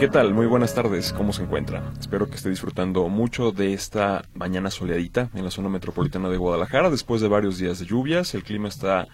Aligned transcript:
¿Qué 0.00 0.08
tal? 0.08 0.32
Muy 0.32 0.46
buenas 0.46 0.74
tardes, 0.74 1.12
¿cómo 1.12 1.34
se 1.34 1.42
encuentra? 1.42 1.92
Espero 2.00 2.30
que 2.30 2.36
esté 2.36 2.48
disfrutando 2.48 3.06
mucho 3.10 3.52
de 3.52 3.74
esta 3.74 4.24
mañana 4.32 4.70
soleadita 4.70 5.28
en 5.34 5.44
la 5.44 5.50
zona 5.50 5.68
metropolitana 5.68 6.30
de 6.30 6.38
Guadalajara. 6.38 6.88
Después 6.88 7.20
de 7.20 7.28
varios 7.28 7.58
días 7.58 7.78
de 7.78 7.84
lluvias, 7.84 8.34
el 8.34 8.42
clima 8.42 8.68
está 8.68 9.08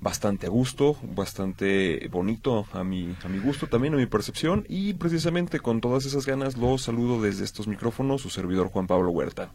bastante 0.00 0.46
a 0.46 0.48
gusto, 0.48 0.96
bastante 1.02 2.08
bonito 2.10 2.64
a 2.72 2.82
mi, 2.84 3.14
a 3.22 3.28
mi 3.28 3.38
gusto 3.38 3.66
también, 3.66 3.92
a 3.92 3.98
mi 3.98 4.06
percepción. 4.06 4.64
Y 4.66 4.94
precisamente 4.94 5.60
con 5.60 5.82
todas 5.82 6.06
esas 6.06 6.24
ganas 6.24 6.56
los 6.56 6.80
saludo 6.80 7.20
desde 7.20 7.44
estos 7.44 7.68
micrófonos, 7.68 8.22
su 8.22 8.30
servidor 8.30 8.68
Juan 8.68 8.86
Pablo 8.86 9.10
Huerta. 9.10 9.50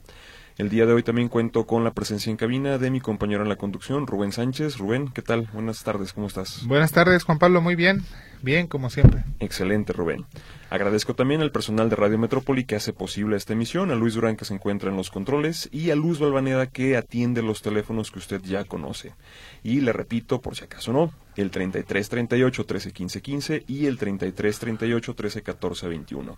El 0.57 0.69
día 0.69 0.85
de 0.85 0.93
hoy 0.93 1.03
también 1.03 1.27
cuento 1.27 1.67
con 1.67 1.83
la 1.83 1.91
presencia 1.91 2.31
en 2.31 2.37
cabina 2.37 2.77
de 2.77 2.89
mi 2.89 3.01
compañero 3.01 3.43
en 3.43 3.49
la 3.49 3.57
conducción, 3.57 4.07
Rubén 4.07 4.31
Sánchez. 4.31 4.77
Rubén, 4.77 5.09
¿qué 5.09 5.21
tal? 5.21 5.49
Buenas 5.51 5.83
tardes, 5.83 6.13
¿cómo 6.13 6.27
estás? 6.27 6.65
Buenas 6.65 6.93
tardes, 6.93 7.25
Juan 7.25 7.39
Pablo, 7.39 7.59
muy 7.59 7.75
bien. 7.75 8.05
Bien, 8.41 8.67
como 8.67 8.89
siempre. 8.89 9.25
Excelente, 9.41 9.91
Rubén. 9.91 10.25
Agradezco 10.69 11.13
también 11.13 11.41
al 11.41 11.51
personal 11.51 11.89
de 11.89 11.97
Radio 11.97 12.17
Metrópoli 12.17 12.63
que 12.63 12.77
hace 12.77 12.93
posible 12.93 13.35
esta 13.35 13.51
emisión, 13.51 13.91
a 13.91 13.95
Luis 13.95 14.13
Durán 14.13 14.37
que 14.37 14.45
se 14.45 14.53
encuentra 14.53 14.89
en 14.89 14.95
los 14.95 15.09
controles 15.09 15.67
y 15.73 15.89
a 15.89 15.95
Luz 15.95 16.19
Balvaneda 16.19 16.67
que 16.67 16.95
atiende 16.95 17.41
los 17.41 17.61
teléfonos 17.61 18.09
que 18.09 18.19
usted 18.19 18.41
ya 18.41 18.63
conoce. 18.63 19.13
Y 19.61 19.81
le 19.81 19.91
repito, 19.91 20.39
por 20.39 20.55
si 20.55 20.63
acaso 20.63 20.93
no, 20.93 21.11
el 21.35 21.51
3338 21.51 22.61
131515 22.61 23.63
y 23.67 23.87
el 23.87 23.97
3338 23.97 25.11
1314 25.11 25.87
21. 25.89 26.37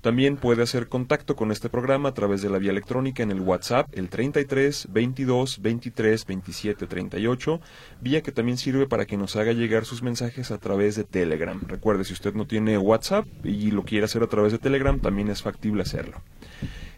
También 0.00 0.36
puede 0.36 0.62
hacer 0.62 0.88
contacto 0.88 1.36
con 1.36 1.52
este 1.52 1.68
programa 1.68 2.08
a 2.08 2.14
través 2.14 2.40
de 2.40 2.48
la 2.48 2.56
vía 2.56 2.70
electrónica 2.70 3.22
en 3.22 3.30
el 3.30 3.40
WhatsApp, 3.40 3.86
el 3.92 4.08
33 4.08 4.88
22 4.90 5.60
23 5.60 6.26
27 6.26 6.86
38, 6.86 7.60
vía 8.00 8.22
que 8.22 8.32
también 8.32 8.56
sirve 8.56 8.86
para 8.86 9.04
que 9.04 9.18
nos 9.18 9.36
haga 9.36 9.52
llegar 9.52 9.84
sus 9.84 10.02
mensajes 10.02 10.50
a 10.50 10.58
través 10.58 10.96
de 10.96 11.04
Telegram. 11.04 11.60
Recuerde, 11.66 12.04
si 12.04 12.14
usted 12.14 12.32
no 12.32 12.46
tiene 12.46 12.78
WhatsApp 12.78 13.26
y 13.44 13.72
lo 13.72 13.84
quiere 13.84 14.06
hacer 14.06 14.22
a 14.22 14.28
través 14.28 14.52
de 14.52 14.58
Telegram, 14.58 14.98
también 14.98 15.28
es 15.28 15.42
factible 15.42 15.82
hacerlo. 15.82 16.22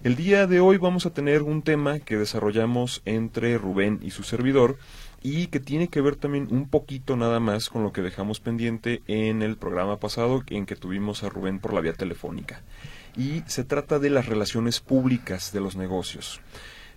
El 0.04 0.16
día 0.16 0.46
de 0.48 0.60
hoy 0.60 0.78
vamos 0.78 1.06
a 1.06 1.12
tener 1.12 1.42
un 1.42 1.62
tema 1.62 2.00
que 2.00 2.16
desarrollamos 2.16 3.02
entre 3.04 3.56
Rubén 3.58 4.00
y 4.02 4.10
su 4.10 4.24
servidor 4.24 4.76
y 5.22 5.46
que 5.46 5.60
tiene 5.60 5.88
que 5.88 6.00
ver 6.00 6.16
también 6.16 6.48
un 6.50 6.68
poquito 6.68 7.16
nada 7.16 7.40
más 7.40 7.68
con 7.68 7.82
lo 7.82 7.92
que 7.92 8.02
dejamos 8.02 8.40
pendiente 8.40 9.02
en 9.06 9.42
el 9.42 9.56
programa 9.56 9.98
pasado 9.98 10.42
en 10.48 10.66
que 10.66 10.76
tuvimos 10.76 11.22
a 11.22 11.28
Rubén 11.28 11.60
por 11.60 11.72
la 11.72 11.80
vía 11.80 11.92
telefónica. 11.92 12.62
Y 13.16 13.42
se 13.46 13.64
trata 13.64 13.98
de 13.98 14.10
las 14.10 14.26
relaciones 14.26 14.80
públicas 14.80 15.52
de 15.52 15.60
los 15.60 15.76
negocios. 15.76 16.40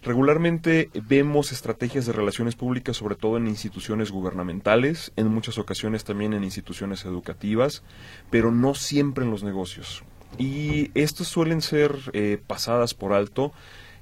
Regularmente 0.02 0.90
vemos 0.94 1.52
estrategias 1.52 2.06
de 2.06 2.14
relaciones 2.14 2.56
públicas 2.56 2.98
sobre 2.98 3.16
todo 3.16 3.38
en 3.38 3.48
instituciones 3.48 4.12
gubernamentales, 4.12 5.12
en 5.16 5.28
muchas 5.28 5.58
ocasiones 5.58 6.04
también 6.04 6.34
en 6.34 6.44
instituciones 6.44 7.06
educativas, 7.06 7.84
pero 8.30 8.52
no 8.52 8.76
siempre 8.76 9.26
en 9.26 9.32
los 9.32 9.44
negocios. 9.44 10.04
Y 10.38 10.92
estos 10.94 11.28
suelen 11.28 11.62
ser 11.62 11.96
eh, 12.14 12.40
pasadas 12.46 12.94
por 12.94 13.14
alto 13.14 13.52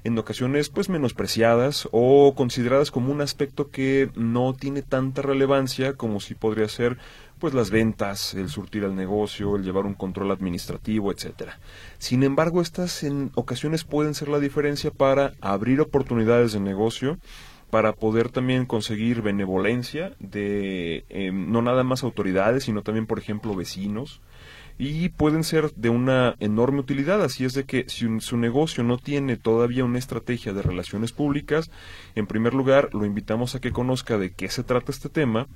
en 0.04 0.18
ocasiones 0.18 0.68
pues 0.68 0.90
menospreciadas 0.90 1.88
o 1.90 2.34
consideradas 2.36 2.90
como 2.90 3.10
un 3.10 3.22
aspecto 3.22 3.70
que 3.70 4.10
no 4.14 4.52
tiene 4.52 4.82
tanta 4.82 5.22
relevancia 5.22 5.94
como 5.94 6.20
si 6.20 6.34
podría 6.34 6.68
ser 6.68 6.98
pues 7.38 7.52
las 7.52 7.70
ventas, 7.70 8.34
el 8.34 8.48
surtir 8.48 8.84
al 8.84 8.94
negocio, 8.94 9.56
el 9.56 9.64
llevar 9.64 9.86
un 9.86 9.94
control 9.94 10.30
administrativo, 10.30 11.10
etcétera. 11.10 11.58
Sin 11.98 12.22
embargo, 12.22 12.60
estas 12.60 13.02
en 13.02 13.32
ocasiones 13.34 13.84
pueden 13.84 14.14
ser 14.14 14.28
la 14.28 14.38
diferencia 14.38 14.90
para 14.90 15.32
abrir 15.40 15.80
oportunidades 15.80 16.52
de 16.52 16.60
negocio, 16.60 17.18
para 17.70 17.92
poder 17.92 18.28
también 18.28 18.66
conseguir 18.66 19.20
benevolencia 19.20 20.14
de 20.20 21.04
eh, 21.08 21.32
no 21.32 21.60
nada 21.60 21.82
más 21.82 22.04
autoridades, 22.04 22.64
sino 22.64 22.82
también, 22.82 23.06
por 23.06 23.18
ejemplo, 23.18 23.54
vecinos, 23.56 24.20
y 24.78 25.08
pueden 25.10 25.44
ser 25.44 25.72
de 25.74 25.88
una 25.88 26.36
enorme 26.40 26.80
utilidad. 26.80 27.22
Así 27.22 27.44
es 27.44 27.54
de 27.54 27.64
que 27.64 27.84
si 27.88 28.20
su 28.20 28.36
negocio 28.36 28.82
no 28.84 28.98
tiene 28.98 29.36
todavía 29.36 29.84
una 29.84 29.98
estrategia 29.98 30.52
de 30.52 30.62
relaciones 30.62 31.12
públicas, 31.12 31.70
en 32.14 32.26
primer 32.26 32.54
lugar 32.54 32.90
lo 32.92 33.04
invitamos 33.04 33.54
a 33.54 33.60
que 33.60 33.72
conozca 33.72 34.18
de 34.18 34.32
qué 34.32 34.48
se 34.48 34.64
trata 34.64 34.92
este 34.92 35.08
tema 35.08 35.46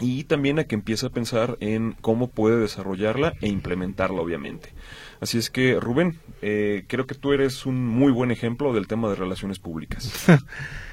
y 0.00 0.24
también 0.24 0.58
a 0.58 0.64
que 0.64 0.74
empiece 0.74 1.06
a 1.06 1.10
pensar 1.10 1.56
en 1.60 1.92
cómo 2.00 2.28
puede 2.28 2.58
desarrollarla 2.58 3.34
e 3.40 3.48
implementarla, 3.48 4.20
obviamente. 4.20 4.72
Así 5.20 5.38
es 5.38 5.50
que, 5.50 5.78
Rubén, 5.80 6.18
eh, 6.42 6.84
creo 6.86 7.06
que 7.06 7.14
tú 7.14 7.32
eres 7.32 7.66
un 7.66 7.86
muy 7.86 8.12
buen 8.12 8.30
ejemplo 8.30 8.72
del 8.72 8.86
tema 8.86 9.08
de 9.08 9.16
relaciones 9.16 9.58
públicas. 9.58 10.26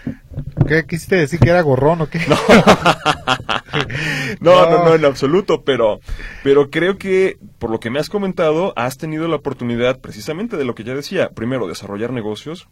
¿Qué 0.68 0.86
quisiste 0.86 1.16
decir 1.16 1.40
que 1.40 1.50
era 1.50 1.62
gorrón 1.62 2.02
o 2.02 2.10
qué? 2.10 2.20
No. 4.40 4.70
no, 4.70 4.86
no, 4.86 4.96
en 4.96 5.04
absoluto, 5.04 5.64
pero, 5.64 6.00
pero 6.44 6.70
creo 6.70 6.98
que 6.98 7.38
por 7.60 7.70
lo 7.70 7.80
que 7.80 7.90
me 7.90 8.00
has 8.00 8.10
comentado, 8.10 8.74
has 8.76 8.98
tenido 8.98 9.28
la 9.28 9.36
oportunidad 9.38 10.00
precisamente 10.00 10.56
de 10.56 10.66
lo 10.66 10.76
que 10.76 10.84
ya 10.84 10.94
decía, 10.94 11.30
primero, 11.30 11.68
desarrollar 11.68 12.14
negocios, 12.14 12.68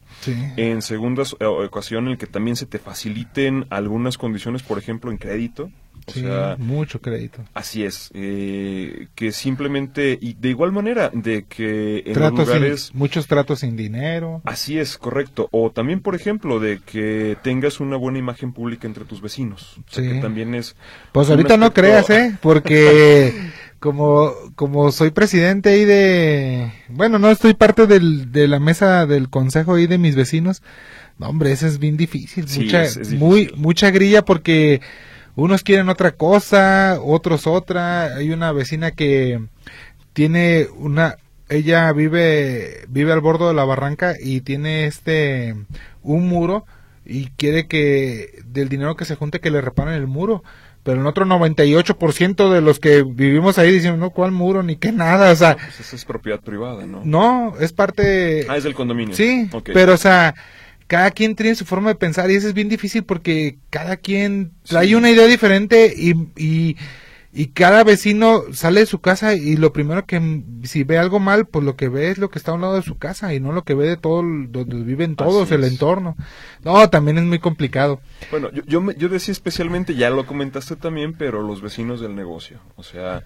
en 0.55 0.81
segunda 0.81 1.23
eh, 1.39 1.45
ocasión 1.45 2.07
en 2.07 2.17
que 2.17 2.27
también 2.27 2.55
se 2.55 2.65
te 2.65 2.79
faciliten 2.79 3.65
algunas 3.69 4.17
condiciones, 4.17 4.63
por 4.63 4.77
ejemplo, 4.77 5.11
en 5.11 5.17
crédito, 5.17 5.71
sí, 6.07 6.23
mucho 6.57 7.01
crédito. 7.01 7.43
Así 7.53 7.83
es, 7.83 8.11
eh, 8.13 9.07
que 9.15 9.31
simplemente, 9.31 10.17
y 10.19 10.33
de 10.33 10.49
igual 10.49 10.71
manera, 10.71 11.09
de 11.13 11.45
que 11.45 12.03
en 12.05 12.35
lugares... 12.35 12.91
muchos 12.93 13.27
tratos 13.27 13.59
sin 13.59 13.75
dinero. 13.75 14.41
Así 14.45 14.77
es, 14.77 14.97
correcto. 14.97 15.47
O 15.51 15.71
también, 15.71 16.01
por 16.01 16.15
ejemplo, 16.15 16.59
de 16.59 16.79
que 16.79 17.22
tengas 17.41 17.79
una 17.79 17.97
buena 17.97 18.19
imagen 18.19 18.53
pública 18.53 18.87
entre 18.87 19.05
tus 19.05 19.21
vecinos. 19.21 19.77
O 19.77 19.95
que 19.95 20.19
también 20.21 20.55
es... 20.55 20.75
Pues 21.11 21.29
ahorita 21.29 21.57
no 21.57 21.73
creas, 21.73 22.09
¿eh? 22.09 22.37
Porque 22.41 23.33
como, 23.79 24.31
como 24.55 24.91
soy 24.91 25.11
presidente 25.11 25.69
ahí 25.69 25.85
de... 25.85 26.71
Bueno, 26.89 27.19
no 27.19 27.29
estoy 27.29 27.53
parte 27.53 27.87
del, 27.87 28.31
de 28.31 28.47
la 28.47 28.59
mesa 28.59 29.05
del 29.05 29.29
consejo 29.29 29.75
ahí 29.75 29.87
de 29.87 29.97
mis 29.97 30.15
vecinos. 30.15 30.61
No, 31.17 31.27
hombre, 31.29 31.51
eso 31.51 31.67
es 31.67 31.79
bien 31.79 31.97
difícil. 31.97 32.45
mucha, 32.57 32.85
Muy, 33.15 33.51
mucha 33.55 33.91
grilla 33.91 34.25
porque 34.25 34.81
unos 35.35 35.63
quieren 35.63 35.89
otra 35.89 36.11
cosa, 36.11 36.99
otros 37.01 37.47
otra. 37.47 38.15
Hay 38.15 38.31
una 38.31 38.51
vecina 38.51 38.91
que 38.91 39.41
tiene 40.13 40.67
una, 40.77 41.17
ella 41.49 41.91
vive, 41.93 42.85
vive 42.87 43.11
al 43.11 43.21
borde 43.21 43.47
de 43.47 43.53
la 43.53 43.65
barranca 43.65 44.15
y 44.19 44.41
tiene 44.41 44.85
este, 44.85 45.55
un 46.01 46.27
muro 46.27 46.65
y 47.05 47.27
quiere 47.37 47.67
que 47.67 48.41
del 48.45 48.69
dinero 48.69 48.95
que 48.95 49.05
se 49.05 49.15
junte 49.15 49.39
que 49.39 49.51
le 49.51 49.61
reparen 49.61 49.93
el 49.93 50.07
muro. 50.07 50.43
Pero 50.83 50.99
en 50.99 51.07
otro 51.07 51.25
98% 51.25 52.51
de 52.51 52.59
los 52.59 52.79
que 52.79 53.03
vivimos 53.03 53.57
ahí 53.57 53.71
dicen, 53.71 53.97
no, 53.99 54.09
¿cuál 54.09 54.31
muro? 54.31 54.63
Ni 54.63 54.75
qué 54.75 54.91
nada, 54.91 55.31
o 55.31 55.35
sea... 55.35 55.55
Pues 55.55 55.79
esa 55.79 55.95
es 55.95 56.03
propiedad 56.03 56.41
privada, 56.41 56.85
¿no? 56.85 57.01
No, 57.05 57.53
es 57.57 57.71
parte... 57.71 58.45
Ah, 58.49 58.57
es 58.57 58.65
del 58.65 58.73
condominio. 58.73 59.15
Sí, 59.15 59.49
pero 59.63 59.93
o 59.93 59.97
sea, 59.97 60.35
cada 60.87 61.11
quien 61.11 61.35
tiene 61.35 61.55
su 61.55 61.63
forma 61.63 61.89
de 61.89 61.95
pensar 61.95 62.29
y 62.29 62.35
eso 62.35 62.49
es 62.49 62.53
bien 62.53 62.67
difícil 62.67 63.03
porque 63.03 63.57
cada 63.69 63.95
quien 63.95 64.51
trae 64.67 64.95
una 64.95 65.09
idea 65.09 65.25
diferente 65.25 65.93
y, 65.95 66.15
y, 66.35 66.75
y, 67.33 67.47
cada 67.47 67.83
vecino 67.83 68.43
sale 68.51 68.81
de 68.81 68.85
su 68.85 68.99
casa 68.99 69.35
y 69.35 69.55
lo 69.55 69.73
primero 69.73 70.05
que 70.05 70.43
si 70.63 70.83
ve 70.83 70.97
algo 70.97 71.19
mal, 71.19 71.45
pues 71.45 71.65
lo 71.65 71.75
que 71.75 71.89
ve 71.89 72.09
es 72.09 72.17
lo 72.17 72.29
que 72.29 72.39
está 72.39 72.51
a 72.51 72.55
un 72.55 72.61
lado 72.61 72.75
de 72.75 72.81
su 72.81 72.97
casa 72.97 73.33
y 73.33 73.39
no 73.39 73.51
lo 73.51 73.63
que 73.63 73.73
ve 73.73 73.87
de 73.87 73.97
todo 73.97 74.17
donde 74.17 74.83
viven 74.83 75.15
todos, 75.15 75.51
el 75.51 75.63
entorno. 75.63 76.15
No, 76.63 76.89
también 76.89 77.17
es 77.17 77.23
muy 77.23 77.39
complicado. 77.39 77.99
Bueno, 78.31 78.51
yo, 78.51 78.63
yo, 78.65 78.91
yo 78.91 79.09
decía 79.09 79.31
especialmente, 79.31 79.95
ya 79.95 80.09
lo 80.09 80.25
comentaste 80.25 80.75
también, 80.75 81.13
pero 81.13 81.41
los 81.41 81.61
vecinos 81.61 81.99
del 82.01 82.15
negocio, 82.15 82.59
o 82.75 82.83
sea... 82.83 83.23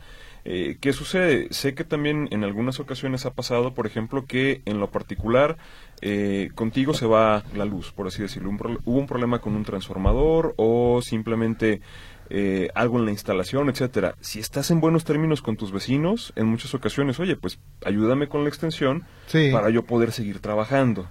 Eh, 0.50 0.78
¿Qué 0.80 0.94
sucede? 0.94 1.50
Sé 1.52 1.76
que 1.76 1.84
también 1.84 2.30
en 2.32 2.46
algunas 2.46 2.80
ocasiones 2.80 3.26
ha 3.26 3.34
pasado, 3.34 3.74
por 3.74 3.86
ejemplo, 3.86 4.26
que 4.26 4.62
en 4.64 4.80
lo 4.80 4.90
particular 4.90 5.58
eh, 6.00 6.52
contigo 6.56 6.94
se 6.94 7.06
va 7.06 7.44
la 7.54 7.66
luz, 7.66 7.92
por 7.92 8.08
así 8.08 8.22
decirlo. 8.22 8.52
hubo 8.86 8.98
un 8.98 9.08
problema 9.08 9.40
con 9.40 9.58
un 9.58 9.66
transformador 9.66 10.54
o 10.56 11.02
simplemente 11.02 11.82
eh, 12.30 12.70
algo 12.76 13.00
en 13.00 13.06
la 13.06 13.12
instalación, 13.12 13.70
etcétera. 13.70 14.16
Si 14.22 14.40
estás 14.40 14.72
en 14.72 14.80
buenos 14.80 15.04
términos 15.04 15.42
con 15.42 15.58
tus 15.58 15.72
vecinos, 15.72 16.34
en 16.36 16.48
muchas 16.48 16.74
ocasiones, 16.74 17.20
oye, 17.20 17.36
pues 17.36 17.60
ayúdame 17.86 18.28
con 18.28 18.44
la 18.44 18.50
extensión 18.50 19.06
para 19.52 19.70
yo 19.70 19.84
poder 19.84 20.12
seguir 20.12 20.40
trabajando. 20.40 21.10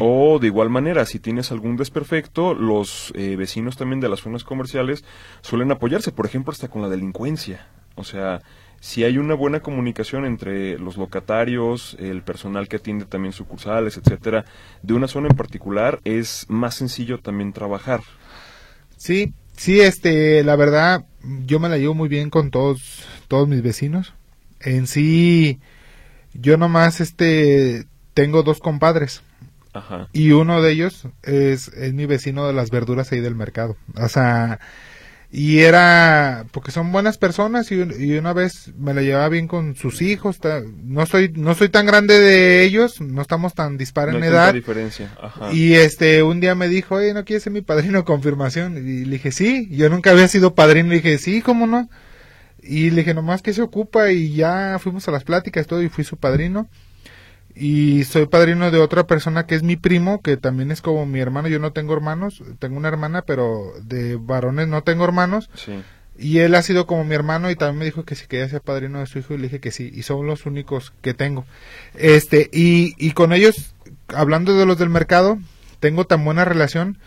O 0.00 0.38
de 0.38 0.46
igual 0.46 0.70
manera, 0.70 1.04
si 1.06 1.18
tienes 1.18 1.52
algún 1.52 1.76
desperfecto, 1.76 2.54
los 2.54 3.12
eh, 3.16 3.36
vecinos 3.36 3.76
también 3.76 4.00
de 4.00 4.08
las 4.08 4.20
zonas 4.20 4.44
comerciales 4.44 5.04
suelen 5.40 5.70
apoyarse, 5.70 6.12
por 6.12 6.26
ejemplo, 6.26 6.52
hasta 6.52 6.68
con 6.68 6.82
la 6.82 6.88
delincuencia. 6.88 7.66
O 7.94 8.04
sea, 8.04 8.40
si 8.82 9.04
hay 9.04 9.16
una 9.16 9.34
buena 9.34 9.60
comunicación 9.60 10.24
entre 10.24 10.76
los 10.76 10.96
locatarios, 10.96 11.96
el 12.00 12.22
personal 12.22 12.66
que 12.66 12.76
atiende 12.76 13.04
también 13.04 13.32
sucursales, 13.32 13.96
etcétera, 13.96 14.44
de 14.82 14.94
una 14.94 15.06
zona 15.06 15.28
en 15.28 15.36
particular, 15.36 16.00
es 16.02 16.46
más 16.48 16.74
sencillo 16.74 17.20
también 17.20 17.52
trabajar. 17.52 18.00
Sí, 18.96 19.34
sí, 19.56 19.80
este, 19.80 20.42
la 20.44 20.56
verdad, 20.56 21.04
yo 21.46 21.60
me 21.60 21.68
la 21.68 21.78
llevo 21.78 21.94
muy 21.94 22.08
bien 22.08 22.30
con 22.30 22.50
todos, 22.50 23.04
todos 23.28 23.48
mis 23.48 23.62
vecinos. 23.62 24.14
En 24.60 24.86
sí, 24.86 25.60
yo 26.34 26.56
nomás, 26.56 27.00
este, 27.00 27.86
tengo 28.14 28.42
dos 28.42 28.60
compadres. 28.60 29.22
Ajá. 29.72 30.08
Y 30.12 30.32
uno 30.32 30.60
de 30.60 30.72
ellos 30.72 31.08
es, 31.22 31.68
es 31.68 31.94
mi 31.94 32.06
vecino 32.06 32.46
de 32.46 32.52
las 32.52 32.70
verduras 32.70 33.10
ahí 33.12 33.20
del 33.20 33.34
mercado. 33.34 33.76
O 33.96 34.08
sea, 34.08 34.60
y 35.34 35.60
era 35.60 36.44
porque 36.50 36.70
son 36.70 36.92
buenas 36.92 37.16
personas 37.16 37.72
y, 37.72 37.76
y, 37.76 38.18
una 38.18 38.34
vez 38.34 38.70
me 38.76 38.92
la 38.92 39.00
llevaba 39.00 39.30
bien 39.30 39.48
con 39.48 39.74
sus 39.74 40.02
hijos 40.02 40.38
no 40.84 41.06
soy 41.06 41.32
no 41.34 41.54
soy 41.54 41.70
tan 41.70 41.86
grande 41.86 42.20
de 42.20 42.62
ellos 42.64 43.00
no 43.00 43.22
estamos 43.22 43.54
tan 43.54 43.78
dispares 43.78 44.12
no 44.12 44.18
en 44.18 44.24
edad. 44.24 44.52
diferencia. 44.52 45.10
Ajá. 45.22 45.50
y 45.50 45.72
este 45.72 46.22
un 46.22 46.40
día 46.40 46.54
me 46.54 46.68
dijo 46.68 46.96
oye 46.96 47.14
no 47.14 47.24
quieres 47.24 47.44
ser 47.44 47.52
mi 47.52 47.62
padrino 47.62 48.04
confirmación. 48.04 48.76
Y 48.76 49.06
le 49.06 49.12
dije 49.12 49.32
sí 49.32 49.68
yo 49.70 49.88
nunca 49.88 50.10
había 50.10 50.28
sido 50.28 50.54
padrino. 50.54 50.90
Le 50.90 50.96
dije 50.96 51.16
sí 51.16 51.40
cómo 51.40 51.66
no 51.66 51.88
y 52.62 52.90
le 52.90 52.96
dije 52.96 53.14
nomás 53.14 53.40
que 53.40 53.54
se 53.54 53.62
ocupa 53.62 54.12
y 54.12 54.34
ya 54.34 54.78
fuimos 54.80 55.08
a 55.08 55.12
las 55.12 55.24
pláticas 55.24 55.66
todo 55.66 55.82
y 55.82 55.88
fui 55.88 56.04
su 56.04 56.18
padrino 56.18 56.68
y 57.54 58.04
soy 58.04 58.26
padrino 58.26 58.70
de 58.70 58.78
otra 58.78 59.06
persona 59.06 59.46
que 59.46 59.54
es 59.54 59.62
mi 59.62 59.76
primo, 59.76 60.20
que 60.22 60.36
también 60.36 60.70
es 60.70 60.80
como 60.80 61.06
mi 61.06 61.20
hermano. 61.20 61.48
Yo 61.48 61.58
no 61.58 61.72
tengo 61.72 61.92
hermanos, 61.92 62.42
tengo 62.58 62.76
una 62.76 62.88
hermana, 62.88 63.22
pero 63.22 63.72
de 63.82 64.16
varones 64.16 64.68
no 64.68 64.82
tengo 64.82 65.04
hermanos. 65.04 65.50
Sí. 65.54 65.82
Y 66.18 66.38
él 66.38 66.54
ha 66.54 66.62
sido 66.62 66.86
como 66.86 67.04
mi 67.04 67.14
hermano 67.14 67.50
y 67.50 67.56
también 67.56 67.78
me 67.78 67.84
dijo 67.84 68.04
que 68.04 68.14
si 68.14 68.26
quería 68.26 68.48
ser 68.48 68.60
padrino 68.60 69.00
de 69.00 69.06
su 69.06 69.18
hijo 69.18 69.34
y 69.34 69.38
le 69.38 69.44
dije 69.44 69.60
que 69.60 69.70
sí. 69.70 69.90
Y 69.92 70.02
son 70.02 70.26
los 70.26 70.46
únicos 70.46 70.92
que 71.02 71.14
tengo. 71.14 71.44
Este, 71.94 72.48
y, 72.52 72.94
y 72.98 73.12
con 73.12 73.32
ellos, 73.32 73.74
hablando 74.08 74.54
de 74.56 74.66
los 74.66 74.78
del 74.78 74.90
mercado, 74.90 75.38
tengo 75.80 76.06
tan 76.06 76.24
buena 76.24 76.44
relación 76.44 76.98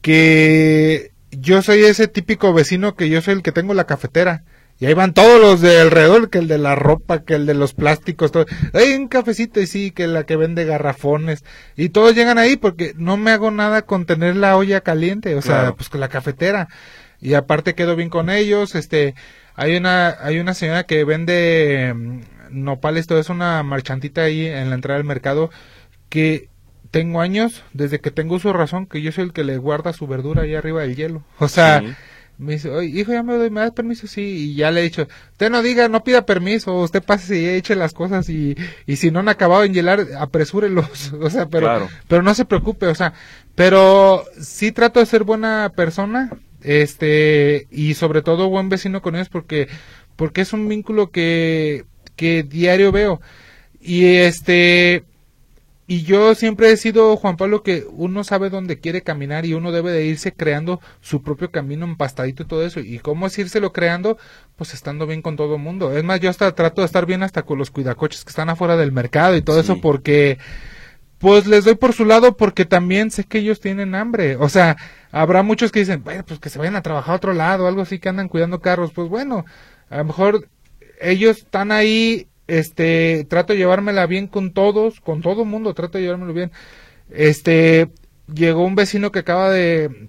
que 0.00 1.12
yo 1.30 1.62
soy 1.62 1.84
ese 1.84 2.08
típico 2.08 2.52
vecino 2.52 2.94
que 2.94 3.08
yo 3.08 3.20
soy 3.20 3.34
el 3.34 3.42
que 3.42 3.52
tengo 3.52 3.74
la 3.74 3.86
cafetera. 3.86 4.44
Y 4.78 4.86
ahí 4.86 4.92
van 4.94 5.14
todos 5.14 5.40
los 5.40 5.60
de 5.62 5.80
alrededor, 5.80 6.28
que 6.28 6.38
el 6.38 6.48
de 6.48 6.58
la 6.58 6.74
ropa, 6.74 7.22
que 7.24 7.34
el 7.34 7.46
de 7.46 7.54
los 7.54 7.72
plásticos, 7.72 8.30
todo. 8.30 8.44
Hay 8.74 8.92
un 8.94 9.08
cafecito 9.08 9.60
y 9.60 9.66
sí, 9.66 9.90
que 9.90 10.06
la 10.06 10.24
que 10.24 10.36
vende 10.36 10.64
garrafones. 10.66 11.44
Y 11.76 11.88
todos 11.88 12.14
llegan 12.14 12.36
ahí 12.38 12.56
porque 12.56 12.92
no 12.96 13.16
me 13.16 13.30
hago 13.30 13.50
nada 13.50 13.82
con 13.82 14.04
tener 14.04 14.36
la 14.36 14.56
olla 14.56 14.82
caliente, 14.82 15.34
o 15.34 15.40
sea, 15.42 15.60
Claro. 15.60 15.76
pues 15.76 15.88
con 15.88 16.00
la 16.00 16.08
cafetera. 16.08 16.68
Y 17.22 17.32
aparte 17.34 17.74
quedo 17.74 17.96
bien 17.96 18.10
con 18.10 18.28
ellos, 18.28 18.74
este, 18.74 19.14
hay 19.54 19.76
una, 19.76 20.08
hay 20.20 20.38
una 20.40 20.52
señora 20.52 20.84
que 20.84 21.04
vende 21.04 21.94
mm, 21.96 22.20
nopales, 22.50 23.06
todo 23.06 23.18
es 23.18 23.30
una 23.30 23.62
marchantita 23.62 24.24
ahí 24.24 24.44
en 24.46 24.68
la 24.68 24.74
entrada 24.74 24.98
del 24.98 25.06
mercado, 25.06 25.48
que 26.10 26.50
tengo 26.90 27.22
años, 27.22 27.62
desde 27.72 28.00
que 28.00 28.10
tengo 28.10 28.38
su 28.38 28.52
razón, 28.52 28.84
que 28.86 29.00
yo 29.00 29.10
soy 29.12 29.24
el 29.24 29.32
que 29.32 29.44
le 29.44 29.56
guarda 29.56 29.94
su 29.94 30.06
verdura 30.06 30.42
ahí 30.42 30.54
arriba 30.54 30.82
del 30.82 30.94
hielo. 30.96 31.22
O 31.38 31.48
sea, 31.48 31.80
Sí. 31.80 31.94
Me 32.38 32.52
dice, 32.54 32.70
oye, 32.70 32.88
hijo, 33.00 33.12
ya 33.12 33.22
me 33.22 33.34
doy, 33.34 33.50
¿me 33.50 33.60
das 33.60 33.72
permiso? 33.72 34.06
Sí, 34.06 34.20
y 34.52 34.54
ya 34.56 34.70
le 34.70 34.80
he 34.80 34.84
dicho, 34.84 35.06
usted 35.32 35.50
no 35.50 35.62
diga, 35.62 35.88
no 35.88 36.04
pida 36.04 36.26
permiso, 36.26 36.74
usted 36.82 37.02
pase 37.02 37.40
y 37.40 37.46
eche 37.48 37.74
las 37.76 37.94
cosas 37.94 38.28
y, 38.28 38.56
y 38.86 38.96
si 38.96 39.10
no 39.10 39.20
han 39.20 39.28
acabado 39.28 39.64
en 39.64 39.72
hielar, 39.74 40.06
apresúrelos, 40.18 41.12
o 41.20 41.30
sea, 41.30 41.46
pero, 41.48 41.66
Claro. 41.66 41.88
pero 42.08 42.22
no 42.22 42.34
se 42.34 42.44
preocupe, 42.44 42.86
o 42.86 42.94
sea, 42.94 43.14
pero 43.54 44.24
sí 44.40 44.72
trato 44.72 45.00
de 45.00 45.06
ser 45.06 45.24
buena 45.24 45.72
persona, 45.74 46.30
este, 46.62 47.68
y 47.70 47.94
sobre 47.94 48.22
todo 48.22 48.48
buen 48.48 48.68
vecino 48.68 49.00
con 49.02 49.14
ellos 49.14 49.28
porque, 49.28 49.68
porque 50.16 50.40
es 50.42 50.52
un 50.52 50.68
vínculo 50.68 51.10
que, 51.10 51.84
que 52.16 52.42
diario 52.42 52.92
veo. 52.92 53.20
Y 53.80 54.04
este, 54.16 55.04
y 55.88 56.02
yo 56.02 56.34
siempre 56.34 56.70
he 56.72 56.76
sido, 56.76 57.16
Juan 57.16 57.36
Pablo, 57.36 57.62
que 57.62 57.84
uno 57.90 58.24
sabe 58.24 58.50
dónde 58.50 58.80
quiere 58.80 59.02
caminar 59.02 59.46
y 59.46 59.54
uno 59.54 59.70
debe 59.70 59.92
de 59.92 60.04
irse 60.04 60.32
creando 60.32 60.80
su 61.00 61.22
propio 61.22 61.50
camino 61.52 61.84
empastadito 61.86 62.42
y 62.42 62.46
todo 62.46 62.66
eso. 62.66 62.80
¿Y 62.80 62.98
cómo 62.98 63.26
es 63.28 63.38
írselo 63.38 63.72
creando? 63.72 64.18
Pues 64.56 64.74
estando 64.74 65.06
bien 65.06 65.22
con 65.22 65.36
todo 65.36 65.54
el 65.54 65.62
mundo. 65.62 65.96
Es 65.96 66.02
más, 66.02 66.18
yo 66.20 66.28
hasta 66.28 66.52
trato 66.56 66.80
de 66.80 66.86
estar 66.86 67.06
bien 67.06 67.22
hasta 67.22 67.42
con 67.44 67.58
los 67.58 67.70
cuidacoches 67.70 68.24
que 68.24 68.30
están 68.30 68.50
afuera 68.50 68.76
del 68.76 68.90
mercado 68.90 69.36
y 69.36 69.42
todo 69.42 69.62
Sí. 69.62 69.72
eso 69.72 69.80
porque 69.80 70.38
pues 71.18 71.46
les 71.46 71.64
doy 71.64 71.76
por 71.76 71.92
su 71.92 72.04
lado 72.04 72.36
porque 72.36 72.64
también 72.64 73.10
sé 73.10 73.24
que 73.24 73.38
ellos 73.38 73.60
tienen 73.60 73.94
hambre. 73.94 74.36
O 74.36 74.48
sea, 74.48 74.76
habrá 75.12 75.42
muchos 75.42 75.72
que 75.72 75.78
dicen, 75.80 76.02
bueno, 76.04 76.24
pues 76.26 76.40
que 76.40 76.50
se 76.50 76.58
vayan 76.58 76.76
a 76.76 76.82
trabajar 76.82 77.12
a 77.14 77.16
otro 77.16 77.32
lado, 77.32 77.66
algo 77.66 77.82
así 77.82 77.98
que 77.98 78.08
andan 78.08 78.28
cuidando 78.28 78.60
carros. 78.60 78.92
Pues 78.92 79.08
bueno, 79.08 79.44
a 79.88 79.98
lo 79.98 80.04
mejor 80.04 80.48
ellos 81.00 81.38
están 81.38 81.72
ahí, 81.72 82.28
este, 82.46 83.26
trato 83.28 83.52
de 83.52 83.58
llevármela 83.58 84.06
bien 84.06 84.26
con 84.26 84.52
todos, 84.52 85.00
con 85.00 85.22
todo 85.22 85.42
el 85.42 85.48
mundo, 85.48 85.74
trato 85.74 85.98
de 85.98 86.04
llevármelo 86.04 86.32
bien. 86.32 86.52
Este, 87.10 87.88
llegó 88.32 88.64
un 88.64 88.74
vecino 88.74 89.12
que 89.12 89.20
acaba 89.20 89.50
de, 89.50 90.08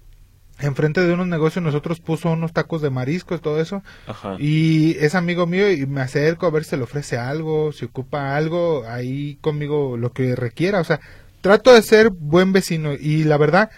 enfrente 0.60 1.02
de 1.02 1.14
unos 1.14 1.28
negocios, 1.28 1.64
nosotros 1.64 2.00
puso 2.00 2.32
unos 2.32 2.54
tacos 2.54 2.82
de 2.82 2.90
mariscos, 2.90 3.42
todo 3.42 3.62
eso. 3.62 3.84
Ajá. 4.08 4.36
Y 4.40 4.98
es 5.00 5.16
amigo 5.16 5.46
mío 5.46 5.72
y 5.72 5.86
me 5.86 6.02
acerco 6.02 6.46
a 6.46 6.52
ver 6.52 6.64
si 6.64 6.76
le 6.76 6.84
ofrece 6.84 7.18
algo, 7.18 7.72
si 7.72 7.86
ocupa 7.86 8.36
algo, 8.36 8.84
ahí 8.88 9.38
conmigo 9.42 9.98
lo 9.98 10.12
que 10.14 10.36
requiera. 10.36 10.80
O 10.80 10.84
sea, 10.84 11.00
trato 11.42 11.74
de 11.74 11.82
ser 11.82 12.10
buen 12.10 12.54
vecino 12.54 12.94
y 12.94 13.24
la 13.24 13.38
verdad, 13.38 13.70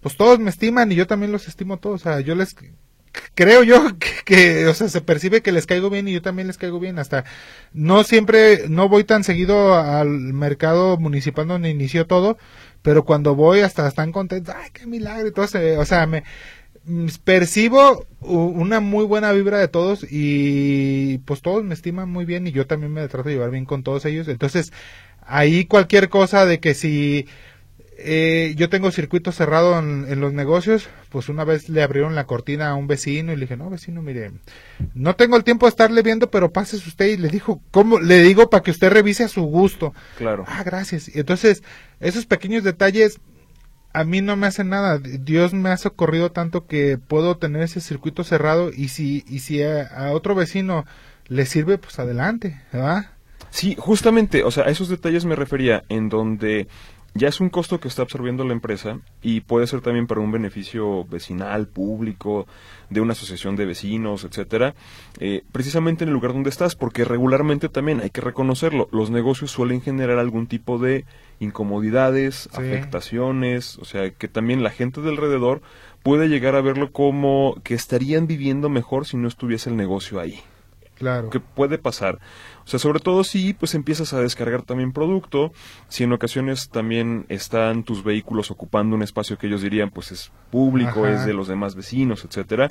pues 0.00 0.16
todos 0.16 0.38
me 0.38 0.50
estiman 0.50 0.90
y 0.92 0.94
yo 0.94 1.06
también 1.06 1.32
los 1.32 1.48
estimo 1.48 1.74
a 1.74 1.78
todos. 1.78 2.02
O 2.02 2.04
sea, 2.04 2.20
yo 2.20 2.34
les 2.34 2.54
creo 3.34 3.62
yo 3.62 3.98
que, 3.98 4.08
que, 4.24 4.66
o 4.66 4.74
sea, 4.74 4.88
se 4.88 5.00
percibe 5.00 5.42
que 5.42 5.52
les 5.52 5.66
caigo 5.66 5.90
bien 5.90 6.08
y 6.08 6.12
yo 6.12 6.22
también 6.22 6.48
les 6.48 6.58
caigo 6.58 6.80
bien. 6.80 6.98
Hasta 6.98 7.24
no 7.72 8.04
siempre, 8.04 8.68
no 8.68 8.88
voy 8.88 9.04
tan 9.04 9.24
seguido 9.24 9.74
al 9.74 10.08
mercado 10.08 10.96
municipal 10.98 11.46
donde 11.48 11.70
inició 11.70 12.06
todo, 12.06 12.38
pero 12.82 13.04
cuando 13.04 13.34
voy 13.34 13.60
hasta 13.60 13.86
están 13.88 14.12
contentos. 14.12 14.54
Ay, 14.56 14.70
qué 14.72 14.86
milagro. 14.86 15.46
se- 15.48 15.78
o 15.78 15.84
sea, 15.84 16.06
me 16.06 16.24
percibo 17.24 18.06
una 18.20 18.80
muy 18.80 19.04
buena 19.06 19.32
vibra 19.32 19.58
de 19.58 19.68
todos 19.68 20.06
y 20.10 21.18
pues 21.24 21.40
todos 21.40 21.64
me 21.64 21.72
estiman 21.74 22.10
muy 22.10 22.24
bien 22.26 22.46
y 22.46 22.52
yo 22.52 22.66
también 22.66 22.92
me 22.92 23.06
trato 23.08 23.28
de 23.28 23.34
llevar 23.36 23.50
bien 23.50 23.64
con 23.64 23.82
todos 23.82 24.04
ellos. 24.04 24.28
Entonces, 24.28 24.72
ahí 25.22 25.64
cualquier 25.64 26.08
cosa 26.10 26.44
de 26.46 26.60
que 26.60 26.74
si 26.74 27.26
eh, 28.04 28.54
yo 28.56 28.68
tengo 28.68 28.90
circuito 28.90 29.32
cerrado 29.32 29.78
en, 29.78 30.06
en 30.08 30.20
los 30.20 30.32
negocios, 30.32 30.88
pues 31.08 31.28
una 31.28 31.44
vez 31.44 31.68
le 31.68 31.82
abrieron 31.82 32.14
la 32.14 32.26
cortina 32.26 32.70
a 32.70 32.74
un 32.74 32.86
vecino 32.86 33.32
y 33.32 33.36
le 33.36 33.42
dije, 33.42 33.56
no, 33.56 33.70
vecino, 33.70 34.02
mire, 34.02 34.32
no 34.94 35.16
tengo 35.16 35.36
el 35.36 35.44
tiempo 35.44 35.66
de 35.66 35.70
estarle 35.70 36.02
viendo, 36.02 36.30
pero 36.30 36.52
pases 36.52 36.86
usted 36.86 37.06
y 37.06 37.16
le 37.16 37.28
dijo, 37.28 37.62
¿cómo? 37.70 37.98
Le 37.98 38.20
digo 38.20 38.50
para 38.50 38.62
que 38.62 38.70
usted 38.70 38.92
revise 38.92 39.24
a 39.24 39.28
su 39.28 39.42
gusto. 39.42 39.94
Claro. 40.18 40.44
Ah, 40.46 40.62
gracias. 40.62 41.08
Y 41.14 41.18
entonces, 41.18 41.62
esos 42.00 42.26
pequeños 42.26 42.62
detalles 42.62 43.20
a 43.94 44.04
mí 44.04 44.20
no 44.20 44.36
me 44.36 44.48
hacen 44.48 44.68
nada. 44.68 44.98
Dios 44.98 45.54
me 45.54 45.70
ha 45.70 45.76
socorrido 45.76 46.30
tanto 46.32 46.66
que 46.66 46.98
puedo 46.98 47.38
tener 47.38 47.62
ese 47.62 47.80
circuito 47.80 48.24
cerrado 48.24 48.70
y 48.70 48.88
si, 48.88 49.24
y 49.28 49.38
si 49.38 49.62
a, 49.62 49.86
a 49.86 50.12
otro 50.12 50.34
vecino 50.34 50.84
le 51.26 51.46
sirve, 51.46 51.78
pues 51.78 51.98
adelante, 51.98 52.60
¿verdad? 52.72 53.10
Sí, 53.50 53.76
justamente, 53.78 54.42
o 54.42 54.50
sea, 54.50 54.64
a 54.64 54.70
esos 54.70 54.88
detalles 54.88 55.24
me 55.24 55.36
refería, 55.36 55.84
en 55.88 56.08
donde 56.08 56.66
ya 57.14 57.28
es 57.28 57.40
un 57.40 57.48
costo 57.48 57.78
que 57.78 57.86
está 57.88 58.02
absorbiendo 58.02 58.44
la 58.44 58.52
empresa 58.52 58.98
y 59.22 59.40
puede 59.40 59.66
ser 59.68 59.80
también 59.80 60.06
para 60.08 60.20
un 60.20 60.32
beneficio 60.32 61.04
vecinal, 61.04 61.68
público, 61.68 62.46
de 62.90 63.00
una 63.00 63.12
asociación 63.12 63.54
de 63.56 63.64
vecinos, 63.66 64.24
etcétera, 64.24 64.74
eh, 65.20 65.42
precisamente 65.52 66.02
en 66.04 66.08
el 66.08 66.14
lugar 66.14 66.32
donde 66.32 66.50
estás, 66.50 66.74
porque 66.74 67.04
regularmente 67.04 67.68
también 67.68 68.00
hay 68.00 68.10
que 68.10 68.20
reconocerlo, 68.20 68.88
los 68.92 69.10
negocios 69.10 69.50
suelen 69.52 69.80
generar 69.80 70.18
algún 70.18 70.46
tipo 70.48 70.78
de 70.78 71.04
incomodidades, 71.40 72.48
Sí. 72.52 72.58
afectaciones, 72.58 73.78
o 73.78 73.84
sea, 73.84 74.10
que 74.10 74.28
también 74.28 74.62
la 74.62 74.70
gente 74.70 75.00
de 75.00 75.10
alrededor 75.10 75.62
puede 76.02 76.28
llegar 76.28 76.54
a 76.56 76.60
verlo 76.60 76.90
como 76.92 77.56
que 77.64 77.74
estarían 77.74 78.26
viviendo 78.26 78.68
mejor 78.68 79.06
si 79.06 79.16
no 79.16 79.28
estuviese 79.28 79.70
el 79.70 79.76
negocio 79.76 80.20
ahí 80.20 80.40
Claro. 80.96 81.30
que 81.30 81.40
puede 81.40 81.78
pasar. 81.78 82.18
O 82.64 82.68
sea, 82.68 82.78
sobre 82.78 83.00
todo 83.00 83.24
si 83.24 83.52
pues 83.52 83.74
empiezas 83.74 84.12
a 84.14 84.20
descargar 84.20 84.62
también 84.62 84.92
producto, 84.92 85.52
si 85.88 86.04
en 86.04 86.12
ocasiones 86.12 86.70
también 86.70 87.26
están 87.28 87.84
tus 87.84 88.02
vehículos 88.02 88.50
ocupando 88.50 88.96
un 88.96 89.02
espacio 89.02 89.36
que 89.36 89.46
ellos 89.46 89.62
dirían 89.62 89.90
pues 89.90 90.12
es 90.12 90.32
público, 90.50 91.04
Ajá. 91.04 91.14
es 91.14 91.26
de 91.26 91.34
los 91.34 91.48
demás 91.48 91.74
vecinos, 91.74 92.24
etcétera. 92.24 92.70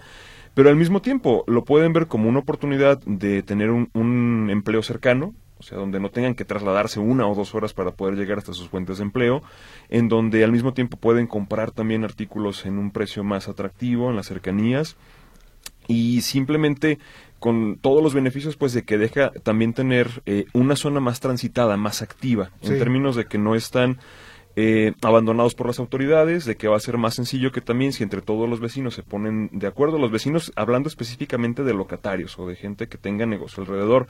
Pero 0.55 0.69
al 0.69 0.75
mismo 0.75 1.01
tiempo 1.01 1.43
lo 1.47 1.63
pueden 1.63 1.93
ver 1.93 2.07
como 2.07 2.29
una 2.29 2.39
oportunidad 2.39 2.99
de 3.05 3.43
tener 3.43 3.69
un, 3.69 3.89
un 3.93 4.49
empleo 4.51 4.81
cercano, 4.83 5.33
o 5.57 5.63
sea, 5.63 5.77
donde 5.77 5.99
no 5.99 6.09
tengan 6.09 6.35
que 6.35 6.43
trasladarse 6.43 6.99
una 6.99 7.27
o 7.27 7.35
dos 7.35 7.55
horas 7.55 7.73
para 7.73 7.91
poder 7.91 8.15
llegar 8.15 8.37
hasta 8.37 8.53
sus 8.53 8.67
fuentes 8.67 8.97
de 8.97 9.03
empleo, 9.03 9.43
en 9.89 10.09
donde 10.09 10.43
al 10.43 10.51
mismo 10.51 10.73
tiempo 10.73 10.97
pueden 10.97 11.25
comprar 11.25 11.71
también 11.71 12.03
artículos 12.03 12.65
en 12.65 12.77
un 12.77 12.91
precio 12.91 13.23
más 13.23 13.47
atractivo 13.47 14.09
en 14.09 14.15
las 14.15 14.27
cercanías 14.27 14.97
y 15.87 16.21
simplemente 16.21 16.99
con 17.43 17.75
todos 17.75 18.01
los 18.01 18.13
beneficios 18.13 18.55
pues 18.55 18.71
de 18.71 18.83
que 18.83 18.97
deja 18.97 19.31
también 19.43 19.73
tener 19.73 20.21
eh, 20.25 20.45
una 20.53 20.77
zona 20.77 21.01
más 21.01 21.19
transitada, 21.19 21.75
más 21.75 22.01
activa, 22.01 22.51
Sí. 22.61 22.71
en 22.71 22.79
términos 22.79 23.17
de 23.17 23.25
que 23.25 23.37
no 23.37 23.53
están 23.53 23.97
eh, 24.55 24.93
abandonados 25.01 25.53
por 25.53 25.67
las 25.67 25.77
autoridades, 25.79 26.45
de 26.45 26.55
que 26.55 26.69
va 26.69 26.77
a 26.77 26.79
ser 26.79 26.97
más 26.97 27.15
sencillo 27.15 27.51
que 27.51 27.59
también 27.59 27.91
si 27.91 28.03
entre 28.03 28.21
todos 28.21 28.47
los 28.49 28.61
vecinos 28.61 28.93
se 28.93 29.03
ponen 29.03 29.49
de 29.51 29.67
acuerdo, 29.67 29.97
los 29.97 30.09
vecinos 30.11 30.53
hablando 30.55 30.87
específicamente 30.87 31.63
de 31.63 31.73
locatarios 31.73 32.39
o 32.39 32.47
de 32.47 32.55
gente 32.55 32.87
que 32.87 32.97
tenga 32.97 33.25
negocio 33.25 33.61
alrededor, 33.61 34.07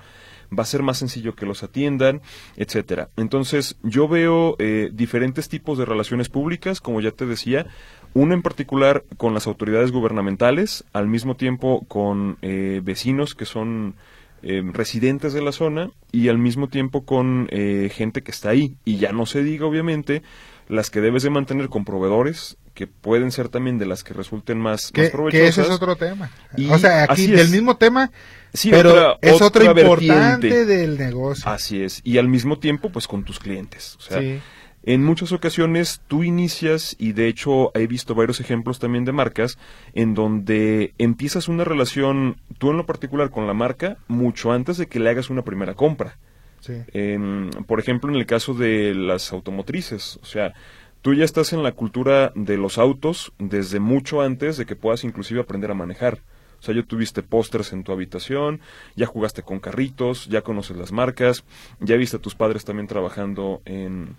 va 0.56 0.62
a 0.62 0.66
ser 0.68 0.84
más 0.84 0.98
sencillo 1.00 1.34
que 1.34 1.48
los 1.48 1.64
atiendan, 1.64 2.22
etcétera. 2.56 3.10
Entonces, 3.18 3.78
yo 3.82 4.08
veo 4.08 4.56
eh, 4.60 4.90
diferentes 4.94 5.50
tipos 5.50 5.80
de 5.80 5.86
relaciones 5.86 6.30
públicas, 6.30 6.82
como 6.82 7.02
ya 7.02 7.10
te 7.12 7.26
decía, 7.26 7.66
una 8.14 8.34
en 8.34 8.42
particular 8.42 9.04
con 9.18 9.34
las 9.34 9.48
autoridades 9.48 9.92
gubernamentales, 9.92 10.84
al 10.94 11.08
mismo 11.08 11.36
tiempo 11.36 11.84
con 11.88 12.38
eh, 12.42 12.82
vecinos 12.84 13.36
que 13.36 13.46
son 13.46 13.96
eh, 14.44 14.62
residentes 14.74 15.34
de 15.34 15.42
la 15.42 15.52
zona 15.52 15.90
y 16.12 16.28
al 16.30 16.38
mismo 16.38 16.68
tiempo 16.68 17.06
con 17.06 17.48
eh, 17.52 17.90
gente 17.94 18.22
que 18.22 18.32
está 18.32 18.50
ahí. 18.50 18.76
Y 18.86 18.98
ya 18.98 19.12
no 19.14 19.26
se 19.26 19.42
diga, 19.44 19.66
obviamente, 19.66 20.22
las 20.68 20.90
que 20.90 21.02
debes 21.02 21.24
de 21.24 21.30
mantener 21.30 21.70
con 21.70 21.86
proveedores, 21.86 22.58
que 22.74 22.88
pueden 22.88 23.32
ser 23.32 23.50
también 23.50 23.78
de 23.78 23.86
las 23.86 24.04
que 24.04 24.14
resulten 24.14 24.58
más, 24.60 24.92
Que, 24.92 25.04
más 25.04 25.32
que 25.32 25.48
ese 25.48 25.62
es 25.62 25.70
otro 25.70 25.96
tema. 25.96 26.30
Y 26.58 26.70
o 26.70 26.78
sea, 26.78 27.04
aquí 27.04 27.28
del 27.28 27.50
mismo 27.50 27.78
tema, 27.78 28.12
Sí, 28.54 28.70
pero 28.70 28.90
otra- 28.92 29.18
es 29.22 29.42
otro 29.42 29.64
importante 29.64 30.66
del 30.66 30.98
negocio. 30.98 31.50
Así 31.50 31.82
es. 31.82 32.02
Y 32.04 32.18
al 32.18 32.28
mismo 32.28 32.60
tiempo, 32.60 32.90
pues 32.92 33.08
con 33.08 33.24
tus 33.24 33.40
clientes. 33.40 33.96
O 33.98 34.02
sea, 34.02 34.20
sí. 34.20 34.40
En 34.86 35.04
muchas 35.04 35.32
ocasiones 35.32 36.02
tú 36.08 36.24
inicias, 36.24 36.96
y 37.00 37.14
de 37.14 37.28
hecho 37.28 37.72
he 37.74 37.88
visto 37.88 38.16
varios 38.16 38.42
ejemplos 38.42 38.80
también 38.80 39.06
de 39.06 39.14
marcas, 39.14 39.58
en 39.94 40.14
donde 40.14 40.94
empiezas 40.98 41.48
una 41.48 41.64
relación, 41.64 42.36
tú 42.58 42.72
en 42.72 42.78
lo 42.78 42.86
particular 42.86 43.30
con 43.30 43.48
la 43.48 43.54
marca, 43.54 43.98
mucho 44.08 44.52
antes 44.52 44.78
de 44.78 44.88
que 44.88 45.00
le 45.00 45.10
hagas 45.10 45.30
una 45.30 45.44
primera 45.44 45.74
compra. 45.74 46.18
sí. 46.60 46.74
En- 46.94 47.50
por 47.68 47.80
ejemplo, 47.80 48.10
en 48.10 48.16
el 48.18 48.26
caso 48.26 48.54
de 48.54 48.94
las 48.96 49.32
automotrices, 49.34 50.18
o 50.22 50.26
sea, 50.26 50.54
tú 51.02 51.14
ya 51.14 51.26
estás 51.26 51.52
en 51.54 51.62
la 51.64 51.74
cultura 51.74 52.32
de 52.36 52.58
los 52.58 52.78
autos 52.78 53.34
desde 53.40 53.80
mucho 53.82 54.22
antes 54.22 54.56
de 54.58 54.66
que 54.66 54.76
puedas 54.78 55.04
inclusive 55.04 55.42
aprender 55.42 55.72
a 55.72 55.76
manejar. 55.76 56.20
O 56.60 56.66
sea, 56.66 56.74
ya 56.74 56.84
tuviste 56.84 57.22
pósters 57.24 57.74
en 57.74 57.84
tu 57.84 57.92
habitación, 57.92 58.62
ya 58.96 59.06
jugaste 59.06 59.44
con 59.44 59.60
carritos, 59.60 60.28
ya 60.28 60.42
conoces 60.42 60.78
las 60.78 60.94
marcas, 60.94 61.44
ya 61.82 61.98
viste 61.98 62.16
a 62.16 62.22
tus 62.22 62.36
padres 62.36 62.64
también 62.64 62.88
trabajando 62.88 63.62
en, 63.66 64.16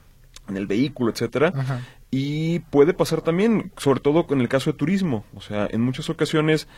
en 0.49 0.57
el 0.57 0.67
vehículo, 0.67 1.11
etcétera. 1.11 1.53
Ajá. 1.55 1.81
Y 2.11 2.61
puede 2.61 2.95
pasar 2.95 3.23
también, 3.23 3.73
sobre 3.77 4.01
todo 4.01 4.27
en 4.31 4.41
el 4.41 4.49
caso 4.49 4.71
de 4.71 4.79
turismo. 4.79 5.25
O 5.35 5.41
sea, 5.41 5.67
en 5.71 5.81
muchas 5.81 6.09
ocasiones 6.11 6.69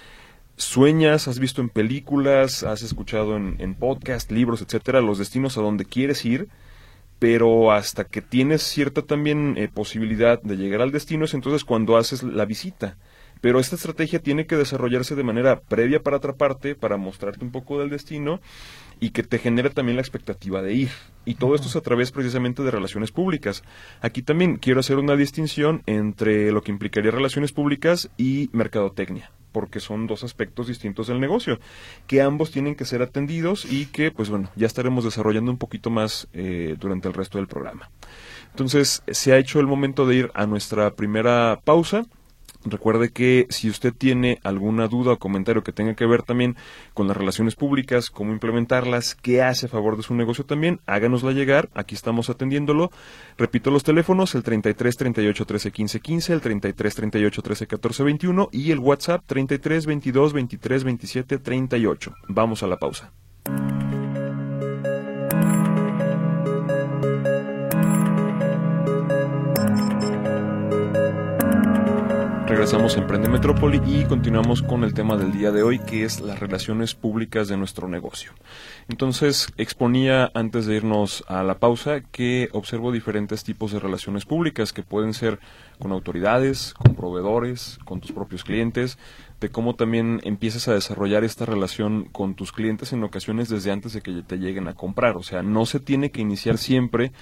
sueñas, 0.57 1.29
has 1.29 1.39
visto 1.39 1.61
en 1.61 1.69
películas, 1.69 2.63
has 2.63 2.83
escuchado 2.83 3.37
en, 3.37 3.57
en 3.59 3.75
podcast, 3.75 4.31
libros, 4.31 4.63
etcétera, 4.63 5.01
los 5.01 5.19
destinos 5.19 5.59
a 5.59 5.61
donde 5.61 5.85
quieres 5.85 6.25
ir, 6.25 6.49
pero 7.19 7.73
hasta 7.73 8.05
que 8.05 8.23
tienes 8.23 8.63
cierta 8.63 9.03
también 9.03 9.55
eh, 9.57 9.69
posibilidad 9.69 10.41
de 10.41 10.57
llegar 10.57 10.81
al 10.81 10.93
destino 10.93 11.25
es 11.25 11.35
entonces 11.35 11.65
cuando 11.65 11.97
haces 11.97 12.23
la 12.23 12.45
visita. 12.45 12.97
Pero 13.43 13.61
esta 13.61 13.77
estrategia 13.77 14.21
tiene 14.21 14.47
que 14.47 14.57
desarrollarse 14.57 15.15
de 15.15 15.23
manera 15.23 15.61
previa 15.61 16.03
para 16.03 16.17
atraparte, 16.17 16.75
para 16.75 16.97
mostrarte 16.97 17.45
un 17.45 17.53
poco 17.53 17.79
del 17.79 17.91
destino 17.91 18.41
y 19.01 19.11
que 19.11 19.23
te 19.23 19.39
genere 19.39 19.71
también 19.71 19.97
la 19.97 20.03
expectativa 20.03 20.63
de 20.63 20.75
ir. 20.75 20.91
Y 21.25 21.35
todo 21.35 21.55
esto 21.55 21.69
es 21.69 21.77
a 21.77 21.81
través 21.81 22.13
precisamente 22.13 22.63
de 22.63 22.71
relaciones 22.71 23.11
públicas. 23.11 23.63
Aquí 24.01 24.23
también 24.23 24.57
quiero 24.57 24.81
hacer 24.81 24.97
una 24.97 25.17
distinción 25.17 25.83
entre 25.87 26.53
lo 26.53 26.63
que 26.63 26.71
implicaría 26.71 27.11
relaciones 27.11 27.53
públicas 27.53 28.11
y 28.17 28.49
mercadotecnia, 28.53 29.31
porque 29.53 29.81
son 29.81 30.07
dos 30.07 30.23
aspectos 30.23 30.69
distintos 30.69 31.09
del 31.09 31.21
negocio, 31.21 31.59
que 32.07 32.23
ambos 32.23 32.51
tienen 32.51 32.75
que 32.75 32.85
ser 32.85 33.03
atendidos 33.03 33.65
y 33.65 33.87
que, 33.87 34.11
pues 34.11 34.31
bueno, 34.31 34.51
ya 34.55 34.67
estaremos 34.67 35.05
desarrollando 35.05 35.51
un 35.51 35.59
poquito 35.59 35.91
más 35.91 36.29
eh, 36.33 36.77
durante 36.79 37.09
el 37.09 37.15
resto 37.15 37.39
del 37.39 37.49
programa. 37.49 37.91
Entonces, 38.51 39.03
se 39.09 39.33
ha 39.33 39.39
hecho 39.39 39.61
el 39.61 39.67
momento 39.67 40.07
de 40.07 40.17
ir 40.17 40.31
a 40.35 40.47
nuestra 40.47 40.95
primera 40.95 41.61
pausa. 41.65 42.07
Recuerde 42.69 43.11
que 43.11 43.47
si 43.49 43.71
usted 43.71 43.95
tiene 43.97 44.41
alguna 44.43 44.89
duda 44.89 45.13
o 45.13 45.19
comentario 45.19 45.63
que 45.63 45.73
tenga 45.73 45.95
que 45.95 46.05
ver 46.05 46.23
también 46.23 46.57
con 46.95 47.07
las 47.07 47.17
relaciones 47.17 47.55
públicas, 47.55 48.11
cómo 48.11 48.33
implementarlas, 48.33 49.15
qué 49.15 49.41
hace 49.43 49.67
a 49.67 49.69
favor 49.69 49.97
de 49.97 50.03
su 50.03 50.15
negocio 50.15 50.45
también, 50.45 50.81
háganosla 50.87 51.31
llegar. 51.31 51.69
Aquí 51.75 51.95
estamos 51.95 52.29
atendiéndolo. 52.29 52.91
Repito 53.39 53.71
los 53.71 53.85
teléfonos, 53.85 54.35
el 54.35 54.43
33 54.43 54.97
38 54.97 55.45
13 55.45 55.71
15 55.71 56.01
15, 56.01 56.33
el 56.33 56.41
33 56.41 56.95
38 56.95 57.43
13 57.43 57.67
14 57.69 58.03
21 58.03 58.49
y 58.51 58.73
el 58.73 58.81
WhatsApp 58.81 59.23
33 59.27 59.87
22 59.87 60.33
23 60.33 60.85
27 60.85 61.39
38. 61.39 62.15
Vamos 62.29 62.63
a 62.65 62.67
la 62.67 62.79
pausa. 62.79 63.13
Regresamos 72.57 72.97
a 72.97 73.01
Emprende 73.01 73.29
Metrópoli 73.29 73.83
y 73.87 74.07
continuamos 74.07 74.63
con 74.63 74.83
el 74.83 74.95
tema 74.95 75.19
del 75.19 75.31
día 75.31 75.53
de 75.53 75.63
hoy, 75.63 75.79
que 75.79 76.05
es 76.05 76.23
las 76.23 76.41
relaciones 76.41 76.95
públicas 76.95 77.49
de 77.49 77.59
nuestro 77.59 77.87
negocio. 77.87 78.33
Entonces, 78.89 79.53
exponía 79.59 80.31
antes 80.33 80.65
de 80.65 80.77
irnos 80.77 81.23
a 81.29 81.43
la 81.43 81.59
pausa 81.59 82.01
que 82.01 82.49
observo 82.53 82.93
diferentes 82.93 83.45
tipos 83.45 83.73
de 83.73 83.79
relaciones 83.79 84.25
públicas 84.25 84.73
que 84.73 84.83
pueden 84.83 85.13
ser 85.13 85.39
con 85.79 85.93
autoridades, 85.93 86.73
con 86.73 86.95
proveedores, 86.95 87.79
con 87.85 88.01
tus 88.01 88.13
propios 88.13 88.43
clientes, 88.43 88.97
de 89.39 89.51
cómo 89.51 89.75
también 89.75 90.23
empiezas 90.25 90.67
a 90.69 90.73
desarrollar 90.73 91.25
esta 91.25 91.45
relación 91.45 92.07
con 92.07 92.37
tus 92.37 92.53
clientes 92.53 92.91
en 92.95 93.05
ocasiones 93.05 93.51
desde 93.51 93.71
antes 93.71 93.93
de 93.93 94.01
que 94.01 94.23
te 94.27 94.39
lleguen 94.39 94.67
a 94.67 94.75
comprar. 94.75 95.19
O 95.19 95.23
sea, 95.23 95.43
no 95.43 95.67
se 95.67 95.79
tiene 95.79 96.11
que 96.11 96.23
iniciar 96.23 96.57
siempre 96.57 97.13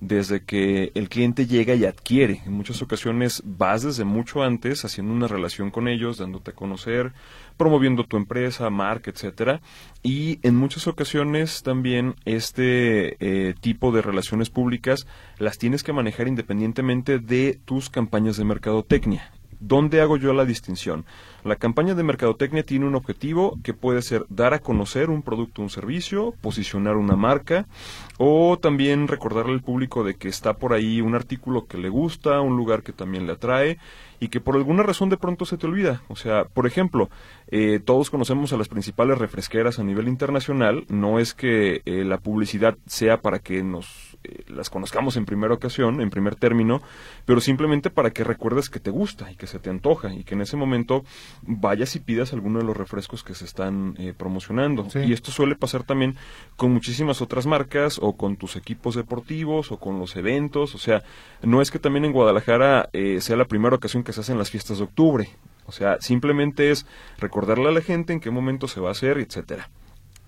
desde 0.00 0.44
que 0.44 0.92
el 0.94 1.08
cliente 1.08 1.46
llega 1.46 1.74
y 1.74 1.84
adquiere. 1.84 2.42
En 2.46 2.52
muchas 2.52 2.82
ocasiones 2.82 3.42
vas 3.44 3.82
desde 3.82 4.04
mucho 4.04 4.42
antes 4.42 4.84
haciendo 4.84 5.12
una 5.12 5.28
relación 5.28 5.70
con 5.70 5.88
ellos, 5.88 6.18
dándote 6.18 6.52
a 6.52 6.54
conocer, 6.54 7.12
promoviendo 7.56 8.04
tu 8.04 8.16
empresa, 8.16 8.70
marca, 8.70 9.10
etcétera. 9.10 9.60
Y 10.02 10.38
en 10.42 10.54
muchas 10.54 10.86
ocasiones 10.86 11.62
también 11.62 12.14
este 12.24 13.16
eh, 13.20 13.54
tipo 13.60 13.90
de 13.90 14.02
relaciones 14.02 14.50
públicas 14.50 15.06
las 15.38 15.58
tienes 15.58 15.82
que 15.82 15.92
manejar 15.92 16.28
independientemente 16.28 17.18
de 17.18 17.58
tus 17.64 17.90
campañas 17.90 18.36
de 18.36 18.44
mercadotecnia. 18.44 19.32
¿Dónde 19.60 20.00
hago 20.00 20.16
yo 20.16 20.32
la 20.32 20.44
distinción? 20.44 21.04
La 21.42 21.56
campaña 21.56 21.94
de 21.94 22.04
mercadotecnia 22.04 22.62
tiene 22.62 22.86
un 22.86 22.94
objetivo 22.94 23.58
que 23.64 23.74
puede 23.74 24.02
ser 24.02 24.24
dar 24.28 24.54
a 24.54 24.60
conocer 24.60 25.10
un 25.10 25.22
producto 25.22 25.60
o 25.60 25.64
un 25.64 25.70
servicio, 25.70 26.32
posicionar 26.40 26.96
una 26.96 27.16
marca 27.16 27.66
o 28.18 28.58
también 28.58 29.08
recordarle 29.08 29.52
al 29.52 29.62
público 29.62 30.04
de 30.04 30.16
que 30.16 30.28
está 30.28 30.54
por 30.54 30.72
ahí 30.72 31.00
un 31.00 31.14
artículo 31.14 31.66
que 31.66 31.78
le 31.78 31.88
gusta, 31.88 32.40
un 32.40 32.56
lugar 32.56 32.82
que 32.82 32.92
también 32.92 33.26
le 33.26 33.32
atrae 33.32 33.78
y 34.20 34.28
que 34.28 34.40
por 34.40 34.56
alguna 34.56 34.82
razón 34.82 35.08
de 35.08 35.16
pronto 35.16 35.44
se 35.44 35.56
te 35.56 35.66
olvida. 35.66 36.02
O 36.08 36.16
sea, 36.16 36.44
por 36.44 36.66
ejemplo, 36.66 37.08
eh, 37.46 37.80
todos 37.84 38.10
conocemos 38.10 38.52
a 38.52 38.56
las 38.56 38.68
principales 38.68 39.18
refresqueras 39.18 39.78
a 39.78 39.84
nivel 39.84 40.08
internacional. 40.08 40.84
No 40.88 41.20
es 41.20 41.34
que 41.34 41.82
eh, 41.84 42.04
la 42.04 42.18
publicidad 42.18 42.76
sea 42.86 43.20
para 43.20 43.38
que 43.38 43.62
nos 43.62 44.18
eh, 44.24 44.44
las 44.48 44.70
conozcamos 44.70 45.16
en 45.16 45.24
primera 45.24 45.54
ocasión, 45.54 46.00
en 46.00 46.10
primer 46.10 46.34
término, 46.34 46.82
pero 47.24 47.40
simplemente 47.40 47.90
para 47.90 48.10
que 48.10 48.24
recuerdes 48.24 48.68
que 48.68 48.80
te 48.80 48.90
gusta 48.90 49.30
y 49.30 49.36
que 49.36 49.46
se 49.46 49.60
te 49.60 49.70
antoja 49.70 50.12
y 50.12 50.24
que 50.24 50.34
en 50.34 50.40
ese 50.40 50.56
momento 50.56 51.04
vayas 51.42 51.94
y 51.94 52.00
pidas 52.00 52.32
alguno 52.32 52.58
de 52.58 52.64
los 52.64 52.76
refrescos 52.76 53.22
que 53.22 53.34
se 53.34 53.44
están 53.44 53.94
eh, 53.98 54.14
promocionando. 54.16 54.90
Sí. 54.90 55.00
Y 55.00 55.12
esto 55.12 55.30
suele 55.30 55.54
pasar 55.54 55.84
también 55.84 56.16
con 56.56 56.72
muchísimas 56.72 57.22
otras 57.22 57.46
marcas 57.46 57.98
o 58.02 58.07
con 58.16 58.36
tus 58.36 58.56
equipos 58.56 58.94
deportivos 58.94 59.72
o 59.72 59.78
con 59.78 59.98
los 59.98 60.16
eventos. 60.16 60.74
O 60.74 60.78
sea, 60.78 61.02
no 61.42 61.60
es 61.60 61.70
que 61.70 61.78
también 61.78 62.04
en 62.04 62.12
Guadalajara 62.12 62.88
eh, 62.92 63.20
sea 63.20 63.36
la 63.36 63.46
primera 63.46 63.76
ocasión 63.76 64.04
que 64.04 64.12
se 64.12 64.20
hacen 64.20 64.38
las 64.38 64.50
fiestas 64.50 64.78
de 64.78 64.84
octubre. 64.84 65.28
O 65.66 65.72
sea, 65.72 66.00
simplemente 66.00 66.70
es 66.70 66.86
recordarle 67.18 67.68
a 67.68 67.72
la 67.72 67.82
gente 67.82 68.12
en 68.12 68.20
qué 68.20 68.30
momento 68.30 68.68
se 68.68 68.80
va 68.80 68.88
a 68.88 68.92
hacer, 68.92 69.18
etcétera. 69.18 69.68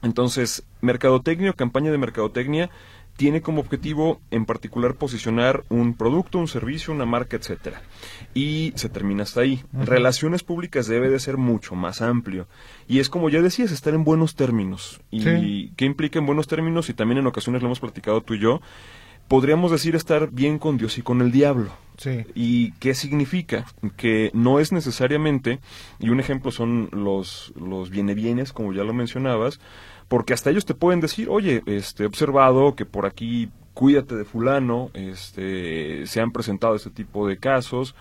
Entonces, 0.03 0.65
mercadotecnia 0.81 1.51
o 1.51 1.55
campaña 1.55 1.91
de 1.91 1.99
mercadotecnia 1.99 2.71
tiene 3.21 3.43
como 3.43 3.61
objetivo 3.61 4.19
en 4.31 4.47
particular 4.47 4.95
posicionar 4.95 5.65
un 5.69 5.93
producto, 5.93 6.39
un 6.39 6.49
servicio, 6.49 6.95
una 6.95 7.05
marca, 7.05 7.37
etcétera. 7.37 7.83
Y 8.33 8.73
se 8.77 8.89
termina 8.89 9.25
hasta 9.25 9.43
ahí. 9.43 9.63
Relaciones 9.75 10.43
públicas 10.43 10.87
debe 10.87 11.11
de 11.11 11.19
ser 11.21 11.37
mucho 11.37 11.75
más 11.75 12.01
amplio. 12.01 12.49
Y 12.89 12.99
es 13.01 13.11
como 13.11 13.29
ya 13.29 13.43
decías, 13.43 13.73
estar 13.73 13.93
en 13.93 14.05
buenos 14.05 14.37
términos. 14.37 15.03
¿Y 15.11 15.21
Sí. 15.21 15.73
qué 15.77 15.85
implica 15.85 16.19
en 16.19 16.25
buenos 16.25 16.47
términos? 16.47 16.89
Y 16.89 16.95
también 16.95 17.19
en 17.19 17.27
ocasiones 17.27 17.61
lo 17.61 17.69
hemos 17.69 17.81
platicado 17.81 18.23
tú 18.23 18.33
y 18.33 18.39
yo. 18.39 18.63
Podríamos 19.29 19.71
decir 19.71 19.95
estar 19.97 20.31
bien 20.31 20.59
con 20.59 20.79
Dios 20.79 20.97
y 20.97 21.03
con 21.03 21.21
el 21.21 21.31
diablo. 21.31 21.69
Sí. 21.99 22.25
¿Y 22.35 22.73
qué 22.81 22.95
significa? 22.95 23.67
Que 23.99 24.31
no 24.33 24.61
es 24.61 24.73
necesariamente, 24.73 25.61
y 25.99 26.09
un 26.09 26.21
ejemplo 26.21 26.51
son 26.53 26.89
los, 26.91 27.53
los 27.55 27.91
bienes, 27.91 28.55
como 28.55 28.73
ya 28.73 28.83
lo 28.83 28.95
mencionabas, 28.95 29.61
porque 30.11 30.35
hasta 30.35 30.51
ellos 30.51 30.67
te 30.67 30.75
pueden 30.75 30.99
decir, 30.99 31.29
oye, 31.31 31.63
este, 31.67 32.03
he 32.03 32.07
observado 32.07 32.75
que 32.75 32.85
por 32.85 33.07
aquí 33.07 33.49
cuídate 33.75 34.17
de 34.17 34.25
fulano, 34.25 34.91
este, 34.93 36.05
se 36.09 36.21
han 36.21 36.33
presentado 36.33 36.75
este 36.75 36.91
tipo 36.91 37.29
de 37.29 37.37
casos, 37.37 37.95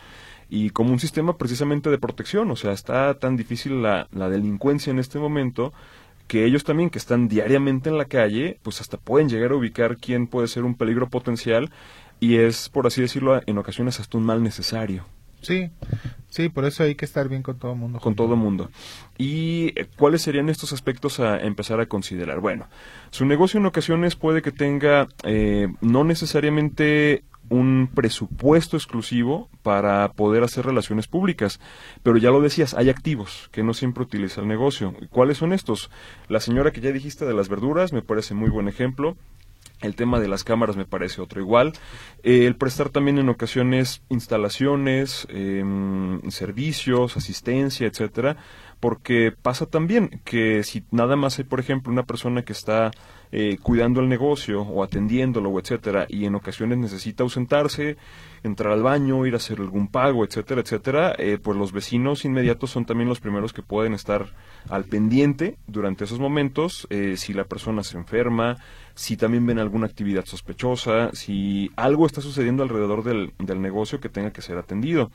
y 0.49 0.71
como 0.71 0.91
un 0.91 0.99
sistema 0.99 1.37
precisamente 1.37 1.91
de 1.91 1.99
protección, 1.99 2.49
o 2.49 2.55
sea, 2.55 2.71
está 2.71 3.13
tan 3.13 3.37
difícil 3.37 3.83
la, 3.83 4.07
la 4.11 4.27
delincuencia 4.27 4.89
en 4.89 4.97
este 4.97 5.19
momento, 5.19 5.71
que 6.25 6.45
ellos 6.45 6.63
también 6.63 6.89
que 6.89 6.97
están 6.97 7.27
diariamente 7.27 7.89
en 7.89 7.99
la 7.99 8.05
calle, 8.05 8.57
pues 8.63 8.81
hasta 8.81 8.97
pueden 8.97 9.29
llegar 9.29 9.51
a 9.51 9.57
ubicar 9.57 9.97
quién 9.97 10.25
puede 10.25 10.47
ser 10.47 10.63
un 10.63 10.73
peligro 10.73 11.09
potencial 11.09 11.69
y 12.19 12.37
es, 12.37 12.69
por 12.69 12.87
así 12.87 13.01
decirlo, 13.01 13.39
en 13.45 13.57
ocasiones 13.59 13.99
hasta 13.99 14.17
un 14.17 14.25
mal 14.25 14.41
necesario. 14.41 15.05
Sí, 15.41 15.69
sí, 16.29 16.50
por 16.50 16.65
eso 16.65 16.84
hay 16.84 16.96
que 16.96 17.05
estar 17.05 17.29
bien 17.29 17.43
con 17.43 17.58
todo 17.58 17.74
el 17.74 17.77
mundo. 17.77 18.00
Con 18.00 18.15
todo 18.15 18.36
mundo. 18.36 18.69
¿Y 19.17 19.74
cuáles 19.98 20.22
serían 20.22 20.50
estos 20.50 20.74
aspectos 20.74 21.19
a 21.19 21.39
empezar 21.39 21.79
a 21.79 21.88
considerar? 21.88 22.39
Bueno, 22.39 22.67
su 23.10 23.25
negocio 23.25 23.60
en 23.60 23.65
ocasiones 23.65 24.15
puede 24.15 24.41
que 24.41 24.51
tenga 24.51 25.08
eh, 25.24 25.67
no 25.81 26.03
necesariamente 26.03 27.24
un 27.50 27.89
presupuesto 27.93 28.77
exclusivo 28.77 29.50
para 29.63 30.12
poder 30.13 30.43
hacer 30.43 30.65
relaciones 30.65 31.08
públicas. 31.08 31.60
Pero 32.03 32.17
ya 32.17 32.29
lo 32.29 32.41
decías, 32.41 32.74
hay 32.74 32.89
activos 32.89 33.50
que 33.51 33.63
no 33.63 33.74
siempre 33.74 34.03
utiliza 34.03 34.41
el 34.41 34.48
negocio. 34.48 34.93
¿Cuáles 35.10 35.38
son 35.38 35.53
estos? 35.53 35.89
La 36.27 36.39
señora 36.39 36.72
que 36.72 36.81
ya 36.81 36.91
dijiste 36.91 37.25
de 37.25 37.34
las 37.34 37.50
verduras 37.50 37.91
me 37.91 38.01
parece 38.01 38.34
muy 38.34 38.50
buen 38.50 38.67
ejemplo. 38.67 39.17
El 39.81 39.95
tema 39.95 40.19
de 40.19 40.27
las 40.27 40.43
cámaras 40.43 40.75
me 40.75 40.86
parece 40.86 41.21
otro 41.21 41.39
igual. 41.41 41.74
Eh, 42.24 42.45
el 42.45 42.55
prestar 42.55 42.89
también 42.89 43.17
en 43.17 43.29
ocasiones 43.29 44.01
instalaciones, 44.09 45.25
em, 45.29 46.21
servicios, 46.29 47.15
asistencia, 47.15 47.88
etcétera, 47.88 48.36
porque 48.79 49.31
pasa 49.31 49.65
también 49.65 50.21
que 50.24 50.63
si 50.63 50.83
nada 50.91 51.15
más 51.15 51.38
hay, 51.39 51.45
por 51.45 51.59
ejemplo, 51.59 51.91
una 51.91 52.03
persona 52.03 52.43
que 52.43 52.53
está 52.53 52.91
eh, 53.31 53.57
cuidando 53.62 54.00
el 54.00 54.09
negocio 54.09 54.63
o 54.63 54.83
atendiéndolo, 54.83 55.59
etcétera, 55.59 56.07
y 56.09 56.25
en 56.25 56.33
ocasiones 56.33 56.79
necesita 56.79 57.24
ausentarse, 57.24 57.95
entrar 58.41 58.74
al 58.74 58.81
baño, 58.81 59.25
ir 59.27 59.36
a 59.36 59.38
hacer 59.38 59.59
algún 59.59 59.88
pago, 59.88 60.25
etcétera, 60.25 60.62
etcétera, 60.62 61.13
eh, 61.17 61.38
pues 61.41 61.55
los 61.55 61.71
vecinos 61.71 62.25
inmediatos 62.25 62.71
son 62.71 62.86
también 62.86 63.07
los 63.07 63.19
primeros 63.19 63.53
que 63.53 63.62
pueden 63.62 63.93
estar 63.93 64.33
al 64.67 64.86
pendiente 64.86 65.57
durante 65.67 66.05
esos 66.05 66.19
momentos, 66.19 66.88
eh, 66.89 67.17
si 67.17 67.33
la 67.33 67.43
persona 67.43 67.83
se 67.83 67.98
enferma, 67.98 68.57
si 69.00 69.15
también 69.15 69.46
ven 69.46 69.60
alguna 69.60 69.86
actividad 69.86 70.25
sospechosa, 70.25 71.12
si 71.13 71.72
algo 71.77 72.06
está 72.06 72.20
sucediendo 72.20 72.63
alrededor 72.63 73.06
del, 73.06 73.32
del 73.39 73.62
negocio 73.62 74.01
que 74.01 74.10
tenga 74.10 74.34
que 74.34 74.41
ser 74.41 74.58
atendido. 74.58 75.10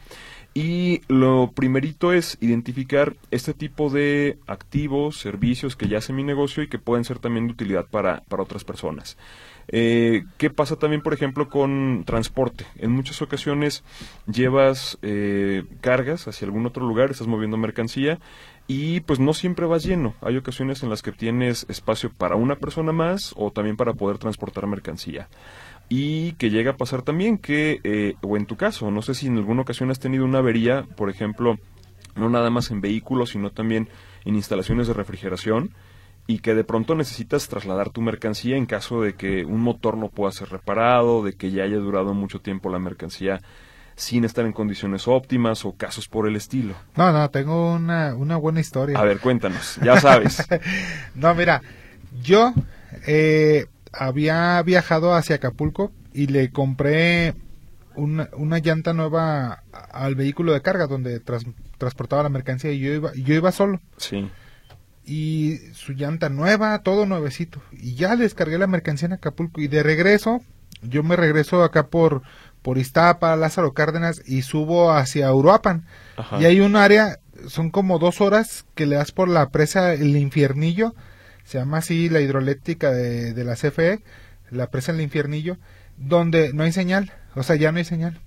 Y 0.54 1.02
lo 1.06 1.52
primerito 1.54 2.14
es 2.14 2.38
identificar 2.40 3.14
este 3.30 3.52
tipo 3.52 3.90
de 3.90 4.38
activos, 4.46 5.18
servicios 5.18 5.76
que 5.76 5.86
ya 5.86 5.98
hace 5.98 6.14
mi 6.14 6.24
negocio 6.24 6.62
y 6.62 6.68
que 6.68 6.78
pueden 6.78 7.04
ser 7.04 7.18
también 7.18 7.46
de 7.46 7.52
utilidad 7.52 7.84
para, 7.90 8.22
para 8.26 8.42
otras 8.42 8.64
personas. 8.64 9.18
Eh, 9.68 10.24
¿Qué 10.38 10.48
pasa 10.48 10.76
también, 10.76 11.02
por 11.02 11.12
ejemplo, 11.12 11.50
con 11.50 12.04
transporte? 12.06 12.64
En 12.76 12.90
muchas 12.90 13.20
ocasiones 13.20 13.84
llevas 14.26 14.98
eh, 15.02 15.64
cargas 15.82 16.26
hacia 16.26 16.46
algún 16.46 16.64
otro 16.64 16.86
lugar, 16.86 17.10
estás 17.10 17.26
moviendo 17.26 17.58
mercancía 17.58 18.18
y 18.66 19.00
pues 19.00 19.20
no 19.20 19.34
siempre 19.34 19.66
vas 19.66 19.84
lleno. 19.84 20.14
Hay 20.22 20.36
ocasiones 20.36 20.82
en 20.82 20.90
las 20.90 21.02
que 21.02 21.12
tienes 21.12 21.66
espacio 21.68 22.10
para 22.10 22.36
una 22.36 22.56
persona 22.56 22.92
más 22.92 23.34
o 23.36 23.50
también 23.50 23.76
para 23.76 23.94
poder 23.94 24.18
transportar 24.18 24.66
mercancía 24.66 25.28
y 25.88 26.32
que 26.32 26.50
llega 26.50 26.72
a 26.72 26.76
pasar 26.76 27.02
también 27.02 27.38
que, 27.38 27.80
eh, 27.84 28.14
o 28.22 28.36
en 28.36 28.46
tu 28.46 28.56
caso, 28.56 28.90
no 28.90 29.02
sé 29.02 29.14
si 29.14 29.26
en 29.26 29.36
alguna 29.36 29.62
ocasión 29.62 29.90
has 29.90 30.00
tenido 30.00 30.24
una 30.24 30.38
avería, 30.38 30.86
por 30.96 31.10
ejemplo, 31.10 31.58
no 32.16 32.30
nada 32.30 32.50
más 32.50 32.70
en 32.70 32.80
vehículos, 32.80 33.30
sino 33.30 33.50
también 33.50 33.88
en 34.24 34.34
instalaciones 34.34 34.86
de 34.86 34.94
refrigeración, 34.94 35.70
y 36.26 36.38
que 36.38 36.54
de 36.54 36.64
pronto 36.64 36.94
necesitas 36.94 37.48
trasladar 37.48 37.90
tu 37.90 38.00
mercancía 38.00 38.56
en 38.56 38.64
caso 38.64 39.02
de 39.02 39.14
que 39.14 39.44
un 39.44 39.60
motor 39.60 39.98
no 39.98 40.08
pueda 40.08 40.32
ser 40.32 40.48
reparado, 40.48 41.22
de 41.22 41.34
que 41.34 41.50
ya 41.50 41.64
haya 41.64 41.76
durado 41.76 42.14
mucho 42.14 42.40
tiempo 42.40 42.70
la 42.70 42.78
mercancía 42.78 43.40
sin 43.96 44.24
estar 44.24 44.44
en 44.44 44.52
condiciones 44.52 45.06
óptimas 45.06 45.64
o 45.64 45.76
casos 45.76 46.08
por 46.08 46.26
el 46.26 46.36
estilo. 46.36 46.74
No, 46.96 47.12
no, 47.12 47.30
tengo 47.30 47.74
una, 47.74 48.14
una 48.14 48.36
buena 48.36 48.60
historia. 48.60 48.98
A 48.98 49.04
ver, 49.04 49.20
cuéntanos, 49.20 49.78
ya 49.82 50.00
sabes. 50.00 50.42
no, 51.14 51.34
mira, 51.34 51.62
yo 52.22 52.52
eh, 53.06 53.66
había 53.92 54.62
viajado 54.62 55.14
hacia 55.14 55.36
Acapulco 55.36 55.92
y 56.12 56.26
le 56.26 56.50
compré 56.50 57.34
una, 57.94 58.28
una 58.36 58.58
llanta 58.58 58.92
nueva 58.92 59.62
al 59.92 60.14
vehículo 60.14 60.52
de 60.52 60.62
carga 60.62 60.86
donde 60.86 61.20
transportaba 61.78 62.22
la 62.22 62.28
mercancía 62.28 62.72
y 62.72 62.80
yo 62.80 62.92
iba, 62.92 63.12
yo 63.14 63.34
iba 63.34 63.52
solo. 63.52 63.80
Sí. 63.96 64.28
Y 65.06 65.58
su 65.74 65.92
llanta 65.92 66.30
nueva, 66.30 66.78
todo 66.80 67.06
nuevecito. 67.06 67.60
Y 67.72 67.94
ya 67.94 68.16
descargué 68.16 68.58
la 68.58 68.66
mercancía 68.66 69.06
en 69.06 69.12
Acapulco 69.12 69.60
y 69.60 69.68
de 69.68 69.82
regreso, 69.82 70.40
yo 70.82 71.02
me 71.02 71.16
regreso 71.16 71.62
acá 71.62 71.88
por, 71.88 72.22
por 72.64 72.78
Iztapa, 72.78 73.36
Lázaro 73.36 73.74
Cárdenas 73.74 74.22
y 74.26 74.42
subo 74.42 74.90
hacia 74.90 75.32
Uruapan. 75.32 75.84
Y 76.40 76.46
hay 76.46 76.60
un 76.60 76.74
área, 76.74 77.20
son 77.46 77.70
como 77.70 78.00
dos 78.00 78.20
horas 78.20 78.64
que 78.74 78.86
le 78.86 78.96
das 78.96 79.12
por 79.12 79.28
la 79.28 79.50
presa 79.50 79.92
El 79.92 80.16
Infiernillo 80.16 80.94
se 81.44 81.58
llama 81.58 81.78
así 81.78 82.08
la 82.08 82.20
hidroeléctrica 82.20 82.90
de, 82.90 83.32
de 83.32 83.44
la 83.44 83.54
CFE, 83.54 84.00
la 84.50 84.70
presa 84.70 84.92
del 84.92 85.02
infiernillo, 85.02 85.58
donde 85.96 86.52
no 86.52 86.64
hay 86.64 86.72
señal, 86.72 87.12
o 87.34 87.42
sea, 87.42 87.56
ya 87.56 87.70
no 87.70 87.78
hay 87.78 87.84
señal. 87.84 88.20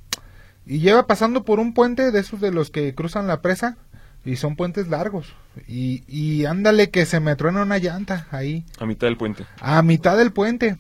Y 0.66 0.80
lleva 0.80 1.08
pasando 1.08 1.44
por 1.44 1.60
un 1.60 1.74
puente 1.74 2.12
de 2.12 2.20
esos 2.20 2.40
de 2.40 2.52
los 2.52 2.70
que 2.70 2.94
cruzan 2.94 3.28
la 3.28 3.42
presa, 3.42 3.78
y 4.24 4.36
son 4.36 4.56
puentes 4.56 4.90
largos. 4.90 5.34
Y, 5.68 6.04
y 6.08 6.46
ándale 6.46 6.90
que 6.90 7.06
se 7.06 7.20
me 7.20 7.36
truena 7.36 7.62
una 7.62 7.78
llanta 7.78 8.28
ahí. 8.32 8.66
A 8.78 8.86
mitad 8.86 9.08
del 9.08 9.18
puente. 9.18 9.46
A 9.62 9.82
mitad 9.82 10.18
del 10.18 10.32
puente. 10.34 10.78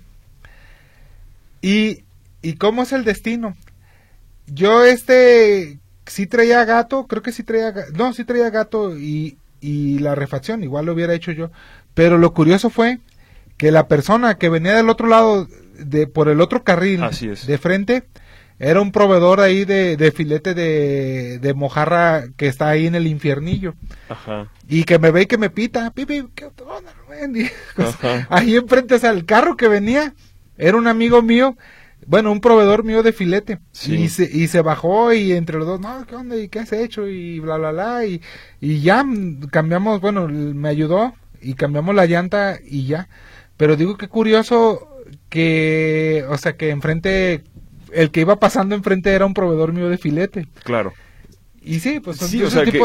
Y, 1.61 2.03
y 2.41 2.53
cómo 2.53 2.83
es 2.83 2.93
el 2.93 3.03
destino. 3.03 3.55
Yo 4.47 4.83
este 4.83 5.79
sí 6.05 6.27
traía 6.27 6.63
gato, 6.65 7.07
creo 7.07 7.21
que 7.21 7.31
sí 7.31 7.43
traía, 7.43 7.73
no, 7.93 8.13
sí 8.13 8.23
traía 8.23 8.49
gato 8.49 8.97
y, 8.97 9.37
y 9.59 9.99
la 9.99 10.15
refacción, 10.15 10.63
igual 10.63 10.85
lo 10.85 10.93
hubiera 10.93 11.13
hecho 11.13 11.31
yo, 11.31 11.51
pero 11.93 12.17
lo 12.17 12.33
curioso 12.33 12.69
fue 12.69 12.99
que 13.57 13.71
la 13.71 13.87
persona 13.87 14.37
que 14.37 14.49
venía 14.49 14.75
del 14.75 14.89
otro 14.89 15.07
lado, 15.07 15.47
de 15.79 16.07
por 16.07 16.29
el 16.29 16.41
otro 16.41 16.63
carril 16.63 17.01
de 17.01 17.57
frente, 17.57 18.03
era 18.59 18.81
un 18.81 18.91
proveedor 18.91 19.39
ahí 19.39 19.65
de, 19.65 20.13
filete 20.15 20.53
de, 20.53 21.37
de, 21.39 21.53
mojarra 21.53 22.23
que 22.37 22.47
está 22.47 22.69
ahí 22.69 22.87
en 22.87 22.95
el 22.95 23.05
infiernillo. 23.05 23.75
Ajá. 24.09 24.49
Y 24.67 24.83
que 24.83 24.97
me 24.97 25.11
ve 25.11 25.23
y 25.23 25.25
que 25.27 25.37
me 25.37 25.49
pita, 25.49 25.91
pipi, 25.91 26.25
¿qué 26.33 26.45
onda, 26.45 26.93
pues, 27.05 27.95
Ahí 28.29 28.55
enfrente, 28.55 28.95
o 28.95 28.99
sea, 28.99 29.11
el 29.11 29.25
carro 29.25 29.57
que 29.57 29.67
venía 29.67 30.13
era 30.57 30.77
un 30.77 30.87
amigo 30.87 31.21
mío, 31.21 31.55
bueno, 32.07 32.31
un 32.31 32.39
proveedor 32.39 32.85
mío 32.85 33.03
de 33.03 33.11
filete. 33.11 33.59
Y, 33.85 34.07
se, 34.07 34.23
y 34.23 34.47
se 34.47 34.61
bajó 34.61 35.13
y 35.13 35.33
entre 35.33 35.57
los 35.57 35.67
dos, 35.67 35.79
no, 35.81 36.05
¿qué 36.07 36.15
onda? 36.15 36.37
¿Y 36.37 36.47
qué 36.47 36.59
has 36.59 36.71
hecho? 36.71 37.07
Y 37.07 37.39
bla, 37.39 37.57
bla, 37.57 37.71
bla. 37.71 38.05
Y, 38.05 38.21
y 38.61 38.79
ya 38.81 39.05
cambiamos, 39.51 39.99
bueno, 39.99 40.27
me 40.29 40.69
ayudó 40.69 41.13
y 41.41 41.53
cambiamos 41.55 41.93
la 41.93 42.05
llanta 42.05 42.59
y 42.65 42.87
ya. 42.87 43.09
Pero 43.57 43.75
digo 43.75 43.97
que 43.97 44.07
curioso 44.07 44.87
que, 45.29 46.25
o 46.29 46.37
sea, 46.37 46.55
que 46.55 46.69
enfrente, 46.69 47.43
el 47.91 48.11
que 48.11 48.21
iba 48.21 48.39
pasando 48.39 48.73
enfrente 48.73 49.11
era 49.11 49.25
un 49.25 49.33
proveedor 49.33 49.73
mío 49.73 49.89
de 49.89 49.97
filete. 49.97 50.47
Claro. 50.63 50.93
Y 51.67 51.79
sí, 51.79 51.99
pues 51.99 52.17
sí, 52.17 52.41
o 52.43 52.49
sea, 52.49 52.63
que, 52.63 52.79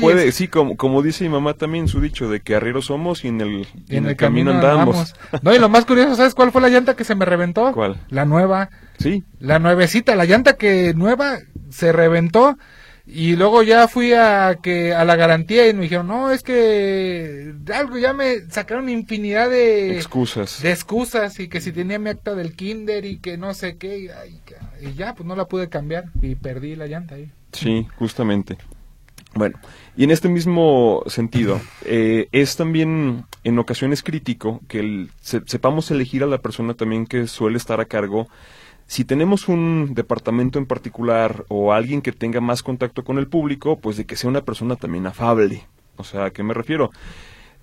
puede, 0.00 0.32
sí, 0.32 0.48
como, 0.48 0.76
como 0.76 1.02
dice 1.02 1.24
mi 1.24 1.30
mamá 1.30 1.54
también 1.54 1.88
su 1.88 2.00
dicho 2.00 2.28
de 2.28 2.40
que 2.40 2.54
arrieros 2.54 2.86
somos 2.86 3.24
y 3.24 3.28
en 3.28 3.40
el, 3.40 3.66
en, 3.88 4.06
el, 4.06 4.16
camino, 4.16 4.50
andamos. 4.50 5.14
No, 5.42 5.54
y 5.54 5.58
lo 5.58 5.68
más 5.68 5.84
curioso, 5.86 6.14
¿sabes 6.14 6.34
cuál 6.34 6.52
fue 6.52 6.60
la 6.60 6.68
llanta 6.68 6.94
que 6.94 7.04
se 7.04 7.14
me 7.14 7.24
reventó? 7.24 7.72
¿Cuál? 7.72 7.98
La 8.10 8.24
nueva. 8.24 8.70
Sí. 8.98 9.24
La 9.40 9.58
nuevecita, 9.58 10.14
la 10.16 10.24
llanta 10.24 10.56
que 10.56 10.92
nueva 10.94 11.38
se 11.70 11.92
reventó 11.92 12.58
y 13.06 13.36
luego 13.36 13.62
ya 13.62 13.86
fui 13.86 14.12
a 14.14 14.58
que 14.60 14.92
a 14.92 15.04
la 15.04 15.14
garantía 15.14 15.68
y 15.68 15.74
me 15.74 15.82
dijeron, 15.82 16.08
no, 16.08 16.32
es 16.32 16.42
que 16.42 17.54
algo 17.72 17.98
ya 17.98 18.12
me 18.12 18.40
sacaron 18.50 18.88
infinidad 18.88 19.48
de 19.48 19.94
excusas. 19.94 20.60
De 20.60 20.72
excusas 20.72 21.38
y 21.38 21.48
que 21.48 21.60
si 21.60 21.70
tenía 21.70 22.00
mi 22.00 22.10
acta 22.10 22.34
del 22.34 22.56
kinder 22.56 23.04
y 23.04 23.18
que 23.18 23.38
no 23.38 23.54
sé 23.54 23.76
qué. 23.76 24.10
Y, 24.80 24.92
ya, 24.94 25.14
pues 25.14 25.24
no 25.24 25.36
la 25.36 25.46
pude 25.46 25.68
cambiar 25.68 26.06
y 26.20 26.34
perdí 26.34 26.74
la 26.74 26.88
llanta 26.88 27.14
ahí. 27.14 27.30
Sí, 27.52 27.86
justamente. 27.96 28.58
Bueno, 29.34 29.60
y 29.96 30.02
en 30.02 30.10
este 30.10 30.28
mismo 30.28 31.04
sentido, 31.06 31.60
eh, 31.84 32.28
es 32.32 32.56
también 32.56 33.24
en 33.44 33.58
ocasiones 33.60 34.02
crítico 34.02 34.60
que 34.66 35.06
sepamos 35.20 35.92
elegir 35.92 36.24
a 36.24 36.26
la 36.26 36.38
persona 36.38 36.74
también 36.74 37.06
que 37.06 37.28
suele 37.28 37.56
estar 37.56 37.80
a 37.80 37.84
cargo 37.84 38.28
si 38.86 39.04
tenemos 39.04 39.48
un 39.48 39.94
departamento 39.94 40.58
en 40.58 40.66
particular 40.66 41.44
o 41.48 41.72
alguien 41.72 42.02
que 42.02 42.12
tenga 42.12 42.40
más 42.40 42.62
contacto 42.62 43.04
con 43.04 43.18
el 43.18 43.26
público, 43.26 43.78
pues 43.78 43.96
de 43.96 44.06
que 44.06 44.16
sea 44.16 44.30
una 44.30 44.42
persona 44.44 44.76
también 44.76 45.06
afable. 45.06 45.66
O 45.96 46.04
sea, 46.04 46.26
¿a 46.26 46.30
qué 46.30 46.42
me 46.42 46.54
refiero? 46.54 46.90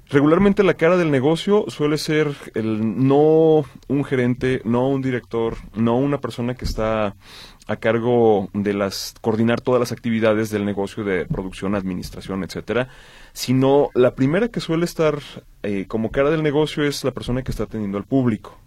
Regularmente 0.09 0.63
la 0.63 0.73
cara 0.73 0.97
del 0.97 1.11
negocio 1.11 1.65
suele 1.69 1.97
ser 1.97 2.35
el 2.55 3.07
no 3.07 3.63
un 3.87 4.03
gerente, 4.03 4.61
no 4.65 4.89
un 4.89 5.01
director, 5.01 5.55
no 5.75 5.97
una 5.97 6.19
persona 6.19 6.55
que 6.55 6.65
está 6.65 7.15
a 7.67 7.75
cargo 7.77 8.49
de 8.53 8.73
las 8.73 9.15
coordinar 9.21 9.61
todas 9.61 9.79
las 9.79 9.93
actividades 9.93 10.49
del 10.49 10.65
negocio 10.65 11.05
de 11.05 11.25
producción, 11.25 11.73
administración, 11.73 12.43
etcétera, 12.43 12.89
sino 13.31 13.89
la 13.95 14.13
primera 14.13 14.49
que 14.49 14.59
suele 14.59 14.83
estar 14.83 15.19
eh, 15.63 15.85
como 15.87 16.11
cara 16.11 16.29
del 16.29 16.43
negocio 16.43 16.83
es 16.83 17.05
la 17.05 17.11
persona 17.11 17.41
que 17.41 17.51
está 17.51 17.63
atendiendo 17.63 17.97
al 17.97 18.03
público. 18.03 18.59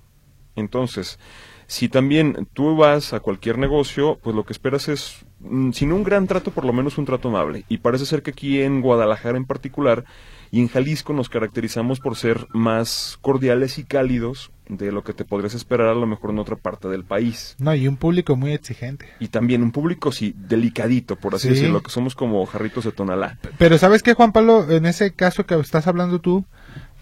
Entonces, 0.57 1.19
si 1.67 1.89
también 1.89 2.49
tú 2.53 2.77
vas 2.77 3.13
a 3.13 3.21
cualquier 3.21 3.59
negocio, 3.59 4.19
pues 4.23 4.35
lo 4.37 4.45
que 4.45 4.53
esperas 4.53 4.89
es, 4.89 5.25
mm, 5.41 5.73
si 5.73 5.85
no 5.87 5.97
un 5.97 6.05
gran 6.05 6.27
trato, 6.27 6.51
por 6.53 6.65
lo 6.65 6.73
menos 6.73 6.97
un 6.99 7.05
trato 7.07 7.29
amable. 7.29 7.65
Y 7.69 7.79
parece 7.79 8.07
ser 8.07 8.23
que 8.23 8.31
aquí 8.31 8.61
en 8.63 8.81
Guadalajara 8.81 9.37
en 9.37 9.45
particular, 9.47 10.05
Y 10.53 10.61
en 10.61 10.69
Jalisco 10.69 11.13
nos 11.13 11.29
caracterizamos 11.29 11.99
por 11.99 12.15
ser 12.15 12.47
más 12.53 13.19
cordiales 13.21 13.79
y 13.79 13.85
cálidos 13.85 14.53
de 14.69 14.93
lo 14.93 15.03
que 15.03 15.13
te 15.13 15.25
podrías 15.25 15.55
esperar 15.55 15.89
a 15.89 15.95
lo 15.95 16.07
mejor 16.07 16.31
en 16.31 16.39
otra 16.39 16.55
parte 16.55 16.87
del 16.87 17.03
país. 17.03 17.57
No, 17.59 17.75
y 17.75 17.89
un 17.89 17.97
público 17.97 18.37
muy 18.37 18.53
exigente. 18.53 19.07
Y 19.19 19.27
también 19.27 19.65
un 19.65 19.73
público, 19.73 20.13
sí, 20.13 20.35
delicadito, 20.39 21.17
por 21.17 21.35
así 21.35 21.49
Sí. 21.49 21.55
decirlo, 21.55 21.83
que 21.83 21.91
somos 21.91 22.15
como 22.15 22.47
jarritos 22.47 22.85
de 22.85 22.93
tonalá. 22.93 23.39
Pero 23.59 23.77
¿sabes 23.77 24.05
qué, 24.05 24.15
Juan 24.15 24.31
Pablo? 24.31 24.71
En 24.71 24.87
ese 24.87 25.13
caso 25.13 25.47
que 25.47 25.57
estás 25.59 25.89
hablando 25.89 26.21
tú, 26.21 26.45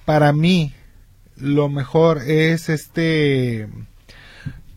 para 0.06 0.32
mí 0.32 0.72
lo 1.36 1.68
mejor 1.68 2.22
es 2.26 2.70
este 2.70 3.68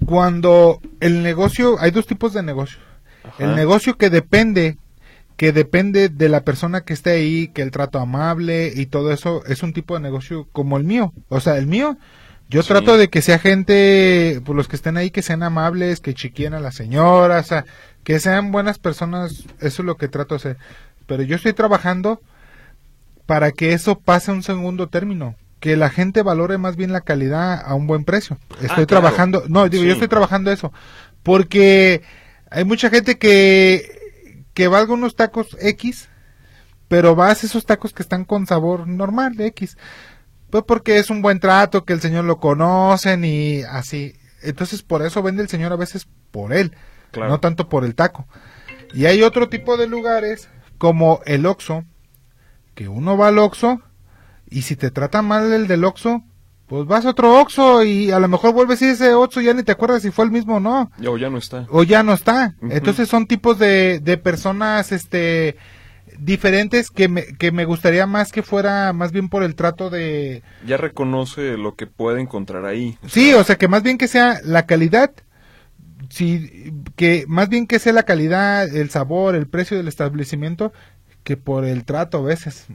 cuando 0.08 0.80
el 1.02 1.22
negocio, 1.22 1.76
hay 1.80 1.92
dos 1.92 2.08
tipos 2.08 2.34
de 2.34 2.42
negocio. 2.42 2.80
Ajá. 3.24 3.44
El 3.44 3.56
negocio 3.56 3.98
que 3.98 4.10
depende 4.10 4.78
que 5.36 5.52
depende 5.52 6.10
de 6.10 6.30
la 6.30 6.42
persona 6.42 6.82
que 6.82 6.94
esté 6.94 7.12
ahí, 7.12 7.50
que 7.50 7.62
el 7.62 7.70
trato 7.70 8.00
amable 8.00 8.74
y 8.76 8.88
todo 8.88 9.12
eso 9.12 9.44
es 9.46 9.62
un 9.62 9.72
tipo 9.72 9.94
de 9.94 10.00
negocio 10.00 10.48
como 10.52 10.78
el 10.78 10.84
mío. 10.84 11.14
O 11.30 11.40
sea, 11.40 11.58
el 11.58 11.68
mío 11.68 11.96
yo 12.50 12.64
Sí. 12.64 12.70
trato 12.70 12.98
de 12.98 13.10
que 13.10 13.22
sea 13.22 13.38
gente, 13.38 14.42
pues 14.44 14.56
los 14.56 14.68
que 14.68 14.78
estén 14.78 14.98
ahí, 14.98 15.12
que 15.12 15.22
sean 15.22 15.44
amables, 15.44 16.00
que 16.00 16.16
chiquien 16.16 16.56
a 16.56 16.60
las 16.60 16.74
señoras, 16.74 17.46
o 17.46 17.50
sea, 17.50 17.66
que 18.04 18.20
sean 18.20 18.52
buenas 18.52 18.80
personas, 18.80 19.44
eso 19.60 19.82
es 19.82 19.86
lo 19.86 19.96
que 19.98 20.08
trato 20.08 20.34
de 20.34 20.38
hacer. 20.38 20.58
Pero 21.06 21.22
yo 21.22 21.36
estoy 21.36 21.54
trabajando 21.54 22.20
para 23.28 23.52
que 23.52 23.74
eso 23.74 24.00
pase 24.00 24.32
a 24.32 24.34
un 24.34 24.42
segundo 24.42 24.88
término, 24.88 25.36
que 25.60 25.76
la 25.76 25.90
gente 25.90 26.22
valore 26.22 26.58
más 26.58 26.76
bien 26.76 26.92
la 26.94 27.02
calidad 27.02 27.62
a 27.66 27.74
un 27.74 27.88
buen 27.88 28.04
precio. 28.04 28.38
Estoy 28.52 28.66
Ah, 28.70 28.74
claro. 28.76 28.86
trabajando, 28.88 29.44
no, 29.50 29.68
digo, 29.70 29.82
Sí. 29.84 29.88
yo 29.88 29.94
estoy 29.94 30.08
trabajando 30.08 30.52
eso, 30.52 30.72
porque 31.24 32.02
hay 32.52 32.64
mucha 32.64 32.90
gente 32.90 33.18
que, 33.18 34.40
que 34.54 34.68
va 34.68 34.78
a 34.78 34.82
algunos 34.82 35.16
tacos 35.16 35.58
X, 35.60 36.10
pero 36.88 37.16
vas 37.16 37.44
a 37.44 37.48
esos 37.48 37.66
tacos 37.66 37.94
que 37.94 38.04
están 38.04 38.24
con 38.24 38.46
sabor 38.48 38.88
normal 38.88 39.36
de 39.36 39.48
X. 39.48 39.78
Pues 40.50 40.64
porque 40.66 40.98
es 40.98 41.10
un 41.10 41.22
buen 41.22 41.40
trato, 41.40 41.84
que 41.84 41.94
el 41.94 42.00
señor 42.02 42.24
lo 42.24 42.40
conocen 42.40 43.26
y 43.26 43.64
así. 43.64 44.14
Entonces 44.42 44.84
por 44.84 45.02
eso 45.02 45.22
vende 45.22 45.42
el 45.44 45.50
señor 45.50 45.74
a 45.74 45.76
veces 45.76 46.08
por 46.32 46.54
él, 46.54 46.76
Claro. 47.12 47.30
no 47.32 47.40
tanto 47.40 47.68
por 47.68 47.84
el 47.84 47.96
taco. 47.96 48.28
Y 48.94 49.06
hay 49.06 49.24
otro 49.24 49.50
tipo 49.50 49.76
de 49.76 49.88
lugares 49.88 50.48
como 50.78 51.20
el 51.26 51.46
Oxxo, 51.46 51.84
que 52.76 52.88
uno 52.88 53.18
va 53.18 53.28
al 53.30 53.40
Oxxo 53.40 53.82
y 54.50 54.62
si 54.64 54.76
te 54.76 54.92
trata 54.92 55.22
mal 55.22 55.52
el 55.54 55.68
del 55.68 55.84
Oxxo, 55.84 56.24
pues 56.68 56.86
vas 56.86 57.06
a 57.06 57.10
otro 57.12 57.40
Oxxo 57.40 57.84
y 57.84 58.12
a 58.12 58.20
lo 58.20 58.28
mejor 58.28 58.54
vuelves 58.54 58.82
a 58.82 58.92
ese 58.92 59.14
Oxxo 59.14 59.42
y 59.42 59.46
ya 59.46 59.54
ni 59.54 59.64
te 59.64 59.72
acuerdas 59.72 60.02
si 60.02 60.12
fue 60.12 60.26
el 60.26 60.32
mismo 60.32 60.58
o 60.58 60.60
no 60.60 60.92
o 61.06 61.18
ya 61.18 61.30
no 61.30 61.38
está. 61.38 61.66
o 61.70 61.84
ya 61.84 62.04
no 62.04 62.14
está. 62.14 62.56
Entonces 62.62 63.08
son 63.10 63.26
tipos 63.28 63.58
de, 63.60 64.00
de 64.00 64.18
personas 64.18 64.92
este 64.92 65.56
diferentes 66.20 66.90
que 66.90 67.08
me, 67.10 67.24
que 67.38 67.52
me 67.52 67.66
gustaría 67.66 68.08
más 68.08 68.32
que 68.32 68.42
fuera 68.42 68.92
más 68.94 69.12
bien 69.12 69.30
por 69.30 69.44
el 69.44 69.56
trato 69.56 69.90
de 69.90 70.42
Ya 70.66 70.78
reconoce 70.78 71.58
lo 71.58 71.76
que 71.76 71.86
puede 71.86 72.22
encontrar 72.22 72.66
ahí. 72.66 72.98
sí 73.06 73.34
o 73.34 73.44
sea 73.44 73.58
que 73.58 73.68
más 73.68 73.84
bien 73.84 73.98
que 73.98 74.08
sea 74.08 74.40
la 74.44 74.66
calidad 74.66 75.12
sí 76.10 76.74
que 76.96 77.26
más 77.28 77.50
bien 77.50 77.68
que 77.68 77.78
sea 77.80 77.94
la 77.94 78.04
calidad 78.04 78.68
el 78.68 78.90
sabor 78.90 79.36
el 79.36 79.48
precio 79.48 79.78
del 79.78 79.88
establecimiento 79.88 80.74
que 81.24 81.38
por 81.38 81.66
el 81.66 81.84
trato 81.86 82.20
a 82.20 82.22
veces 82.24 82.66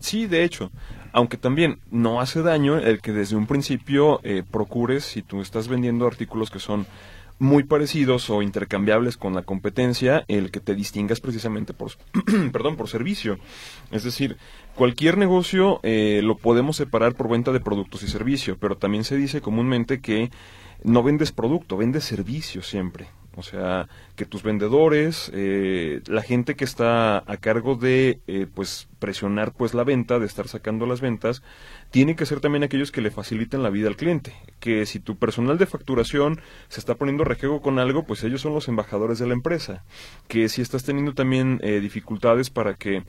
Sí, 0.00 0.26
de 0.28 0.44
hecho. 0.44 0.70
Aunque 1.18 1.36
también 1.36 1.80
no 1.90 2.20
hace 2.20 2.42
daño 2.42 2.78
el 2.78 3.00
que 3.00 3.10
desde 3.12 3.34
un 3.34 3.48
principio 3.48 4.20
eh, 4.22 4.44
procures, 4.48 5.02
si 5.02 5.20
tú 5.20 5.40
estás 5.40 5.66
vendiendo 5.66 6.06
artículos 6.06 6.48
que 6.48 6.60
son 6.60 6.86
muy 7.40 7.64
parecidos 7.64 8.30
o 8.30 8.40
intercambiables 8.40 9.16
con 9.16 9.34
la 9.34 9.42
competencia, 9.42 10.24
el 10.28 10.52
que 10.52 10.60
te 10.60 10.76
distingas 10.76 11.18
precisamente 11.18 11.74
por, 11.74 11.90
perdón, 12.52 12.76
por 12.76 12.88
servicio. 12.88 13.40
Es 13.90 14.04
decir, 14.04 14.36
cualquier 14.76 15.18
negocio 15.18 15.80
eh, 15.82 16.20
lo 16.22 16.36
podemos 16.36 16.76
separar 16.76 17.16
por 17.16 17.28
venta 17.28 17.50
de 17.50 17.58
productos 17.58 18.04
y 18.04 18.06
servicio, 18.06 18.56
pero 18.56 18.76
también 18.76 19.02
se 19.02 19.16
dice 19.16 19.40
comúnmente 19.40 20.00
que 20.00 20.30
no 20.84 21.02
vendes 21.02 21.32
producto, 21.32 21.76
vendes 21.76 22.04
servicio 22.04 22.62
siempre. 22.62 23.08
O 23.38 23.42
sea, 23.44 23.88
que 24.16 24.24
tus 24.24 24.42
vendedores, 24.42 25.30
eh, 25.32 26.00
la 26.08 26.22
gente 26.22 26.56
que 26.56 26.64
está 26.64 27.18
a 27.18 27.36
cargo 27.36 27.76
de, 27.76 28.20
eh, 28.26 28.48
pues, 28.52 28.88
presionar, 28.98 29.52
pues, 29.52 29.74
la 29.74 29.84
venta, 29.84 30.18
de 30.18 30.26
estar 30.26 30.48
sacando 30.48 30.86
las 30.86 31.00
ventas, 31.00 31.44
tienen 31.92 32.16
que 32.16 32.26
ser 32.26 32.40
también 32.40 32.64
aquellos 32.64 32.90
que 32.90 33.00
le 33.00 33.12
faciliten 33.12 33.62
la 33.62 33.70
vida 33.70 33.86
al 33.86 33.96
cliente. 33.96 34.34
Que 34.58 34.86
si 34.86 34.98
tu 34.98 35.16
personal 35.18 35.56
de 35.56 35.66
facturación 35.66 36.40
se 36.68 36.80
está 36.80 36.96
poniendo 36.96 37.22
rejego 37.22 37.62
con 37.62 37.78
algo, 37.78 38.04
pues 38.04 38.24
ellos 38.24 38.40
son 38.40 38.54
los 38.54 38.66
embajadores 38.66 39.20
de 39.20 39.28
la 39.28 39.34
empresa. 39.34 39.84
Que 40.26 40.48
si 40.48 40.60
estás 40.60 40.82
teniendo 40.82 41.14
también 41.14 41.60
eh, 41.62 41.78
dificultades 41.78 42.50
para 42.50 42.74
que 42.74 43.04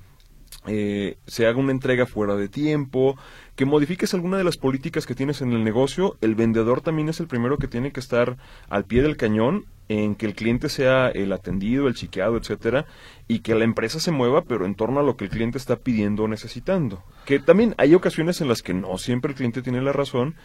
eh, 0.68 1.18
se 1.26 1.48
haga 1.48 1.58
una 1.58 1.72
entrega 1.72 2.06
fuera 2.06 2.36
de 2.36 2.50
tiempo, 2.50 3.18
que 3.56 3.66
modifiques 3.66 4.14
alguna 4.14 4.38
de 4.38 4.44
las 4.44 4.58
políticas 4.58 5.06
que 5.06 5.16
tienes 5.16 5.42
en 5.42 5.54
el 5.54 5.64
negocio, 5.64 6.18
el 6.22 6.36
vendedor 6.36 6.82
también 6.82 7.10
es 7.10 7.20
el 7.20 7.28
primero 7.28 7.58
que 7.58 7.68
tiene 7.68 7.92
que 7.92 8.00
estar 8.00 8.38
al 8.70 8.86
pie 8.86 9.02
del 9.02 9.18
cañón 9.18 9.66
en 9.90 10.16
que 10.16 10.28
el 10.28 10.36
cliente 10.36 10.70
sea 10.70 11.10
el 11.10 11.34
atendido, 11.34 11.88
el 11.88 11.96
chiqueado, 11.96 12.38
etcétera, 12.38 12.86
y 13.28 13.40
que 13.40 13.56
la 13.56 13.66
empresa 13.66 14.00
se 14.00 14.12
mueva, 14.12 14.44
pero 14.44 14.66
en 14.66 14.76
torno 14.76 15.00
a 15.00 15.04
lo 15.04 15.18
que 15.18 15.26
el 15.26 15.32
cliente 15.32 15.58
está 15.58 15.76
pidiendo 15.78 16.24
o 16.24 16.28
necesitando. 16.28 17.04
Que 17.26 17.40
también 17.40 17.74
hay 17.78 17.96
ocasiones 17.96 18.40
en 18.40 18.48
las 18.48 18.62
que 18.62 18.74
no 18.74 18.98
siempre 19.00 19.32
el 19.32 19.36
cliente 19.36 19.64
tiene 19.64 19.82
la 19.82 19.92
razón, 19.92 20.36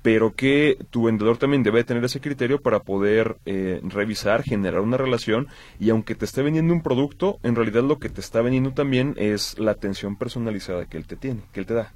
pero 0.00 0.34
que 0.34 0.78
tu 0.90 1.04
vendedor 1.04 1.36
también 1.36 1.62
debe 1.62 1.84
tener 1.84 2.02
ese 2.04 2.20
criterio 2.20 2.60
para 2.60 2.80
poder 2.80 3.36
eh, 3.44 3.80
revisar, 3.84 4.42
generar 4.42 4.80
una 4.80 4.96
relación 4.96 5.48
y 5.78 5.90
aunque 5.90 6.14
te 6.14 6.24
esté 6.24 6.42
vendiendo 6.42 6.72
un 6.72 6.82
producto, 6.82 7.38
en 7.42 7.54
realidad 7.54 7.82
lo 7.82 7.98
que 7.98 8.08
te 8.08 8.20
está 8.20 8.40
vendiendo 8.40 8.72
también 8.72 9.14
es 9.18 9.58
la 9.58 9.70
atención 9.70 10.16
personalizada 10.16 10.86
que 10.86 10.96
él 10.96 11.06
te 11.06 11.16
tiene, 11.16 11.42
que 11.52 11.60
él 11.60 11.66
te 11.66 11.74
da. 11.74 11.92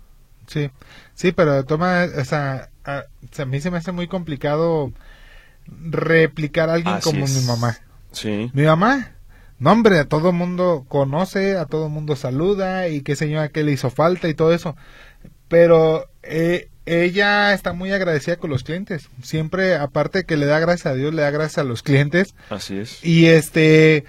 sí 0.47 0.71
sí 1.15 1.33
pero 1.33 1.65
toma 1.65 2.07
o 2.19 2.25
sea 2.25 2.71
a, 2.85 3.05
o 3.23 3.35
sea, 3.35 3.45
a 3.45 3.49
mí 3.49 3.61
se 3.61 3.71
me 3.71 3.77
hace 3.77 3.93
muy 3.93 4.09
complicado 4.09 4.93
replicar 5.91 6.71
a 6.71 6.75
alguien 6.75 6.95
Así 6.97 7.11
como 7.11 7.25
es. 7.25 7.41
mi 7.41 7.47
mamá 7.47 7.79
Sí, 8.13 8.51
Mi 8.55 8.63
mamá, 8.65 9.13
no 9.59 9.73
hombre, 9.73 9.99
a 9.99 10.05
todo 10.07 10.33
mundo 10.33 10.87
conoce, 10.89 11.57
a 11.57 11.67
todo 11.67 11.89
mundo 11.89 12.17
saluda 12.17 12.89
y 12.89 13.03
qué 13.03 13.17
señora 13.17 13.49
que 13.51 13.63
le 13.63 13.73
hizo 13.73 13.91
falta 13.91 14.29
y 14.29 14.35
todo 14.35 14.53
eso. 14.53 14.77
Pero 15.49 16.09
eh, 16.23 16.69
ella 16.87 17.53
está 17.53 17.73
muy 17.73 17.93
agradecida 17.93 18.37
con 18.37 18.51
los 18.51 18.65
clientes. 18.65 19.09
Siempre, 19.23 19.75
aparte 19.75 20.25
que 20.25 20.37
le 20.37 20.47
da 20.47 20.59
gracias 20.59 20.87
a 20.87 20.95
Dios, 20.95 21.13
le 21.13 21.23
da 21.23 21.31
gracias 21.31 21.59
a 21.59 21.65
los 21.65 21.83
clientes. 21.83 22.35
así 22.51 22.79
es. 22.79 23.05
Y 23.05 23.27
este, 23.27 24.05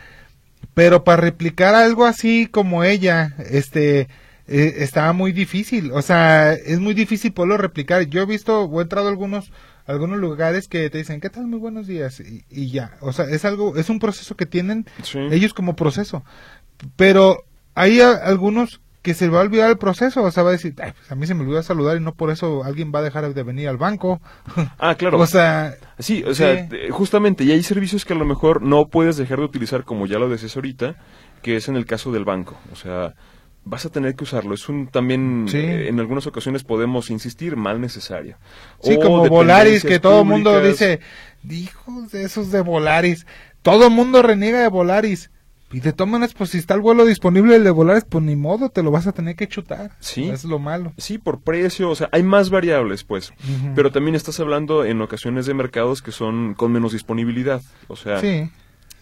pero 0.74 1.04
para 1.04 1.22
replicar 1.22 1.76
algo 1.76 2.06
así 2.06 2.48
como 2.48 2.84
ella, 2.84 3.36
este, 3.50 4.08
eh, 4.50 4.76
estaba 4.84 5.14
muy 5.14 5.32
difícil. 5.32 5.92
O 5.94 6.02
sea, 6.02 6.54
es 6.54 6.80
muy 6.80 6.94
difícil 6.94 7.32
poderlo 7.34 7.58
replicar. 7.58 8.04
Yo 8.08 8.22
he 8.22 8.26
visto 8.26 8.62
o 8.64 8.80
he 8.80 8.84
entrado 8.84 9.08
a 9.08 9.12
algunos 9.12 9.52
algunos 9.86 10.20
lugares 10.20 10.68
que 10.68 10.88
te 10.92 11.00
dicen, 11.00 11.20
¿qué 11.20 11.32
tal? 11.32 11.48
Muy 11.48 11.58
buenos 11.58 11.88
días. 11.88 12.20
Y, 12.20 12.44
y 12.52 12.70
ya. 12.70 12.92
O 13.02 13.12
sea, 13.12 13.26
es 13.26 13.44
algo, 13.44 13.76
es 13.76 13.90
un 13.90 13.98
proceso 13.98 14.36
que 14.36 14.46
tienen 14.46 14.86
Sí. 15.02 15.18
ellos 15.32 15.54
como 15.56 15.76
proceso. 15.76 16.24
Pero 16.96 17.44
hay 17.76 18.02
a- 18.02 18.12
algunos 18.14 18.82
que 19.02 19.14
se 19.14 19.30
va 19.30 19.40
a 19.40 19.44
olvidar 19.44 19.70
el 19.70 19.78
proceso. 19.78 20.22
O 20.24 20.30
sea, 20.32 20.44
va 20.44 20.50
a 20.50 20.54
decir, 20.54 20.76
"Ay, 20.82 20.92
pues 20.96 21.12
a 21.12 21.16
mí 21.16 21.26
se 21.26 21.34
me 21.34 21.42
olvidó 21.44 21.64
saludar 21.64 21.98
y 21.98 22.02
no 22.02 22.14
por 22.14 22.30
eso 22.32 22.64
alguien 22.64 22.92
va 22.94 23.00
a 23.00 23.04
dejar 23.04 23.34
de 23.34 23.44
venir 23.44 23.68
al 23.70 23.78
banco. 23.78 24.22
Ah, 24.78 24.96
claro. 24.96 25.18
o 25.20 25.26
sea, 25.26 25.76
Sí, 25.98 26.24
o 26.24 26.34
sea, 26.36 26.68
Sí. 26.70 26.76
eh, 26.76 26.90
justamente, 26.92 27.44
y 27.44 27.52
hay 27.52 27.64
servicios 27.64 28.06
que 28.06 28.14
a 28.14 28.18
lo 28.18 28.26
mejor 28.26 28.62
no 28.62 28.88
puedes 28.90 29.18
dejar 29.18 29.40
de 29.40 29.46
utilizar, 29.46 29.86
como 29.86 30.06
ya 30.06 30.20
lo 30.20 30.30
decías 30.30 30.56
ahorita, 30.56 30.96
que 31.42 31.56
es 31.56 31.68
en 31.68 31.76
el 31.78 31.86
caso 31.86 32.12
del 32.12 32.26
banco. 32.26 32.58
O 32.72 32.76
sea, 32.76 33.16
vas 33.70 33.86
a 33.86 33.90
tener 33.90 34.16
que 34.16 34.24
usarlo. 34.24 34.54
Es 34.56 34.68
un 34.68 34.88
también, 34.88 35.46
Sí. 35.48 35.58
eh, 35.58 35.88
en 35.90 36.00
algunas 36.00 36.26
ocasiones 36.28 36.64
podemos 36.64 37.10
insistir, 37.10 37.56
mal 37.56 37.80
necesario. 37.80 38.38
Sí, 38.82 38.96
O 38.96 39.00
como 39.00 39.28
Volaris, 39.28 39.84
que 39.84 40.00
todo 40.00 40.22
el 40.22 40.28
mundo 40.28 40.60
dice, 40.62 41.00
hijos 41.50 42.12
de 42.12 42.24
esos 42.24 42.52
de 42.52 42.62
Volaris. 42.62 43.26
Todo 43.62 43.88
el 43.88 43.94
mundo 43.94 44.22
reniega 44.22 44.60
de 44.62 44.68
Volaris. 44.70 45.32
Y 45.72 45.82
te 45.82 45.94
toman, 45.94 46.28
pues 46.36 46.50
si 46.50 46.58
está 46.58 46.74
el 46.74 46.82
vuelo 46.82 47.06
disponible 47.06 47.56
el 47.56 47.64
de 47.64 47.70
Volaris, 47.70 48.04
pues 48.04 48.24
ni 48.24 48.36
modo, 48.36 48.70
te 48.70 48.82
lo 48.82 48.90
vas 48.90 49.06
a 49.06 49.12
tener 49.12 49.36
que 49.36 49.48
chutar. 49.48 49.92
Sí. 50.00 50.28
Es 50.28 50.44
lo 50.44 50.58
malo. 50.58 50.94
Sí, 50.98 51.20
por 51.20 51.42
precio, 51.42 51.92
o 51.92 51.96
sea, 51.96 52.10
hay 52.12 52.24
más 52.24 52.50
variables, 52.50 53.04
pues. 53.04 53.34
Pero 53.76 53.92
también 53.92 54.16
estás 54.16 54.40
hablando 54.40 54.84
en 54.84 55.00
ocasiones 55.02 55.46
de 55.46 55.54
mercados 55.54 56.02
que 56.02 56.12
son 56.12 56.56
con 56.56 56.72
menos 56.72 56.94
disponibilidad. 56.94 57.62
O 57.88 57.96
sea, 57.96 58.20
Sí. 58.20 58.50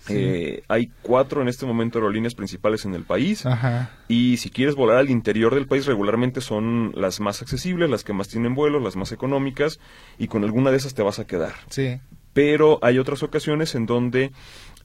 Sí. 0.08 0.16
eh, 0.18 0.64
hay 0.68 0.92
cuatro 1.02 1.42
en 1.42 1.48
este 1.48 1.66
momento 1.66 2.00
aerolíneas 2.00 2.36
principales 2.36 2.86
en 2.86 2.94
el 2.94 3.04
país. 3.04 3.46
Ajá. 3.46 3.92
Y 4.08 4.38
si 4.38 4.50
quieres 4.50 4.76
volar 4.76 4.98
al 4.98 5.10
interior 5.10 5.54
del 5.54 5.68
país, 5.68 5.86
regularmente 5.86 6.42
son 6.42 6.92
las 6.96 7.20
más 7.20 7.42
accesibles, 7.42 7.90
las 7.90 8.04
que 8.04 8.14
más 8.14 8.28
tienen 8.28 8.56
vuelos, 8.56 8.84
las 8.84 8.96
más 8.96 9.12
económicas, 9.12 9.80
y 10.18 10.28
con 10.28 10.44
alguna 10.44 10.72
de 10.72 10.78
esas 10.78 10.94
te 10.94 11.04
vas 11.04 11.20
a 11.20 11.28
quedar. 11.28 11.54
Sí. 11.70 12.00
Pero 12.34 12.80
hay 12.84 13.00
otras 13.00 13.24
ocasiones 13.24 13.74
en 13.74 13.86
donde, 13.88 14.32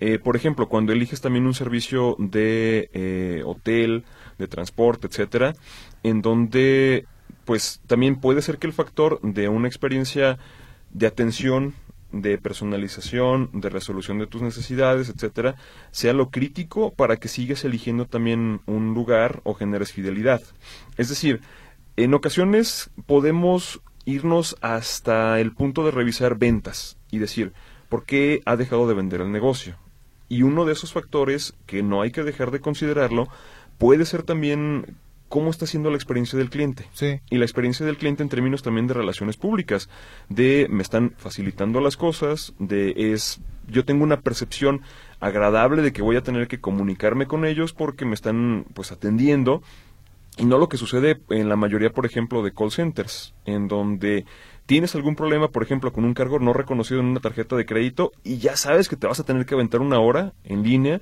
eh, 0.01 0.19
por 0.19 0.37
ejemplo, 0.37 0.69
cuando 0.69 0.93
eliges 0.93 1.21
también 1.21 1.47
un 1.47 1.55
servicio 1.55 2.17
de 2.19 2.89
eh, 2.95 3.43
hotel, 3.45 4.05
de 4.39 4.49
transporte, 4.49 5.07
etcétera, 5.07 5.53
en 6.03 6.23
donde, 6.23 7.05
pues, 7.45 7.81
también 7.87 8.17
puede 8.17 8.41
ser 8.41 8.59
que 8.59 8.67
el 8.67 8.73
factor 8.73 9.21
de 9.23 9.49
una 9.49 9.69
experiencia 9.69 10.39
de 10.93 11.07
atención 11.07 11.75
de 12.13 12.39
personalización, 12.39 13.51
de 13.53 13.71
resolución 13.71 14.19
de 14.19 14.27
tus 14.27 14.43
necesidades, 14.43 15.09
etcétera, 15.09 15.57
sea 15.91 16.13
lo 16.13 16.31
crítico 16.31 16.93
para 16.93 17.17
que 17.17 17.29
sigas 17.29 17.65
eligiendo 17.65 18.07
también 18.07 18.61
un 18.67 18.95
lugar 18.95 19.41
o 19.45 19.55
generes 19.55 19.93
fidelidad. 19.93 20.43
Es 20.97 21.09
decir, 21.09 21.41
en 21.97 22.15
ocasiones 22.15 22.91
podemos 23.07 23.81
irnos 24.05 24.57
hasta 24.61 25.41
el 25.41 25.53
punto 25.53 25.85
de 25.85 25.91
revisar 25.91 26.37
ventas 26.37 26.97
y 27.11 27.19
decir, 27.19 27.53
¿por 27.89 28.05
qué 28.05 28.43
ha 28.45 28.57
dejado 28.57 28.87
de 28.87 28.95
vender 28.95 29.21
el 29.21 29.33
negocio? 29.33 29.77
Y 30.29 30.43
uno 30.43 30.65
de 30.65 30.73
esos 30.73 30.93
factores 30.93 31.55
que 31.67 31.83
no 31.83 32.03
hay 32.03 32.11
que 32.11 32.23
dejar 32.23 32.51
de 32.51 32.61
considerarlo 32.61 33.29
puede 33.79 34.07
ser 34.07 34.23
también 34.23 34.97
cómo 35.33 35.51
está 35.51 35.67
siendo 35.67 35.89
la 35.89 35.97
experiencia 35.97 36.39
del 36.39 36.51
cliente. 36.51 36.85
Sí. 36.93 37.19
Y 37.31 37.39
la 37.39 37.47
experiencia 37.47 37.87
del 37.87 37.97
cliente 37.97 38.23
en 38.23 38.29
términos 38.29 38.63
también 38.63 38.87
de 38.87 38.93
relaciones 38.93 39.39
públicas, 39.39 39.89
de 40.29 40.67
me 40.69 40.83
están 40.83 41.15
facilitando 41.17 41.81
las 41.81 41.97
cosas, 41.97 42.53
de 42.59 42.93
es 42.95 43.41
yo 43.67 43.87
tengo 43.87 44.05
una 44.05 44.21
percepción 44.21 44.83
agradable 45.21 45.81
de 45.81 45.95
que 45.95 46.03
voy 46.03 46.17
a 46.17 46.23
tener 46.23 46.49
que 46.49 46.61
comunicarme 46.61 47.25
con 47.25 47.47
ellos 47.47 47.73
porque 47.73 48.05
me 48.05 48.13
están 48.13 48.67
pues 48.75 48.93
atendiendo 48.93 49.63
y 50.37 50.45
no 50.45 50.59
lo 50.59 50.69
que 50.69 50.77
sucede 50.77 51.23
en 51.31 51.49
la 51.49 51.57
mayoría, 51.57 51.89
por 51.89 52.05
ejemplo, 52.05 52.43
de 52.43 52.53
call 52.53 52.71
centers, 52.71 53.33
en 53.47 53.69
donde 53.69 54.27
tienes 54.67 54.95
algún 54.95 55.17
problema, 55.17 55.49
por 55.49 55.63
ejemplo, 55.63 55.95
con 55.95 56.05
un 56.05 56.13
cargo 56.13 56.41
no 56.41 56.53
reconocido 56.53 57.01
en 57.01 57.07
una 57.07 57.21
tarjeta 57.21 57.57
de 57.57 57.65
crédito 57.65 58.13
y 58.23 58.37
ya 58.37 58.55
sabes 58.57 58.87
que 58.87 58.97
te 58.97 59.07
vas 59.07 59.21
a 59.21 59.25
tener 59.25 59.47
que 59.47 59.55
aventar 59.55 59.81
una 59.81 59.99
hora 59.99 60.35
en 60.45 60.63
línea 60.63 61.01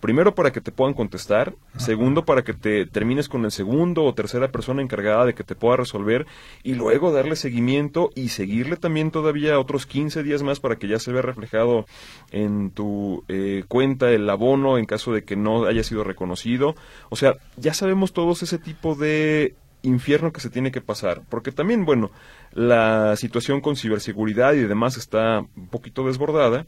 Primero 0.00 0.34
para 0.34 0.52
que 0.52 0.60
te 0.60 0.72
puedan 0.72 0.94
contestar, 0.94 1.54
segundo 1.78 2.24
para 2.24 2.44
que 2.44 2.52
te 2.52 2.86
termines 2.86 3.28
con 3.28 3.44
el 3.44 3.50
segundo 3.50 4.04
o 4.04 4.14
tercera 4.14 4.52
persona 4.52 4.82
encargada 4.82 5.24
de 5.24 5.34
que 5.34 5.42
te 5.42 5.54
pueda 5.54 5.76
resolver. 5.76 6.26
Y 6.62 6.74
luego 6.74 7.12
darle 7.12 7.34
seguimiento 7.34 8.10
y 8.14 8.28
seguirle 8.28 8.76
también 8.76 9.10
todavía 9.10 9.58
otros 9.58 9.86
15 9.86 10.22
días 10.22 10.42
más 10.42 10.60
para 10.60 10.76
que 10.76 10.88
ya 10.88 10.98
se 10.98 11.12
vea 11.12 11.22
reflejado 11.22 11.86
en 12.30 12.70
tu 12.70 13.24
eh, 13.28 13.64
cuenta 13.68 14.10
el 14.10 14.28
abono 14.28 14.78
en 14.78 14.84
caso 14.84 15.12
de 15.12 15.24
que 15.24 15.36
no 15.36 15.64
haya 15.64 15.82
sido 15.82 16.04
reconocido. 16.04 16.74
O 17.08 17.16
sea, 17.16 17.34
ya 17.56 17.72
sabemos 17.72 18.12
todos 18.12 18.42
ese 18.42 18.58
tipo 18.58 18.94
de 18.94 19.54
infierno 19.82 20.32
que 20.32 20.40
se 20.40 20.50
tiene 20.50 20.72
que 20.72 20.80
pasar, 20.80 21.22
porque 21.28 21.52
también, 21.52 21.84
bueno, 21.84 22.10
la 22.52 23.16
situación 23.16 23.60
con 23.60 23.76
ciberseguridad 23.76 24.54
y 24.54 24.62
demás 24.62 24.96
está 24.96 25.40
un 25.56 25.68
poquito 25.68 26.06
desbordada 26.06 26.66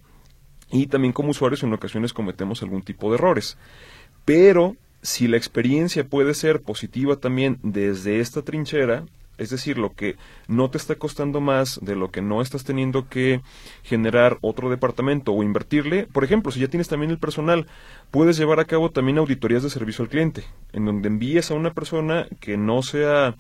y 0.71 0.87
también 0.87 1.13
como 1.13 1.31
usuarios 1.31 1.63
en 1.63 1.73
ocasiones 1.73 2.13
cometemos 2.13 2.63
algún 2.63 2.83
tipo 2.83 3.11
de 3.11 3.17
errores. 3.17 3.57
Pero 4.25 4.77
si 5.03 5.29
la 5.29 5.37
experiencia 5.37 6.05
puede 6.05 6.35
ser 6.35 6.63
positiva 6.63 7.17
también 7.17 7.59
desde 7.63 8.21
esta 8.21 8.43
trinchera, 8.43 9.05
es 9.39 9.51
decir, 9.51 9.79
lo 9.79 9.95
que 9.95 10.17
no 10.49 10.69
te 10.69 10.79
está 10.79 10.97
costando 10.97 11.41
más 11.41 11.79
de 11.81 11.95
lo 11.95 12.11
que 12.11 12.21
no 12.21 12.43
estás 12.43 12.65
teniendo 12.65 13.09
que 13.09 13.41
generar 13.85 14.37
otro 14.41 14.69
departamento 14.69 15.33
o 15.33 15.45
invertirle. 15.45 16.09
Por 16.13 16.25
ejemplo, 16.25 16.51
si 16.51 16.59
ya 16.59 16.67
tienes 16.67 16.89
también 16.89 17.13
el 17.13 17.19
personal, 17.19 17.69
puedes 18.11 18.37
llevar 18.37 18.59
a 18.59 18.65
cabo 18.65 18.91
también 18.91 19.19
auditorías 19.19 19.63
de 19.63 19.71
servicio 19.71 20.03
al 20.03 20.11
cliente, 20.11 20.45
en 20.73 20.85
donde 20.85 21.09
envíes 21.09 21.53
a 21.53 21.55
una 21.55 21.73
persona 21.73 22.27
que 22.41 22.57
no 22.57 22.83
sea 22.83 23.37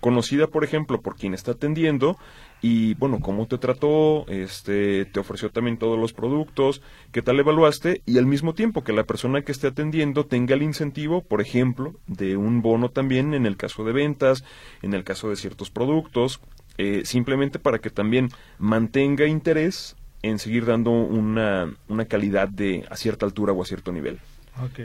conocida, 0.00 0.46
por 0.46 0.62
ejemplo, 0.62 1.00
por 1.00 1.16
quien 1.16 1.34
está 1.34 1.52
atendiendo 1.52 2.16
y 2.62 2.94
bueno, 2.94 3.20
cómo 3.20 3.46
te 3.46 3.58
trató, 3.58 4.26
este, 4.28 5.06
te 5.06 5.20
ofreció 5.20 5.50
también 5.50 5.78
todos 5.78 5.98
los 5.98 6.12
productos, 6.12 6.82
qué 7.12 7.22
tal 7.22 7.40
evaluaste 7.40 8.02
y 8.06 8.18
al 8.18 8.26
mismo 8.26 8.54
tiempo 8.54 8.84
que 8.84 8.92
la 8.92 9.04
persona 9.04 9.42
que 9.42 9.52
esté 9.52 9.68
atendiendo 9.68 10.26
tenga 10.26 10.54
el 10.54 10.62
incentivo, 10.62 11.22
por 11.22 11.40
ejemplo, 11.40 11.94
de 12.06 12.36
un 12.36 12.62
bono 12.62 12.90
también 12.90 13.34
en 13.34 13.46
el 13.46 13.56
caso 13.56 13.84
de 13.84 13.92
ventas, 13.92 14.44
en 14.82 14.94
el 14.94 15.04
caso 15.04 15.30
de 15.30 15.36
ciertos 15.36 15.70
productos, 15.70 16.40
eh, 16.76 17.02
simplemente 17.04 17.58
para 17.58 17.78
que 17.78 17.90
también 17.90 18.28
mantenga 18.58 19.26
interés 19.26 19.96
en 20.22 20.38
seguir 20.38 20.66
dando 20.66 20.90
una, 20.90 21.74
una 21.88 22.04
calidad 22.04 22.48
de 22.48 22.84
a 22.90 22.96
cierta 22.96 23.24
altura 23.24 23.52
o 23.52 23.62
a 23.62 23.66
cierto 23.66 23.92
nivel. 23.92 24.18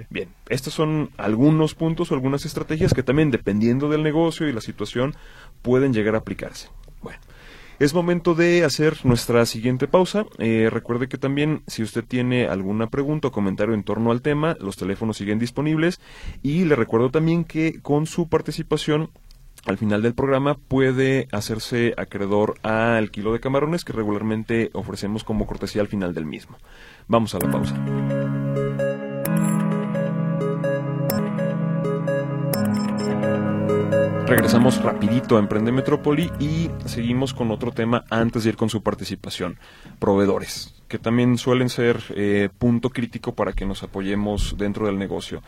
Bien, 0.10 0.30
estos 0.48 0.74
son 0.74 1.10
algunos 1.18 1.76
puntos 1.76 2.10
o 2.10 2.14
algunas 2.14 2.46
estrategias 2.46 2.94
que 2.94 3.04
también, 3.04 3.32
dependiendo 3.32 3.90
del 3.90 4.04
negocio 4.04 4.48
y 4.48 4.54
la 4.54 4.62
situación, 4.62 5.16
pueden 5.62 5.94
llegar 5.94 6.16
a 6.16 6.20
aplicarse. 6.20 6.70
Bueno, 7.02 7.20
es 7.80 7.94
momento 7.94 8.36
de 8.36 8.64
hacer 8.64 9.06
nuestra 9.06 9.46
siguiente 9.46 9.88
pausa. 9.88 10.26
Eh, 10.38 10.70
recuerde 10.72 11.08
que 11.08 11.18
también 11.18 11.64
si 11.68 11.84
usted 11.84 12.04
tiene 12.04 12.48
alguna 12.48 12.88
pregunta 12.88 13.28
o 13.28 13.32
comentario 13.32 13.74
en 13.74 13.84
torno 13.84 14.12
al 14.12 14.22
tema, 14.22 14.56
los 14.60 14.78
teléfonos 14.78 15.18
siguen 15.18 15.40
disponibles 15.40 16.00
y 16.42 16.66
le 16.66 16.76
recuerdo 16.76 17.12
también 17.12 17.44
que 17.44 17.82
con 17.82 18.06
su 18.06 18.30
participación 18.30 19.10
al 19.66 19.78
final 19.78 20.02
del 20.02 20.14
programa 20.14 20.56
puede 20.56 21.28
hacerse 21.32 21.94
acreedor 21.98 22.56
al 22.62 23.10
kilo 23.12 23.34
de 23.34 23.40
camarones 23.40 23.84
que 23.84 23.94
regularmente 23.94 24.70
ofrecemos 24.74 25.24
como 25.24 25.48
cortesía 25.48 25.82
al 25.82 25.88
final 25.88 26.14
del 26.14 26.26
mismo. 26.26 26.58
Vamos 27.08 27.34
a 27.36 27.40
la 27.40 27.52
pausa. 27.52 28.25
Regresamos 34.28 34.82
rapidito 34.82 35.38
a 35.38 35.40
Emprende 35.40 35.72
Metrópoli 35.72 36.32
y 36.40 36.72
seguimos 36.86 37.36
con 37.36 37.52
otro 37.52 37.72
tema 37.72 38.06
antes 38.10 38.44
de 38.44 38.50
ir 38.50 38.56
con 38.56 38.72
su 38.72 38.82
participación. 38.82 39.60
Proveedores, 40.00 40.74
que 40.88 40.98
también 40.98 41.38
suelen 41.38 41.70
ser 41.70 42.02
eh, 42.16 42.50
punto 42.58 42.90
crítico 42.90 43.36
para 43.36 43.54
que 43.54 43.68
nos 43.68 43.84
apoyemos 43.84 44.56
dentro 44.58 44.88
del 44.88 44.98
negocio. 44.98 45.44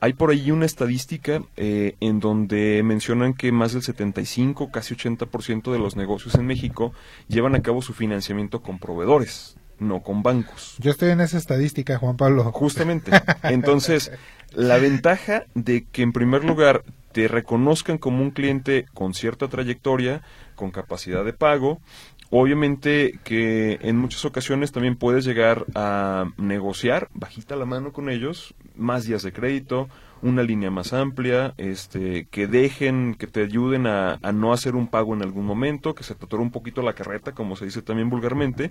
Hay 0.00 0.14
por 0.14 0.30
ahí 0.30 0.50
una 0.50 0.64
estadística 0.64 1.42
eh, 1.58 1.96
en 2.00 2.18
donde 2.18 2.82
mencionan 2.82 3.34
que 3.34 3.52
más 3.52 3.74
del 3.74 3.82
75, 3.82 4.70
casi 4.70 4.94
80% 4.94 5.70
de 5.70 5.78
los 5.78 5.94
negocios 5.94 6.36
en 6.36 6.46
México 6.46 6.94
llevan 7.28 7.54
a 7.54 7.60
cabo 7.60 7.82
su 7.82 7.92
financiamiento 7.92 8.62
con 8.62 8.78
proveedores, 8.78 9.58
no 9.78 10.02
con 10.02 10.22
bancos. 10.22 10.76
Yo 10.78 10.90
estoy 10.90 11.10
en 11.10 11.20
esa 11.20 11.36
estadística, 11.36 11.98
Juan 11.98 12.16
Pablo. 12.16 12.44
Justamente. 12.50 13.10
Entonces, 13.42 14.10
la 14.54 14.78
ventaja 14.78 15.44
de 15.54 15.84
que 15.84 16.00
en 16.00 16.12
primer 16.12 16.44
lugar 16.44 16.82
te 17.16 17.28
reconozcan 17.28 17.96
como 17.96 18.22
un 18.22 18.30
cliente 18.30 18.84
con 18.92 19.14
cierta 19.14 19.48
trayectoria, 19.48 20.20
con 20.54 20.70
capacidad 20.70 21.24
de 21.24 21.32
pago. 21.32 21.80
Obviamente 22.28 23.18
que 23.24 23.78
en 23.80 23.96
muchas 23.96 24.26
ocasiones 24.26 24.70
también 24.70 24.96
puedes 24.96 25.24
llegar 25.24 25.64
a 25.74 26.26
negociar 26.36 27.08
bajita 27.14 27.56
la 27.56 27.64
mano 27.64 27.94
con 27.94 28.10
ellos, 28.10 28.54
más 28.74 29.06
días 29.06 29.22
de 29.22 29.32
crédito, 29.32 29.88
una 30.20 30.42
línea 30.42 30.70
más 30.70 30.92
amplia, 30.92 31.54
este, 31.56 32.26
que 32.26 32.46
dejen, 32.48 33.14
que 33.14 33.26
te 33.26 33.44
ayuden 33.44 33.86
a, 33.86 34.18
no 34.34 34.52
hacer 34.52 34.76
un 34.76 34.86
pago 34.86 35.14
en 35.14 35.22
algún 35.22 35.46
momento, 35.46 35.94
que 35.94 36.04
se 36.04 36.14
te 36.14 36.36
un 36.36 36.50
poquito 36.50 36.82
la 36.82 36.92
carreta, 36.92 37.32
como 37.32 37.56
se 37.56 37.64
dice 37.64 37.80
también 37.80 38.10
vulgarmente, 38.10 38.68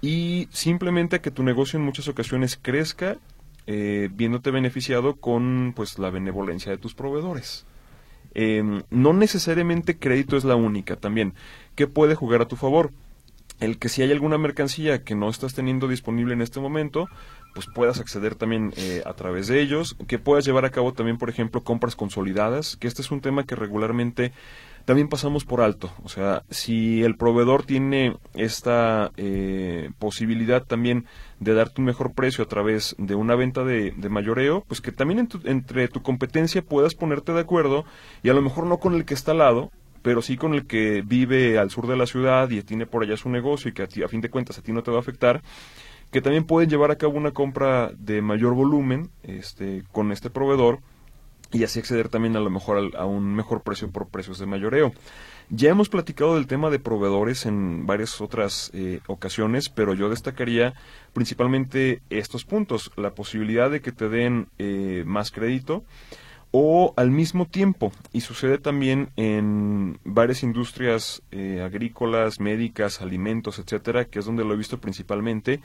y 0.00 0.48
simplemente 0.50 1.20
que 1.20 1.30
tu 1.30 1.44
negocio 1.44 1.78
en 1.78 1.84
muchas 1.84 2.08
ocasiones 2.08 2.58
crezca, 2.60 3.18
eh, 3.68 4.08
viéndote 4.12 4.50
beneficiado 4.50 5.14
con 5.14 5.72
pues 5.76 6.00
la 6.00 6.10
benevolencia 6.10 6.72
de 6.72 6.78
tus 6.78 6.94
proveedores. 6.94 7.64
Em, 8.38 8.82
no 8.90 9.14
necesariamente 9.14 9.98
crédito 9.98 10.36
es 10.36 10.44
la 10.44 10.56
única 10.56 10.96
también. 10.96 11.32
¿Qué 11.74 11.86
puede 11.86 12.14
jugar 12.14 12.42
a 12.42 12.48
tu 12.48 12.56
favor? 12.56 12.90
El 13.60 13.78
que 13.78 13.88
si 13.88 14.02
hay 14.02 14.12
alguna 14.12 14.36
mercancía 14.36 15.02
que 15.04 15.14
no 15.14 15.30
estás 15.30 15.54
teniendo 15.54 15.88
disponible 15.88 16.34
en 16.34 16.42
este 16.42 16.60
momento, 16.60 17.08
pues 17.54 17.66
puedas 17.74 17.98
acceder 17.98 18.34
también 18.34 18.74
eh, 18.76 19.02
a 19.06 19.14
través 19.14 19.46
de 19.46 19.62
ellos, 19.62 19.96
que 20.06 20.18
puedas 20.18 20.44
llevar 20.44 20.66
a 20.66 20.70
cabo 20.70 20.92
también, 20.92 21.16
por 21.16 21.30
ejemplo, 21.30 21.64
compras 21.64 21.96
consolidadas, 21.96 22.76
que 22.76 22.88
este 22.88 23.00
es 23.00 23.10
un 23.10 23.22
tema 23.22 23.44
que 23.44 23.56
regularmente 23.56 24.32
también 24.86 25.08
pasamos 25.08 25.44
por 25.44 25.60
alto. 25.60 25.90
O 26.04 26.08
sea, 26.08 26.44
si 26.48 27.02
el 27.02 27.16
proveedor 27.16 27.64
tiene 27.64 28.16
esta 28.34 29.10
eh, 29.16 29.90
posibilidad 29.98 30.62
también 30.62 31.06
de 31.40 31.54
darte 31.54 31.80
un 31.80 31.86
mejor 31.86 32.14
precio 32.14 32.44
a 32.44 32.48
través 32.48 32.94
de 32.96 33.16
una 33.16 33.34
venta 33.34 33.64
de, 33.64 33.92
mayoreo, 34.08 34.64
pues 34.66 34.80
que 34.80 34.92
también 34.92 35.28
entre 35.44 35.88
tu 35.88 36.02
competencia 36.02 36.62
puedas 36.62 36.94
ponerte 36.94 37.32
de 37.32 37.40
acuerdo 37.40 37.84
y 38.22 38.30
a 38.30 38.34
lo 38.34 38.40
mejor 38.40 38.66
no 38.66 38.78
con 38.78 38.94
el 38.94 39.04
que 39.04 39.14
está 39.14 39.32
al 39.32 39.38
lado, 39.38 39.72
pero 40.02 40.22
sí 40.22 40.36
con 40.36 40.54
el 40.54 40.66
que 40.66 41.02
vive 41.04 41.58
al 41.58 41.70
sur 41.70 41.88
de 41.88 41.96
la 41.96 42.06
ciudad 42.06 42.48
y 42.48 42.62
tiene 42.62 42.86
por 42.86 43.02
allá 43.02 43.16
su 43.16 43.28
negocio 43.28 43.68
y 43.68 43.74
que 43.74 43.82
a, 43.82 43.88
a 44.04 44.08
fin 44.08 44.20
de 44.20 44.30
cuentas 44.30 44.56
a 44.56 44.62
ti 44.62 44.72
no 44.72 44.84
te 44.84 44.92
va 44.92 44.98
a 44.98 45.00
afectar, 45.00 45.42
que 46.12 46.22
también 46.22 46.44
pueden 46.44 46.70
llevar 46.70 46.92
a 46.92 46.96
cabo 46.96 47.18
una 47.18 47.32
compra 47.32 47.90
de 47.98 48.22
mayor 48.22 48.54
volumen 48.54 49.10
este, 49.24 49.82
con 49.90 50.12
este 50.12 50.30
proveedor 50.30 50.78
y 51.52 51.64
así 51.64 51.78
acceder 51.78 52.08
también 52.08 52.36
a 52.36 52.40
lo 52.40 52.50
mejor 52.50 52.96
a, 52.96 53.06
un 53.06 53.34
mejor 53.34 53.62
precio 53.62 53.90
por 53.90 54.08
precios 54.08 54.38
de 54.38 54.46
mayoreo. 54.46 54.92
Ya 55.48 55.70
hemos 55.70 55.88
platicado 55.88 56.34
del 56.34 56.48
tema 56.48 56.70
de 56.70 56.80
proveedores 56.80 57.46
en 57.46 57.86
varias 57.86 58.20
otras 58.20 58.70
eh, 58.74 59.00
ocasiones, 59.06 59.68
pero 59.68 59.94
yo 59.94 60.08
destacaría 60.08 60.74
principalmente 61.12 62.02
estos 62.10 62.44
puntos, 62.44 62.90
la 62.96 63.14
posibilidad 63.14 63.70
de 63.70 63.80
que 63.80 63.92
te 63.92 64.08
den 64.08 64.48
eh, 64.58 65.04
más 65.06 65.30
crédito 65.30 65.84
o 66.50 66.94
al 66.96 67.10
mismo 67.10 67.46
tiempo, 67.46 67.92
y 68.12 68.22
sucede 68.22 68.58
también 68.58 69.10
en 69.16 69.98
varias 70.04 70.42
industrias 70.42 71.22
eh, 71.30 71.60
agrícolas, 71.62 72.40
médicas, 72.40 73.02
alimentos, 73.02 73.58
etcétera, 73.58 74.06
que 74.06 74.20
es 74.20 74.24
donde 74.24 74.44
lo 74.44 74.54
he 74.54 74.56
visto 74.56 74.78
principalmente, 74.78 75.60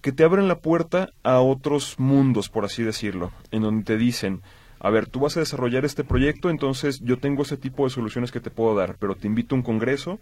que 0.00 0.12
te 0.12 0.24
abren 0.24 0.48
la 0.48 0.60
puerta 0.60 1.10
a 1.22 1.40
otros 1.40 1.98
mundos, 1.98 2.48
por 2.48 2.64
así 2.64 2.82
decirlo, 2.82 3.32
en 3.50 3.62
donde 3.62 3.84
te 3.84 3.96
dicen, 3.96 4.42
a 4.84 4.90
ver, 4.90 5.06
tú 5.06 5.20
vas 5.20 5.36
a 5.36 5.40
desarrollar 5.40 5.84
este 5.84 6.02
proyecto, 6.02 6.50
entonces 6.50 7.00
yo 7.04 7.16
tengo 7.16 7.42
ese 7.42 7.56
tipo 7.56 7.84
de 7.84 7.90
soluciones 7.90 8.32
que 8.32 8.40
te 8.40 8.50
puedo 8.50 8.74
dar, 8.74 8.96
pero 8.98 9.14
te 9.14 9.28
invito 9.28 9.54
a 9.54 9.58
un 9.58 9.62
congreso, 9.62 10.18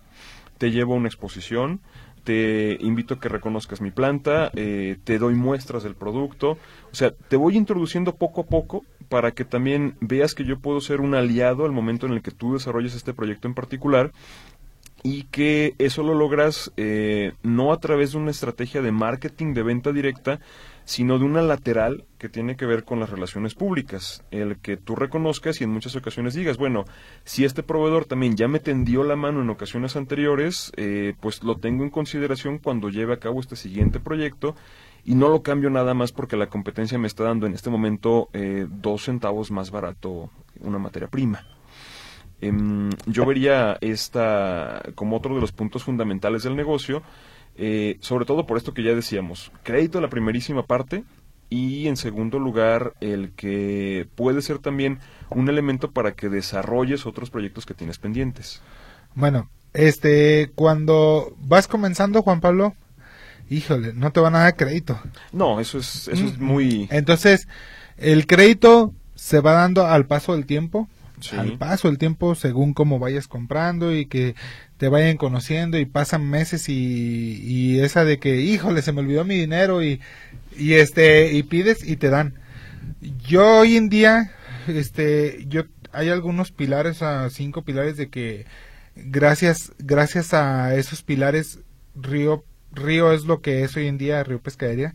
te 0.58 0.70
llevo 0.70 0.92
a 0.92 0.96
una 0.98 1.08
exposición, 1.08 1.80
te 2.24 2.76
invito 2.80 3.14
a 3.14 3.20
que 3.20 3.30
reconozcas 3.30 3.80
mi 3.80 3.90
planta, 3.90 4.50
eh, 4.54 4.98
te 5.02 5.18
doy 5.18 5.34
muestras 5.34 5.82
del 5.82 5.94
producto, 5.94 6.58
o 6.92 6.94
sea, 6.94 7.10
te 7.10 7.36
voy 7.36 7.56
introduciendo 7.56 8.16
poco 8.16 8.42
a 8.42 8.46
poco 8.46 8.84
para 9.08 9.32
que 9.32 9.46
también 9.46 9.96
veas 10.02 10.34
que 10.34 10.44
yo 10.44 10.58
puedo 10.58 10.82
ser 10.82 11.00
un 11.00 11.14
aliado 11.14 11.64
al 11.64 11.72
momento 11.72 12.04
en 12.04 12.12
el 12.12 12.20
que 12.20 12.30
tú 12.30 12.52
desarrolles 12.52 12.94
este 12.94 13.14
proyecto 13.14 13.48
en 13.48 13.54
particular 13.54 14.12
y 15.02 15.22
que 15.24 15.74
eso 15.78 16.02
lo 16.02 16.12
logras 16.12 16.70
eh, 16.76 17.32
no 17.42 17.72
a 17.72 17.80
través 17.80 18.12
de 18.12 18.18
una 18.18 18.30
estrategia 18.30 18.82
de 18.82 18.92
marketing 18.92 19.54
de 19.54 19.62
venta 19.62 19.90
directa, 19.92 20.40
sino 20.84 21.18
de 21.18 21.24
una 21.24 21.42
lateral 21.42 22.04
que 22.18 22.28
tiene 22.28 22.56
que 22.56 22.66
ver 22.66 22.84
con 22.84 23.00
las 23.00 23.10
relaciones 23.10 23.54
públicas, 23.54 24.24
el 24.30 24.58
que 24.58 24.76
tú 24.76 24.96
reconozcas 24.96 25.60
y 25.60 25.64
en 25.64 25.70
muchas 25.70 25.96
ocasiones 25.96 26.34
digas, 26.34 26.56
bueno, 26.56 26.84
si 27.24 27.44
este 27.44 27.62
proveedor 27.62 28.04
también 28.04 28.36
ya 28.36 28.48
me 28.48 28.60
tendió 28.60 29.04
la 29.04 29.16
mano 29.16 29.42
en 29.42 29.50
ocasiones 29.50 29.96
anteriores, 29.96 30.72
eh, 30.76 31.14
pues 31.20 31.42
lo 31.42 31.56
tengo 31.56 31.84
en 31.84 31.90
consideración 31.90 32.58
cuando 32.58 32.88
lleve 32.88 33.14
a 33.14 33.20
cabo 33.20 33.40
este 33.40 33.56
siguiente 33.56 34.00
proyecto 34.00 34.54
y 35.04 35.14
no 35.14 35.28
lo 35.28 35.42
cambio 35.42 35.70
nada 35.70 35.94
más 35.94 36.12
porque 36.12 36.36
la 36.36 36.48
competencia 36.48 36.98
me 36.98 37.06
está 37.06 37.24
dando 37.24 37.46
en 37.46 37.54
este 37.54 37.70
momento 37.70 38.28
eh, 38.32 38.66
dos 38.68 39.04
centavos 39.04 39.50
más 39.50 39.70
barato 39.70 40.30
una 40.60 40.78
materia 40.78 41.08
prima. 41.08 41.44
Em, 42.40 42.90
yo 43.06 43.26
vería 43.26 43.76
esta 43.80 44.82
como 44.94 45.16
otro 45.16 45.34
de 45.34 45.40
los 45.40 45.52
puntos 45.52 45.84
fundamentales 45.84 46.42
del 46.42 46.56
negocio, 46.56 47.02
eh, 47.62 47.98
sobre 48.00 48.24
todo 48.24 48.46
por 48.46 48.56
esto 48.56 48.72
que 48.72 48.82
ya 48.82 48.94
decíamos, 48.94 49.52
crédito 49.62 50.00
la 50.00 50.08
primerísima 50.08 50.64
parte 50.64 51.04
y 51.50 51.88
en 51.88 51.98
segundo 51.98 52.38
lugar 52.38 52.94
el 53.02 53.32
que 53.32 54.08
puede 54.14 54.40
ser 54.40 54.60
también 54.60 54.98
un 55.28 55.46
elemento 55.50 55.90
para 55.90 56.12
que 56.12 56.30
desarrolles 56.30 57.04
otros 57.04 57.28
proyectos 57.28 57.66
que 57.66 57.74
tienes 57.74 57.98
pendientes. 57.98 58.62
Bueno, 59.14 59.50
este, 59.74 60.50
cuando 60.54 61.36
vas 61.38 61.68
comenzando, 61.68 62.22
Juan 62.22 62.40
Pablo, 62.40 62.74
híjole, 63.50 63.92
no 63.92 64.10
te 64.10 64.20
van 64.20 64.36
a 64.36 64.44
dar 64.44 64.56
crédito. 64.56 64.98
No, 65.30 65.60
eso 65.60 65.76
es, 65.76 66.08
eso 66.08 66.24
es 66.24 66.38
mm, 66.38 66.42
muy... 66.42 66.88
Entonces, 66.90 67.46
el 67.98 68.26
crédito 68.26 68.94
se 69.14 69.40
va 69.40 69.52
dando 69.52 69.86
al 69.86 70.06
paso 70.06 70.32
del 70.32 70.46
tiempo 70.46 70.88
al 71.36 71.58
paso 71.58 71.88
el 71.88 71.98
tiempo 71.98 72.34
según 72.34 72.72
cómo 72.72 72.98
vayas 72.98 73.28
comprando 73.28 73.94
y 73.94 74.06
que 74.06 74.34
te 74.80 74.88
vayan 74.88 75.18
conociendo 75.18 75.78
y 75.78 75.84
pasan 75.84 76.26
meses 76.30 76.70
y, 76.70 77.78
esa 77.80 78.06
de 78.06 78.18
que 78.18 78.36
híjole 78.36 78.80
se 78.80 78.92
me 78.92 79.00
olvidó 79.00 79.26
mi 79.26 79.34
dinero 79.34 79.82
y, 79.82 80.00
este 80.56 81.34
y 81.34 81.42
pides 81.42 81.86
y 81.86 81.96
te 81.96 82.08
dan 82.08 82.32
yo 83.28 83.58
hoy 83.58 83.76
en 83.76 83.90
día 83.90 84.32
este 84.68 85.44
yo 85.48 85.64
hay 85.92 86.08
algunos 86.08 86.50
pilares 86.50 87.02
a 87.02 87.28
cinco 87.28 87.60
pilares 87.60 87.98
de 87.98 88.08
que 88.08 88.46
gracias 88.96 89.72
gracias 89.78 90.32
a 90.32 90.74
esos 90.74 91.02
pilares 91.02 91.58
Río 91.94 92.42
Río 92.72 93.12
es 93.12 93.24
lo 93.24 93.42
que 93.42 93.64
es 93.64 93.76
hoy 93.76 93.86
en 93.86 93.98
día 93.98 94.24
Río 94.24 94.40
Pescadería. 94.40 94.94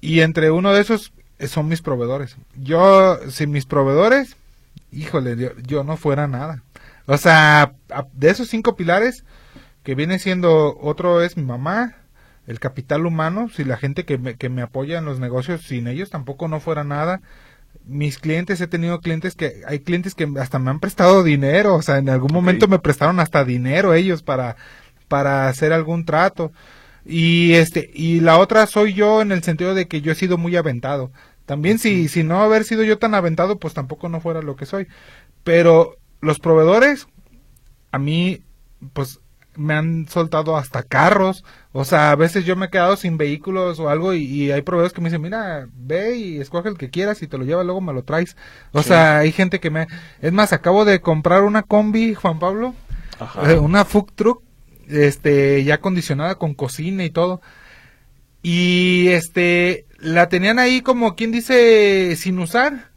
Y 0.00 0.20
entre 0.20 0.50
uno 0.50 0.72
de 0.72 0.82
esos 0.82 1.12
son 1.46 1.66
mis 1.66 1.82
proveedores. 1.82 2.36
Yo 2.56 3.18
sin 3.30 3.50
mis 3.50 3.66
proveedores 3.66 4.36
híjole, 4.92 5.54
yo, 5.66 5.84
no 5.84 5.96
fuera 5.96 6.26
nada. 6.26 6.62
O 7.10 7.18
sea, 7.18 7.72
de 8.12 8.30
esos 8.30 8.46
cinco 8.46 8.76
pilares, 8.76 9.24
que 9.82 9.96
viene 9.96 10.20
siendo, 10.20 10.78
otro 10.80 11.22
es 11.22 11.36
mi 11.36 11.42
mamá, 11.42 11.96
el 12.46 12.60
capital 12.60 13.04
humano, 13.04 13.48
si 13.52 13.64
la 13.64 13.76
gente 13.76 14.04
que 14.04 14.16
me, 14.16 14.36
que 14.36 14.48
me 14.48 14.62
apoya 14.62 14.98
en 14.98 15.06
los 15.06 15.18
negocios, 15.18 15.62
sin 15.62 15.88
ellos 15.88 16.10
tampoco 16.10 16.46
no 16.46 16.60
fuera 16.60 16.84
nada. 16.84 17.20
Mis 17.84 18.18
clientes, 18.18 18.60
he 18.60 18.68
tenido 18.68 19.00
clientes 19.00 19.34
que, 19.34 19.62
hay 19.66 19.80
clientes 19.80 20.14
que 20.14 20.28
hasta 20.38 20.60
me 20.60 20.70
han 20.70 20.78
prestado 20.78 21.24
dinero, 21.24 21.74
o 21.74 21.82
sea, 21.82 21.98
en 21.98 22.08
algún 22.10 22.32
momento 22.32 22.68
me 22.68 22.78
prestaron 22.78 23.18
hasta 23.18 23.44
dinero 23.44 23.92
ellos 23.92 24.22
para, 24.22 24.54
para 25.08 25.48
hacer 25.48 25.72
algún 25.72 26.04
trato. 26.04 26.52
Y 27.04 27.54
este, 27.54 27.90
y 27.92 28.20
la 28.20 28.38
otra 28.38 28.68
soy 28.68 28.94
yo 28.94 29.20
en 29.20 29.32
el 29.32 29.42
sentido 29.42 29.74
de 29.74 29.88
que 29.88 30.00
yo 30.00 30.12
he 30.12 30.14
sido 30.14 30.38
muy 30.38 30.54
aventado. 30.54 31.10
También 31.44 31.80
si, 31.80 32.06
si 32.06 32.22
no 32.22 32.40
haber 32.40 32.62
sido 32.62 32.84
yo 32.84 32.98
tan 32.98 33.16
aventado, 33.16 33.58
pues 33.58 33.74
tampoco 33.74 34.08
no 34.08 34.20
fuera 34.20 34.42
lo 34.42 34.54
que 34.54 34.66
soy. 34.66 34.86
Pero 35.42 35.96
los 36.20 36.38
proveedores, 36.38 37.06
a 37.92 37.98
mí, 37.98 38.42
pues 38.92 39.20
me 39.56 39.74
han 39.74 40.08
soltado 40.08 40.56
hasta 40.56 40.82
carros. 40.82 41.44
O 41.72 41.84
sea, 41.84 42.12
a 42.12 42.16
veces 42.16 42.44
yo 42.44 42.56
me 42.56 42.66
he 42.66 42.70
quedado 42.70 42.96
sin 42.96 43.18
vehículos 43.18 43.78
o 43.78 43.88
algo 43.88 44.14
y, 44.14 44.50
hay 44.50 44.62
proveedores 44.62 44.92
que 44.92 45.00
me 45.00 45.08
dicen, 45.08 45.22
mira, 45.22 45.68
ve 45.74 46.16
y 46.16 46.40
escoge 46.40 46.68
el 46.68 46.78
que 46.78 46.90
quieras 46.90 47.22
y 47.22 47.26
te 47.26 47.38
lo 47.38 47.44
lleva, 47.44 47.64
luego 47.64 47.80
me 47.80 47.92
lo 47.92 48.02
traes. 48.02 48.36
O 48.72 48.82
sea, 48.82 49.18
hay 49.18 49.32
gente 49.32 49.60
que 49.60 49.70
me... 49.70 49.86
Es 50.20 50.32
más, 50.32 50.52
acabo 50.52 50.84
de 50.84 51.00
comprar 51.00 51.42
una 51.42 51.62
combi, 51.62 52.14
Juan 52.14 52.38
Pablo, 52.38 52.74
eh, 53.46 53.58
una 53.58 53.84
Fook 53.84 54.12
Truck, 54.14 54.42
este, 54.88 55.62
ya 55.64 55.74
acondicionada 55.74 56.36
con 56.36 56.54
cocina 56.54 57.04
y 57.04 57.10
todo. 57.10 57.40
Y 58.42 59.08
este, 59.08 59.84
la 59.98 60.28
tenían 60.28 60.58
ahí 60.58 60.80
como 60.80 61.14
quien 61.14 61.32
dice 61.32 62.16
sin 62.16 62.38
usar. 62.38 62.89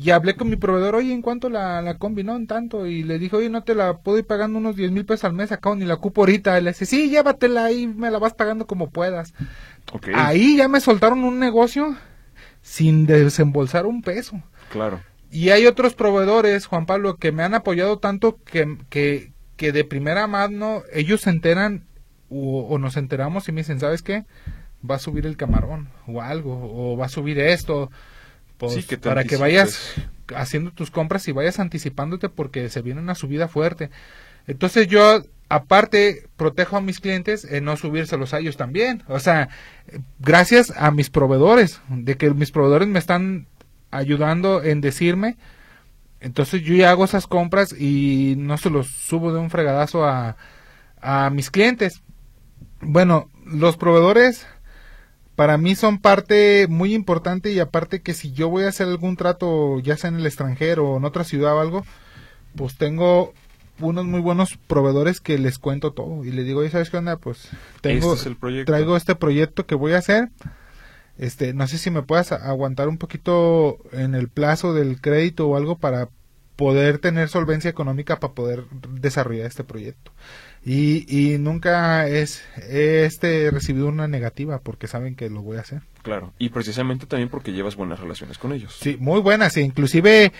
Y 0.00 0.10
hablé 0.10 0.36
con 0.36 0.48
mi 0.48 0.54
proveedor, 0.54 0.94
oye, 0.94 1.12
¿en 1.12 1.22
cuánto 1.22 1.48
la, 1.48 1.82
la 1.82 1.98
combi? 1.98 2.22
No, 2.22 2.36
en 2.36 2.46
tanto. 2.46 2.86
Y 2.86 3.02
le 3.02 3.18
dije, 3.18 3.34
oye, 3.34 3.50
no 3.50 3.64
te 3.64 3.74
la 3.74 3.98
puedo 3.98 4.18
ir 4.18 4.26
pagando 4.26 4.58
unos 4.58 4.76
10 4.76 4.92
mil 4.92 5.04
pesos 5.04 5.24
al 5.24 5.32
mes, 5.32 5.50
acá 5.50 5.74
ni 5.74 5.84
la 5.86 5.96
cupo 5.96 6.20
ahorita. 6.20 6.56
Y 6.56 6.62
le 6.62 6.70
dice, 6.70 6.86
sí, 6.86 7.10
llévatela 7.10 7.64
ahí, 7.64 7.88
me 7.88 8.08
la 8.10 8.20
vas 8.20 8.32
pagando 8.32 8.68
como 8.68 8.90
puedas. 8.90 9.34
Ahí 10.14 10.56
ya 10.56 10.68
me 10.68 10.80
soltaron 10.80 11.24
un 11.24 11.40
negocio 11.40 11.96
sin 12.62 13.06
desembolsar 13.06 13.86
un 13.86 14.02
peso. 14.02 14.40
Claro. 14.70 15.00
Y 15.32 15.48
hay 15.48 15.66
otros 15.66 15.94
proveedores, 15.94 16.66
Juan 16.66 16.86
Pablo, 16.86 17.16
que 17.16 17.32
me 17.32 17.42
han 17.42 17.54
apoyado 17.54 17.98
tanto 17.98 18.38
que, 18.44 18.78
que, 18.90 19.32
que 19.56 19.72
de 19.72 19.82
primera 19.82 20.28
mano 20.28 20.82
ellos 20.92 21.22
se 21.22 21.30
enteran 21.30 21.86
o, 22.30 22.68
o 22.68 22.78
nos 22.78 22.96
enteramos 22.96 23.48
y 23.48 23.52
me 23.52 23.62
dicen, 23.62 23.80
¿sabes 23.80 24.02
qué? 24.02 24.24
va 24.88 24.96
a 24.96 25.00
subir 25.00 25.26
el 25.26 25.36
camarón 25.36 25.88
o 26.06 26.20
algo, 26.20 26.70
o 26.72 26.96
va 26.96 27.06
a 27.06 27.10
subir 27.10 27.38
esto, 27.38 27.90
pues, 28.58 28.86
para 29.00 29.24
que 29.24 29.36
vayas 29.36 29.94
haciendo 30.34 30.72
tus 30.72 30.90
compras 30.90 31.26
y 31.28 31.32
vayas 31.32 31.58
anticipándote 31.58 32.28
porque 32.28 32.68
se 32.68 32.82
viene 32.82 33.00
una 33.00 33.14
subida 33.14 33.48
fuerte. 33.48 33.90
Entonces 34.46 34.88
yo, 34.88 35.22
aparte, 35.48 36.28
protejo 36.36 36.76
a 36.76 36.80
mis 36.80 37.00
clientes 37.00 37.44
en 37.44 37.64
no 37.64 37.76
subírselos 37.76 38.34
a 38.34 38.40
ellos 38.40 38.56
también. 38.56 39.04
O 39.06 39.20
sea, 39.20 39.48
gracias 40.18 40.72
a 40.76 40.90
mis 40.90 41.08
proveedores, 41.08 41.80
de 41.88 42.16
que 42.16 42.30
mis 42.30 42.50
proveedores 42.50 42.88
me 42.88 42.98
están 42.98 43.46
ayudando 43.90 44.62
en 44.62 44.80
decirme, 44.80 45.36
entonces 46.20 46.62
yo 46.62 46.74
ya 46.74 46.90
hago 46.90 47.04
esas 47.04 47.26
compras 47.26 47.72
y 47.72 48.34
no 48.36 48.58
se 48.58 48.70
los 48.70 48.88
subo 48.88 49.32
de 49.32 49.38
un 49.38 49.50
fregadazo 49.50 50.04
a, 50.04 50.36
a 51.00 51.30
mis 51.30 51.50
clientes. 51.50 52.02
Bueno, 52.80 53.30
los 53.46 53.76
proveedores 53.76 54.46
para 55.38 55.56
mí 55.56 55.76
son 55.76 55.98
parte 55.98 56.66
muy 56.68 56.94
importante 56.94 57.52
y 57.52 57.60
aparte 57.60 58.02
que 58.02 58.12
si 58.12 58.32
yo 58.32 58.48
voy 58.48 58.64
a 58.64 58.70
hacer 58.70 58.88
algún 58.88 59.14
trato, 59.14 59.78
ya 59.78 59.96
sea 59.96 60.10
en 60.10 60.16
el 60.16 60.26
extranjero 60.26 60.90
o 60.90 60.96
en 60.96 61.04
otra 61.04 61.22
ciudad 61.22 61.54
o 61.54 61.60
algo, 61.60 61.86
pues 62.56 62.76
tengo 62.76 63.32
unos 63.78 64.04
muy 64.04 64.18
buenos 64.18 64.58
proveedores 64.66 65.20
que 65.20 65.38
les 65.38 65.60
cuento 65.60 65.92
todo 65.92 66.24
y 66.24 66.32
les 66.32 66.44
digo, 66.44 66.64
¿y 66.64 66.70
sabes 66.70 66.90
qué 66.90 66.96
onda? 66.96 67.18
Pues 67.18 67.50
tengo, 67.82 68.14
este 68.14 68.64
traigo 68.64 68.96
este 68.96 69.14
proyecto 69.14 69.64
que 69.64 69.76
voy 69.76 69.92
a 69.92 69.98
hacer. 69.98 70.30
Este, 71.18 71.54
no 71.54 71.68
sé 71.68 71.78
si 71.78 71.92
me 71.92 72.02
puedas 72.02 72.32
aguantar 72.32 72.88
un 72.88 72.98
poquito 72.98 73.78
en 73.92 74.16
el 74.16 74.28
plazo 74.28 74.74
del 74.74 75.00
crédito 75.00 75.46
o 75.46 75.56
algo 75.56 75.78
para 75.78 76.08
poder 76.56 76.98
tener 76.98 77.28
solvencia 77.28 77.70
económica 77.70 78.18
para 78.18 78.34
poder 78.34 78.64
desarrollar 78.90 79.46
este 79.46 79.62
proyecto. 79.62 80.10
Y, 80.70 81.06
y 81.08 81.38
nunca 81.38 82.06
es 82.08 82.44
este 82.68 83.50
recibido 83.50 83.86
una 83.86 84.06
negativa 84.06 84.60
porque 84.60 84.86
saben 84.86 85.14
que 85.14 85.30
lo 85.30 85.40
voy 85.40 85.56
a 85.56 85.60
hacer. 85.60 85.80
Claro, 86.02 86.34
y 86.38 86.50
precisamente 86.50 87.06
también 87.06 87.30
porque 87.30 87.52
llevas 87.52 87.74
buenas 87.74 88.00
relaciones 88.00 88.36
con 88.36 88.52
ellos. 88.52 88.76
Sí, 88.78 88.98
muy 89.00 89.22
buenas, 89.22 89.56
e 89.56 89.62
inclusive 89.62 90.30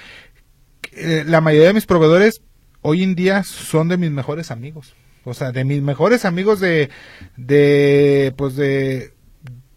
eh, 0.92 1.24
la 1.26 1.40
mayoría 1.40 1.68
de 1.68 1.72
mis 1.72 1.86
proveedores 1.86 2.42
hoy 2.82 3.04
en 3.04 3.14
día 3.14 3.42
son 3.42 3.88
de 3.88 3.96
mis 3.96 4.10
mejores 4.10 4.50
amigos. 4.50 4.94
O 5.24 5.32
sea, 5.32 5.50
de 5.50 5.64
mis 5.64 5.80
mejores 5.80 6.26
amigos 6.26 6.60
de, 6.60 6.90
de 7.38 8.34
pues 8.36 8.54
de, 8.54 9.14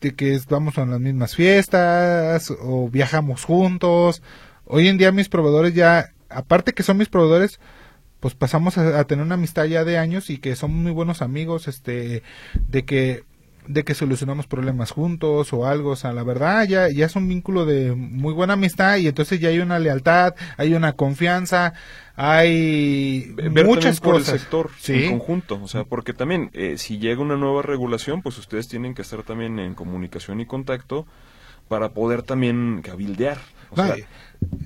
de 0.01 0.15
que 0.15 0.37
vamos 0.49 0.77
a 0.77 0.85
las 0.85 0.99
mismas 0.99 1.33
fiestas 1.33 2.53
o 2.59 2.89
viajamos 2.89 3.45
juntos. 3.45 4.21
Hoy 4.65 4.89
en 4.89 4.97
día 4.97 5.13
mis 5.13 5.29
proveedores 5.29 5.73
ya 5.73 6.11
aparte 6.27 6.73
que 6.73 6.83
son 6.83 6.97
mis 6.97 7.07
proveedores, 7.07 7.61
pues 8.21 8.35
pasamos 8.35 8.77
a, 8.77 9.03
tener 9.05 9.25
una 9.25 9.35
amistad 9.35 9.65
ya 9.65 9.83
de 9.83 9.97
años 9.97 10.29
y 10.29 10.37
que 10.37 10.55
son 10.55 10.73
muy 10.73 10.91
buenos 10.91 11.21
amigos, 11.21 11.67
este, 11.67 12.23
de 12.53 12.85
que 12.85 13.23
de 13.67 13.83
que 13.83 13.93
solucionamos 13.93 14.47
problemas 14.47 14.89
juntos 14.89 15.53
o 15.53 15.67
algo, 15.67 15.91
o 15.91 15.95
sea, 15.95 16.13
la 16.13 16.23
verdad 16.23 16.65
ya, 16.67 16.89
ya 16.89 17.05
es 17.05 17.15
un 17.15 17.27
vínculo 17.27 17.65
de 17.65 17.93
muy 17.93 18.33
buena 18.33 18.53
amistad 18.53 18.97
y 18.97 19.07
entonces 19.07 19.39
ya 19.39 19.49
hay 19.49 19.59
una 19.59 19.77
lealtad, 19.77 20.33
hay 20.57 20.73
una 20.73 20.93
confianza, 20.93 21.73
hay 22.15 23.35
muchas 23.51 23.99
cosas. 23.99 24.33
el 24.33 24.39
sector 24.39 24.71
en 24.87 25.11
conjunto, 25.11 25.59
o 25.61 25.67
sea, 25.67 25.83
porque 25.83 26.13
también 26.13 26.49
eh, 26.53 26.77
si 26.77 26.97
llega 26.97 27.21
una 27.21 27.37
nueva 27.37 27.61
regulación, 27.61 28.23
pues 28.23 28.37
ustedes 28.39 28.67
tienen 28.67 28.95
que 28.95 29.03
estar 29.03 29.21
también 29.23 29.59
en 29.59 29.75
comunicación 29.75 30.41
y 30.41 30.45
contacto 30.45 31.05
para 31.67 31.89
poder 31.89 32.23
también 32.23 32.81
cabildear. 32.83 33.37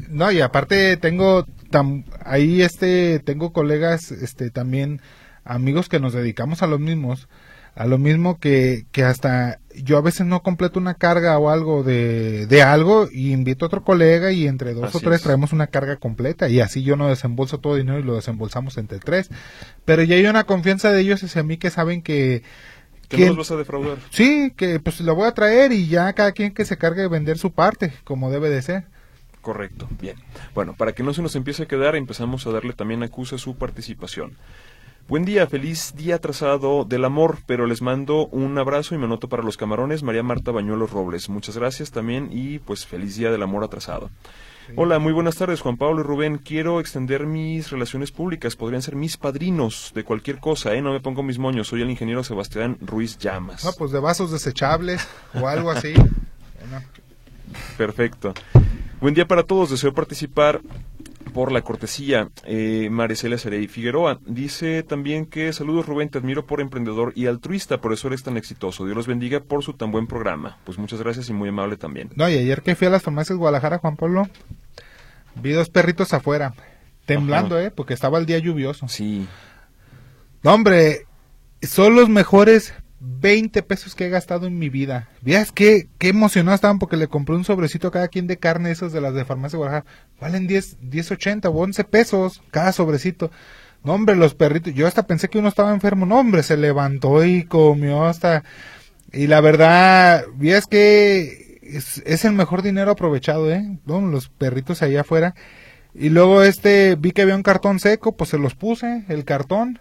No, 0.10 0.32
y 0.32 0.42
aparte 0.42 0.98
tengo 0.98 1.46
ahí 2.24 2.62
este 2.62 3.20
tengo 3.20 3.52
colegas 3.52 4.12
este 4.12 4.50
también 4.50 5.02
amigos 5.44 5.90
que 5.90 6.00
nos 6.00 6.14
dedicamos 6.14 6.64
a 6.64 6.68
los 6.68 6.80
mismos 6.80 7.28
A 7.76 7.86
lo 7.86 7.98
mismo 7.98 8.40
que, 8.40 8.86
que 8.94 9.04
hasta 9.04 9.60
yo 9.76 9.98
a 9.98 10.02
veces 10.02 10.26
no 10.26 10.42
completo 10.42 10.80
una 10.80 10.94
carga 10.94 11.38
o 11.38 11.50
algo 11.50 11.84
de, 11.84 12.48
de 12.48 12.62
algo 12.64 13.10
y 13.12 13.34
invito 13.34 13.66
a 13.66 13.68
otro 13.68 13.84
colega 13.84 14.32
y 14.32 14.48
entre 14.48 14.74
dos 14.74 14.86
Así 14.86 14.98
o 14.98 15.02
tres 15.02 15.18
es. 15.18 15.24
traemos 15.24 15.52
una 15.52 15.68
carga 15.68 15.98
completa 15.98 16.48
y 16.48 16.62
así 16.62 16.84
yo 16.84 16.96
no 16.96 17.10
desembolso 17.10 17.60
todo 17.60 17.76
dinero 17.76 18.00
y 18.00 18.04
lo 18.04 18.16
desembolsamos 18.16 18.78
entre 18.78 19.00
tres. 19.00 19.30
Pero 19.84 20.04
ya 20.04 20.16
hay 20.16 20.26
una 20.26 20.46
confianza 20.46 20.94
de 20.94 21.02
ellos 21.02 21.22
hacia 21.22 21.44
mí 21.44 21.58
que 21.58 21.70
saben 21.70 22.02
que, 22.02 22.44
Que 23.10 23.18
que- 23.18 23.24
no 23.24 23.34
los 23.34 23.38
vas 23.40 23.52
a 23.52 23.58
defraudar. 23.58 23.98
sí, 24.10 24.54
que 24.56 24.80
pues 24.80 25.02
lo 25.02 25.14
voy 25.14 25.28
a 25.28 25.34
traer 25.34 25.74
y 25.74 25.88
ya 25.90 26.14
cada 26.14 26.32
quien 26.32 26.54
que 26.54 26.64
se 26.64 26.78
cargue 26.78 27.02
de 27.02 27.10
vender 27.10 27.38
su 27.38 27.52
parte, 27.52 27.92
como 28.06 28.32
debe 28.32 28.50
de 28.50 28.62
ser. 28.62 28.86
Correcto, 29.46 29.88
bien. 30.02 30.18
Bueno, 30.56 30.74
para 30.76 30.94
que 30.94 31.04
no 31.04 31.14
se 31.14 31.22
nos 31.22 31.36
empiece 31.36 31.62
a 31.62 31.66
quedar, 31.68 31.96
empezamos 31.96 32.48
a 32.48 32.52
darle 32.52 32.74
también 32.74 33.04
a 33.04 33.10
Cusa 33.10 33.38
su 33.38 33.56
participación. 33.56 34.36
Buen 35.08 35.24
día, 35.24 35.46
feliz 35.46 35.94
día 35.96 36.16
atrasado 36.16 36.84
del 36.84 37.06
amor, 37.06 37.38
pero 37.46 37.68
les 37.68 37.84
mando 37.84 38.26
un 38.26 38.58
abrazo 38.58 38.96
y 38.96 38.98
me 38.98 39.06
anoto 39.06 39.30
para 39.30 39.44
los 39.44 39.56
camarones, 39.56 40.02
María 40.02 40.24
Marta 40.24 40.50
Bañuelos 40.50 40.90
Robles. 40.90 41.30
Muchas 41.30 41.56
gracias 41.56 41.92
también 41.92 42.30
y 42.32 42.58
pues 42.58 42.88
feliz 42.88 43.18
día 43.18 43.30
del 43.30 43.44
amor 43.44 43.64
atrasado. 43.64 44.10
Hola, 44.76 44.98
muy 44.98 45.14
buenas 45.14 45.36
tardes, 45.36 45.62
Juan 45.62 45.78
Pablo 45.78 46.00
y 46.00 46.04
Rubén. 46.04 46.40
Quiero 46.40 46.80
extender 46.80 47.28
mis 47.28 47.70
relaciones 47.70 48.12
públicas. 48.12 48.56
Podrían 48.56 48.82
ser 48.82 48.96
mis 48.96 49.16
padrinos 49.16 49.92
de 49.94 50.04
cualquier 50.04 50.40
cosa, 50.40 50.74
¿eh? 50.74 50.82
No 50.82 50.92
me 50.92 51.02
pongo 51.02 51.22
mis 51.22 51.38
moños. 51.38 51.68
Soy 51.68 51.84
el 51.84 51.92
ingeniero 51.92 52.24
Sebastián 52.24 52.80
Ruiz 52.82 53.20
Llamas. 53.20 53.64
No, 53.64 53.74
pues 53.74 53.92
de 53.92 54.00
vasos 54.00 54.32
desechables 54.32 55.08
o 55.40 55.48
algo 55.48 55.70
así. 55.70 55.94
Bueno, 56.68 56.84
Perfecto. 57.78 58.34
Buen 59.02 59.14
día 59.14 59.28
para 59.28 59.44
todos. 59.44 59.70
Deseo 59.70 59.94
participar 59.94 60.62
por 61.34 61.52
la 61.52 61.62
cortesía. 61.62 62.30
Eh, 62.46 62.88
Maricela 62.90 63.38
Serey 63.38 63.68
Figueroa 63.68 64.20
dice 64.26 64.84
también 64.84 65.26
que 65.26 65.52
saludos 65.52 65.86
Rubén, 65.86 66.10
te 66.10 66.18
admiro 66.18 66.46
por 66.46 66.62
emprendedor 66.62 67.12
y 67.16 67.28
altruista, 67.28 67.82
por 67.82 67.92
eso 67.92 68.08
eres 68.08 68.24
tan 68.24 68.38
exitoso. 68.38 68.86
Dios 68.86 68.96
los 68.96 69.08
bendiga 69.08 69.42
por 69.42 69.64
su 69.64 69.74
tan 69.74 69.92
buen 69.92 70.08
programa. 70.08 70.58
Pues 70.64 70.78
muchas 70.78 71.02
gracias 71.02 71.30
y 71.30 71.34
muy 71.34 71.50
amable 71.50 71.76
también. 71.78 72.10
No, 72.16 72.30
y 72.30 72.38
ayer 72.38 72.62
que 72.62 72.76
fui 72.76 72.88
a 72.88 72.90
las 72.90 73.04
farmacias 73.04 73.38
Guadalajara, 73.38 73.80
Juan 73.80 73.98
Pablo, 73.98 74.30
vi 75.36 75.52
dos 75.52 75.70
perritos 75.70 76.14
afuera, 76.14 76.54
temblando, 77.06 77.60
¿eh? 77.60 77.70
Porque 77.70 77.94
estaba 77.94 78.18
el 78.18 78.26
día 78.26 78.40
lluvioso. 78.40 78.88
Sí, 78.88 79.28
No, 80.42 80.54
hombre, 80.54 81.06
son 81.62 81.96
los 81.96 82.08
mejores 82.08 82.74
20 83.00 83.62
pesos 83.64 83.96
que 83.96 84.06
he 84.06 84.10
gastado 84.10 84.48
en 84.48 84.58
mi 84.58 84.70
vida. 84.70 85.10
Veas 85.22 85.52
qué, 85.52 85.88
qué 85.98 86.10
emocionados 86.10 86.58
estaban 86.58 86.80
porque 86.80 86.98
le 86.98 87.08
compré 87.08 87.36
un 87.36 87.44
sobrecito 87.44 87.88
a 87.88 87.92
cada 87.92 88.08
quien 88.08 88.28
de 88.28 88.38
carne, 88.38 88.72
esos 88.72 88.94
de 88.94 89.02
las 89.02 89.14
de 89.14 89.26
farmacia 89.26 89.58
Guadalajara. 89.58 89.92
Valen 90.20 90.48
10, 90.48 90.80
10.80 90.82 91.46
o 91.46 91.52
11 91.52 91.84
pesos 91.84 92.42
cada 92.52 92.72
sobrecito. 92.72 93.32
No, 93.84 93.94
hombre, 93.94 94.16
los 94.16 94.34
perritos, 94.34 94.74
yo 94.74 94.88
hasta 94.88 95.06
pensé 95.06 95.30
que 95.30 95.38
uno 95.38 95.50
estaba 95.50 95.74
enfermo. 95.74 96.06
No, 96.06 96.20
hombre, 96.20 96.44
se 96.44 96.58
levantó 96.58 97.24
y 97.24 97.44
comió 97.44 98.06
hasta... 98.06 98.44
Y 99.14 99.28
la 99.28 99.40
verdad, 99.42 100.26
veas 100.36 100.66
que 100.66 101.60
es, 101.62 102.02
es 102.06 102.26
el 102.26 102.34
mejor 102.34 102.64
dinero 102.64 102.92
aprovechado, 102.92 103.52
¿eh? 103.52 103.80
No, 103.86 104.02
los 104.02 104.30
perritos 104.30 104.82
allá 104.82 105.02
afuera. 105.02 105.36
Y 105.94 106.10
luego 106.10 106.44
este, 106.44 106.96
vi 106.96 107.12
que 107.12 107.22
había 107.22 107.36
un 107.36 107.44
cartón 107.44 107.80
seco, 107.80 108.18
pues 108.18 108.32
se 108.32 108.38
los 108.38 108.56
puse, 108.56 109.06
el 109.08 109.24
cartón. 109.24 109.80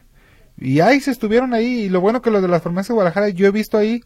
Y 0.59 0.81
ahí 0.81 1.01
se 1.01 1.11
estuvieron 1.11 1.53
ahí. 1.55 1.83
Y 1.85 1.89
lo 1.89 2.01
bueno 2.01 2.23
que 2.23 2.31
los 2.31 2.43
de 2.43 2.49
las 2.49 2.63
farmacias 2.63 2.89
de 2.89 2.95
Guadalajara, 2.95 3.29
yo 3.31 3.47
he 3.47 3.51
visto 3.51 3.77
ahí 3.79 4.03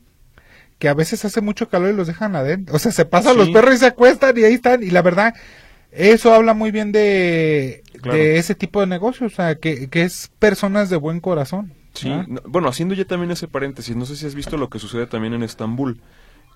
que 0.79 0.89
a 0.89 0.95
veces 0.95 1.25
hace 1.25 1.41
mucho 1.41 1.69
calor 1.69 1.91
y 1.91 1.97
los 1.97 2.07
dejan 2.07 2.37
adentro. 2.37 2.77
O 2.77 2.79
sea, 2.79 2.93
se 2.93 3.05
pasan 3.05 3.33
Sí. 3.35 3.39
los 3.39 3.51
perros 3.51 3.75
y 3.75 3.79
se 3.79 3.87
acuestan 3.87 4.37
y 4.39 4.45
ahí 4.45 4.55
están. 4.55 4.83
Y 4.83 4.91
la 4.91 5.03
verdad, 5.03 5.35
eso 5.91 6.33
habla 6.35 6.55
muy 6.55 6.71
bien 6.71 6.93
de, 6.93 7.83
Claro. 8.01 8.17
de 8.17 8.39
ese 8.39 8.55
tipo 8.55 8.81
de 8.81 8.87
negocio. 8.87 9.27
O 9.27 9.31
sea, 9.31 9.57
que, 9.57 9.89
que 9.89 10.03
es 10.03 10.31
personas 10.39 10.89
de 10.91 10.97
buen 10.97 11.21
corazón. 11.21 11.73
sí. 11.95 12.09
No, 12.29 12.41
bueno, 12.47 12.69
haciendo 12.69 12.95
ya 12.95 13.05
también 13.05 13.31
ese 13.33 13.49
paréntesis, 13.49 13.97
no 13.97 14.07
sé 14.07 14.15
si 14.17 14.25
has 14.27 14.35
visto 14.37 14.57
lo 14.57 14.71
que 14.71 14.79
sucede 14.79 15.07
también 15.07 15.35
en 15.35 15.43
Estambul. 15.43 16.01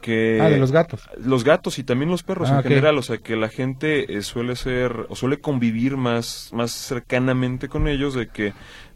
Que 0.01 0.41
Ah, 0.41 0.49
de 0.51 0.59
los 0.59 0.73
gatos. 0.73 1.09
Los 1.17 1.45
gatos 1.45 1.79
y 1.79 1.85
también 1.85 2.11
los 2.11 2.25
perros 2.25 2.51
Ah, 2.51 2.57
en 2.57 2.63
general, 2.65 2.99
o 2.99 3.03
sea 3.03 3.19
que 3.19 3.37
la 3.37 3.49
gente 3.49 4.17
eh, 4.19 4.23
suele 4.23 4.57
ser 4.57 5.07
o 5.09 5.15
suele 5.15 5.39
convivir 5.41 5.97
más, 5.97 6.51
más 6.53 6.73
cercanamente 6.73 7.69
con 7.69 7.87
ellos 7.87 8.15
de 8.15 8.27
que 8.29 8.53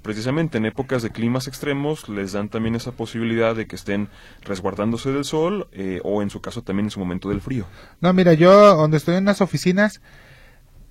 precisamente 0.07 0.59
en 0.59 0.66
épocas 0.66 1.02
de 1.02 1.11
climas 1.11 1.48
extremos 1.48 2.09
les 2.09 2.30
dan 2.30 2.48
también 2.48 2.76
esa 2.76 2.92
posibilidad 2.92 3.57
de 3.57 3.66
que 3.66 3.74
estén 3.74 4.09
resguardándose 4.44 5.11
del 5.11 5.24
sol 5.24 5.66
eh, 5.72 6.00
o 6.04 6.22
en 6.22 6.30
su 6.30 6.40
caso 6.40 6.62
también 6.62 6.86
en 6.86 6.90
su 6.92 7.00
momento 7.00 7.28
del 7.28 7.40
frío. 7.40 7.66
No, 8.00 8.12
mira, 8.12 8.32
yo 8.32 8.76
donde 8.76 8.98
estoy 8.98 9.16
en 9.16 9.24
las 9.24 9.40
oficinas, 9.40 10.00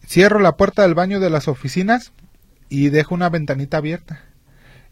cierro 0.06 0.40
la 0.40 0.58
puerta 0.58 0.82
del 0.82 0.96
baño 0.96 1.22
de 1.22 1.30
las 1.30 1.48
oficinas 1.48 2.12
y 2.68 2.90
dejo 2.90 3.16
una 3.16 3.30
ventanita 3.30 3.78
abierta. 3.78 4.22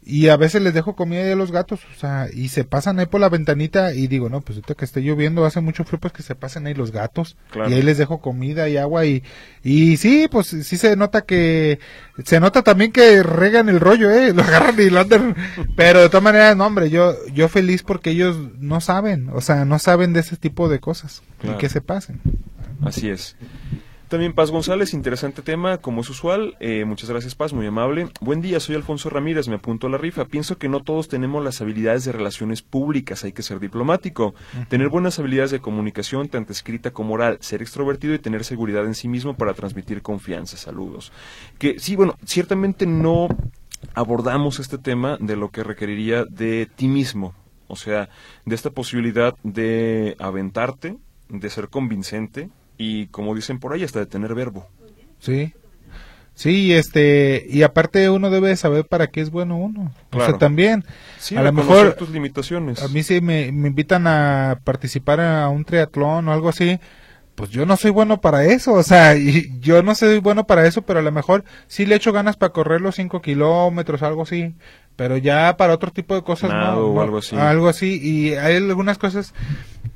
Y 0.06 0.28
a 0.28 0.36
veces 0.38 0.62
les 0.62 0.74
dejo 0.74 0.96
comida 0.96 1.32
a 1.32 1.36
los 1.36 1.52
gatos, 1.52 1.80
o 1.96 2.00
sea, 2.00 2.28
y 2.34 2.50
se 2.50 2.66
pasan 2.66 3.00
ahí 3.00 3.06
por 3.06 3.22
la 3.22 3.30
ventanita 3.30 3.94
y 3.94 4.08
digo, 4.08 4.28
no, 4.30 4.42
pues 4.42 4.58
ahorita 4.58 4.76
que 4.76 4.84
esté 4.86 5.02
lloviendo, 5.02 5.46
hace 5.46 5.62
mucho 5.62 5.86
frío, 5.86 6.00
pues 6.00 6.12
que 6.14 6.24
se 6.24 6.36
pasen 6.36 6.68
ahí 6.68 6.74
los 6.74 6.92
gatos. 6.92 7.38
Claro. 7.52 7.70
Y 7.70 7.74
ahí 7.76 7.82
les 7.82 7.98
dejo 7.98 8.20
comida 8.20 8.68
y 8.68 8.76
agua 8.78 9.06
y, 9.06 9.24
y 9.64 9.96
sí, 9.98 10.28
pues 10.30 10.48
sí 10.48 10.78
se 10.78 10.96
nota 10.98 11.22
que, 11.22 11.80
se 12.26 12.40
nota 12.40 12.62
también 12.64 12.92
que 12.92 13.24
regan 13.24 13.70
el 13.70 13.80
rollo, 13.80 14.12
eh, 14.12 14.34
lo 14.36 14.44
agarran 14.44 14.76
y 14.80 14.90
lo 14.90 15.00
andan, 15.00 15.36
pero 15.78 16.02
de 16.02 16.10
todas 16.10 16.24
maneras, 16.24 16.58
no, 16.58 16.66
hombre, 16.66 16.90
yo, 16.90 17.16
yo 17.34 17.48
feliz 17.48 17.84
porque 17.84 18.10
ellos 18.12 18.38
no 18.60 18.82
saben, 18.82 19.30
o 19.34 19.40
sea, 19.42 19.64
no 19.64 19.80
saben 19.80 20.12
de 20.14 20.20
ese 20.20 20.36
tipo 20.38 20.68
de 20.70 20.80
cosas 20.80 21.22
Claro. 21.40 21.58
y 21.58 21.60
que 21.60 21.70
se 21.70 21.82
pasen. 21.82 22.20
Así 22.82 23.10
es. 23.10 23.36
También 24.14 24.34
Paz 24.34 24.52
González, 24.52 24.94
interesante 24.94 25.42
tema, 25.42 25.80
como 25.80 26.02
es 26.02 26.10
usual. 26.12 26.56
Eh, 26.60 26.86
muchas 26.86 27.10
gracias, 27.10 27.34
Paz, 27.34 27.52
muy 27.52 27.66
amable. 27.66 28.10
Buen 28.22 28.42
día, 28.42 28.60
soy 28.60 28.76
Alfonso 28.76 29.10
Ramírez, 29.10 29.48
me 29.48 29.56
apunto 29.56 29.88
a 29.88 29.90
la 29.90 29.98
rifa. 29.98 30.26
Pienso 30.26 30.60
que 30.60 30.70
no 30.70 30.84
todos 30.84 31.08
tenemos 31.08 31.44
las 31.44 31.62
habilidades 31.62 32.06
de 32.06 32.12
relaciones 32.12 32.62
públicas, 32.62 33.24
hay 33.24 33.32
que 33.32 33.42
ser 33.42 33.60
diplomático, 33.60 34.36
tener 34.70 34.90
buenas 34.90 35.18
habilidades 35.18 35.50
de 35.50 35.62
comunicación, 35.62 36.30
tanto 36.30 36.52
escrita 36.52 36.92
como 36.92 37.16
oral, 37.16 37.40
ser 37.42 37.64
extrovertido 37.64 38.14
y 38.14 38.20
tener 38.20 38.44
seguridad 38.44 38.86
en 38.86 38.94
sí 38.94 39.08
mismo 39.08 39.34
para 39.36 39.56
transmitir 39.56 40.04
confianza. 40.04 40.58
Saludos. 40.58 41.12
Que 41.58 41.80
sí, 41.80 41.96
bueno, 41.96 42.16
ciertamente 42.24 42.86
no 42.86 43.30
abordamos 43.96 44.60
este 44.60 44.78
tema 44.78 45.18
de 45.20 45.38
lo 45.38 45.50
que 45.50 45.64
requeriría 45.64 46.24
de 46.26 46.70
ti 46.76 46.88
mismo, 46.88 47.34
o 47.68 47.76
sea, 47.76 48.10
de 48.46 48.54
esta 48.54 48.70
posibilidad 48.70 49.34
de 49.42 50.16
aventarte, 50.20 50.98
de 51.30 51.50
ser 51.50 51.70
convincente 51.70 52.52
y, 52.78 53.08
como 53.08 53.36
dicen 53.36 53.60
por 53.60 53.74
ahí, 53.74 53.84
hasta 53.84 54.00
de 54.00 54.06
tener 54.06 54.34
verbo. 54.36 54.68
Sí. 55.20 55.54
Sí, 56.36 56.74
este, 56.74 57.46
y 57.48 57.62
aparte 57.62 58.10
uno 58.10 58.32
debe 58.32 58.48
de 58.50 58.56
saber 58.56 58.86
para 58.86 59.08
qué 59.08 59.22
es 59.22 59.30
bueno 59.30 59.56
uno. 59.56 59.92
O 60.12 60.20
sea, 60.20 60.38
también, 60.40 60.84
Sí, 61.20 61.36
a 61.36 61.44
lo 61.44 61.54
mejor, 61.54 61.94
tus 61.94 62.10
limitaciones. 62.10 62.82
a 62.82 62.88
mí 62.88 63.04
si 63.04 63.22
me, 63.22 63.52
me 63.52 63.68
invitan 63.68 64.08
a 64.08 64.60
participar 64.64 65.22
a 65.22 65.48
un 65.50 65.64
triatlón 65.64 66.28
o 66.28 66.34
algo 66.34 66.50
así, 66.50 66.80
pues 67.36 67.50
yo 67.50 67.66
no 67.66 67.78
soy 67.78 67.92
bueno 67.92 68.22
para 68.22 68.46
eso, 68.46 68.74
o 68.74 68.84
sea, 68.84 69.16
y 69.16 69.60
yo 69.60 69.82
no 69.82 69.96
soy 69.96 70.20
bueno 70.20 70.46
para 70.46 70.66
eso, 70.68 70.84
pero 70.84 71.00
a 71.00 71.04
lo 71.04 71.12
mejor 71.12 71.44
sí 71.68 71.86
le 71.86 71.96
echo 71.96 72.12
ganas 72.14 72.36
para 72.38 72.54
correr 72.54 72.82
los 72.82 72.96
5 72.96 73.22
kilómetros, 73.22 74.04
algo 74.04 74.24
así, 74.24 74.56
pero 74.96 75.18
ya 75.18 75.58
para 75.58 75.74
otro 75.74 75.92
tipo 75.92 76.14
de 76.16 76.24
cosas 76.24 76.52
Nado 76.52 76.82
no, 76.82 76.88
o 76.88 77.02
algo 77.02 77.18
así. 77.18 77.36
algo 77.36 77.68
así, 77.70 78.00
y 78.02 78.34
hay 78.36 78.58
algunas 78.58 78.98
cosas 78.98 79.34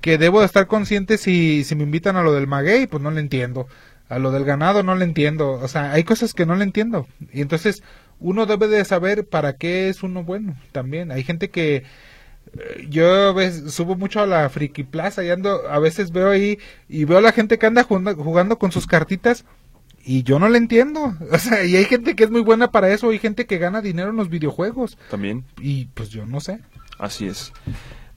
que 0.07 0.17
debo 0.17 0.39
de 0.39 0.45
estar 0.45 0.67
consciente 0.67 1.17
si, 1.17 1.65
si 1.65 1.75
me 1.75 1.83
invitan 1.83 2.15
a 2.15 2.23
lo 2.23 2.31
del 2.31 2.47
maguey, 2.47 2.87
pues 2.87 3.03
no 3.03 3.11
le 3.11 3.19
entiendo. 3.19 3.67
A 4.07 4.19
lo 4.19 4.31
del 4.31 4.45
ganado 4.45 4.81
no 4.81 4.95
le 4.95 5.03
entiendo. 5.03 5.51
O 5.51 5.67
sea, 5.67 5.91
hay 5.91 6.05
cosas 6.05 6.33
que 6.33 6.45
no 6.45 6.55
le 6.55 6.63
entiendo. 6.63 7.09
Y 7.33 7.41
entonces 7.41 7.83
uno 8.21 8.45
debe 8.45 8.69
de 8.69 8.85
saber 8.85 9.27
para 9.27 9.57
qué 9.57 9.89
es 9.89 10.03
uno 10.03 10.23
bueno 10.23 10.55
también. 10.71 11.11
Hay 11.11 11.25
gente 11.25 11.49
que 11.49 11.83
eh, 12.53 12.87
yo 12.89 13.35
subo 13.69 13.97
mucho 13.97 14.21
a 14.21 14.27
la 14.27 14.47
friki 14.47 14.85
plaza 14.85 15.25
y 15.25 15.29
ando, 15.29 15.69
a 15.69 15.77
veces 15.79 16.13
veo 16.13 16.29
ahí 16.29 16.57
y 16.87 17.03
veo 17.03 17.17
a 17.17 17.21
la 17.21 17.33
gente 17.33 17.59
que 17.59 17.65
anda 17.65 17.83
jugando, 17.83 18.15
jugando 18.15 18.57
con 18.57 18.71
sus 18.71 18.87
cartitas 18.87 19.43
y 20.05 20.23
yo 20.23 20.39
no 20.39 20.47
le 20.47 20.57
entiendo. 20.57 21.17
O 21.33 21.37
sea, 21.37 21.65
y 21.65 21.75
hay 21.75 21.83
gente 21.83 22.15
que 22.15 22.23
es 22.23 22.31
muy 22.31 22.39
buena 22.39 22.71
para 22.71 22.93
eso, 22.93 23.09
hay 23.09 23.19
gente 23.19 23.45
que 23.45 23.57
gana 23.57 23.81
dinero 23.81 24.11
en 24.11 24.15
los 24.15 24.29
videojuegos 24.29 24.97
También. 25.09 25.43
y 25.59 25.87
pues 25.87 26.11
yo 26.11 26.25
no 26.25 26.39
sé. 26.39 26.61
Así 26.97 27.27
es. 27.27 27.51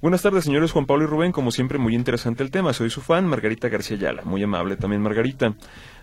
Buenas 0.00 0.22
tardes, 0.22 0.44
señores 0.44 0.72
Juan 0.72 0.86
Pablo 0.86 1.04
y 1.04 1.06
Rubén. 1.06 1.32
Como 1.32 1.50
siempre, 1.50 1.78
muy 1.78 1.94
interesante 1.94 2.42
el 2.42 2.50
tema. 2.50 2.72
Soy 2.72 2.88
su 2.88 3.02
fan, 3.02 3.26
Margarita 3.26 3.68
García 3.68 3.96
Ayala. 3.98 4.22
Muy 4.24 4.42
amable 4.42 4.76
también, 4.76 5.02
Margarita. 5.02 5.54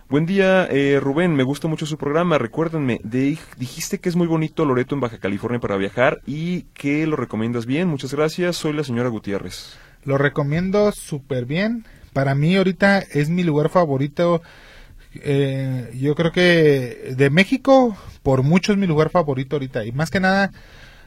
Buen 0.08 0.26
día, 0.28 0.66
eh, 0.70 1.00
Rubén. 1.02 1.34
Me 1.36 1.44
gusta 1.44 1.68
mucho 1.68 1.86
su 1.88 1.98
programa. 1.98 2.38
Recuérdenme, 2.38 3.00
de- 3.04 3.38
dijiste 3.58 4.00
que 4.00 4.10
es 4.10 4.16
muy 4.16 4.28
bonito 4.28 4.66
Loreto 4.66 4.94
en 4.94 5.02
Baja 5.02 5.18
California 5.18 5.60
para 5.60 5.78
viajar 5.78 6.20
y 6.28 6.64
que 6.76 7.08
lo 7.08 7.16
recomiendas 7.16 7.66
bien. 7.66 7.88
Muchas 7.88 8.14
gracias. 8.14 8.56
Soy 8.58 8.74
la 8.74 8.84
señora 8.84 9.10
Gutiérrez. 9.10 9.76
Lo 10.06 10.18
recomiendo 10.20 10.92
súper 10.92 11.46
bien. 11.46 11.86
Para 12.14 12.36
mí 12.36 12.56
ahorita 12.56 13.00
es 13.00 13.30
mi 13.30 13.44
lugar 13.44 13.70
favorito. 13.70 14.44
Eh, 15.16 15.92
yo 16.00 16.14
creo 16.14 16.32
que 16.32 17.16
de 17.18 17.30
México, 17.32 17.98
por 18.22 18.44
mucho 18.44 18.74
es 18.74 18.78
mi 18.78 18.86
lugar 18.86 19.10
favorito 19.10 19.56
ahorita. 19.56 19.86
Y 19.86 19.92
más 19.92 20.12
que 20.12 20.20
nada, 20.20 20.52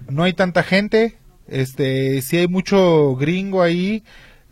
no 0.09 0.25
hay 0.25 0.33
tanta 0.33 0.65
gente. 0.65 1.17
Este, 1.51 2.23
sí 2.23 2.39
hay 2.39 2.49
mucho 2.49 3.15
gringo 3.17 3.63
ahí. 3.63 4.03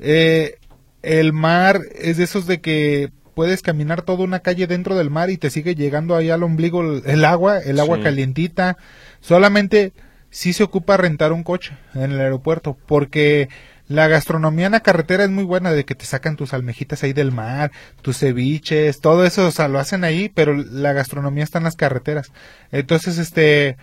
Eh, 0.00 0.56
el 1.02 1.32
mar 1.32 1.80
es 1.94 2.16
de 2.18 2.24
esos 2.24 2.46
de 2.46 2.60
que 2.60 3.10
puedes 3.34 3.62
caminar 3.62 4.02
toda 4.02 4.24
una 4.24 4.40
calle 4.40 4.66
dentro 4.66 4.96
del 4.96 5.10
mar 5.10 5.30
y 5.30 5.36
te 5.38 5.50
sigue 5.50 5.74
llegando 5.76 6.16
ahí 6.16 6.28
al 6.28 6.42
ombligo 6.42 6.82
el, 6.82 7.02
el 7.06 7.24
agua, 7.24 7.58
el 7.60 7.78
agua 7.78 7.98
Sí. 7.98 8.02
calientita. 8.02 8.76
Solamente 9.20 9.92
sí 10.30 10.52
se 10.52 10.64
ocupa 10.64 10.96
rentar 10.96 11.32
un 11.32 11.44
coche 11.44 11.72
en 11.94 12.10
el 12.12 12.20
aeropuerto, 12.20 12.76
porque 12.86 13.48
la 13.86 14.06
gastronomía 14.08 14.66
en 14.66 14.72
la 14.72 14.80
carretera 14.80 15.24
es 15.24 15.30
muy 15.30 15.44
buena, 15.44 15.72
de 15.72 15.84
que 15.84 15.94
te 15.94 16.04
sacan 16.04 16.36
tus 16.36 16.52
almejitas 16.52 17.02
ahí 17.04 17.12
del 17.14 17.32
mar, 17.32 17.70
tus 18.02 18.18
ceviches, 18.18 19.00
todo 19.00 19.24
eso, 19.24 19.46
o 19.46 19.50
sea, 19.50 19.68
lo 19.68 19.78
hacen 19.78 20.04
ahí, 20.04 20.28
pero 20.28 20.54
la 20.54 20.92
gastronomía 20.92 21.44
está 21.44 21.56
en 21.58 21.64
las 21.64 21.76
carreteras. 21.76 22.30
Entonces, 22.70 23.16
este, 23.18 23.76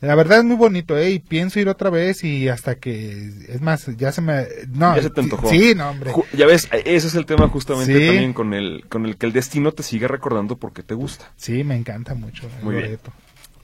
la 0.00 0.14
verdad 0.14 0.38
es 0.38 0.44
muy 0.44 0.56
bonito, 0.56 0.96
¿eh? 0.96 1.10
Y 1.10 1.18
pienso 1.18 1.58
ir 1.60 1.68
otra 1.68 1.90
vez 1.90 2.22
y 2.24 2.48
hasta 2.48 2.76
que, 2.76 3.30
es 3.48 3.60
más, 3.60 3.86
ya 3.96 4.12
se 4.12 4.20
me, 4.20 4.46
no. 4.72 4.94
Ya 4.96 5.02
se 5.02 5.10
te 5.10 5.20
antojó. 5.20 5.48
Sí, 5.50 5.74
no, 5.76 5.90
hombre. 5.90 6.12
Ju- 6.12 6.24
Ya 6.36 6.46
ves, 6.46 6.68
ese 6.72 7.06
es 7.08 7.14
el 7.14 7.26
tema 7.26 7.48
justamente 7.48 7.92
Sí. 7.98 8.06
también 8.06 8.32
con 8.32 8.54
el, 8.54 8.84
con 8.88 9.06
el 9.06 9.16
que 9.16 9.26
el 9.26 9.32
destino 9.32 9.72
te 9.72 9.82
sigue 9.82 10.08
recordando 10.08 10.56
porque 10.56 10.82
te 10.82 10.94
gusta. 10.94 11.30
Sí, 11.36 11.64
me 11.64 11.76
encanta 11.76 12.14
mucho. 12.14 12.46
el 12.58 12.64
Muy 12.64 12.74
bien. 12.74 12.84
Loreto. 12.86 13.12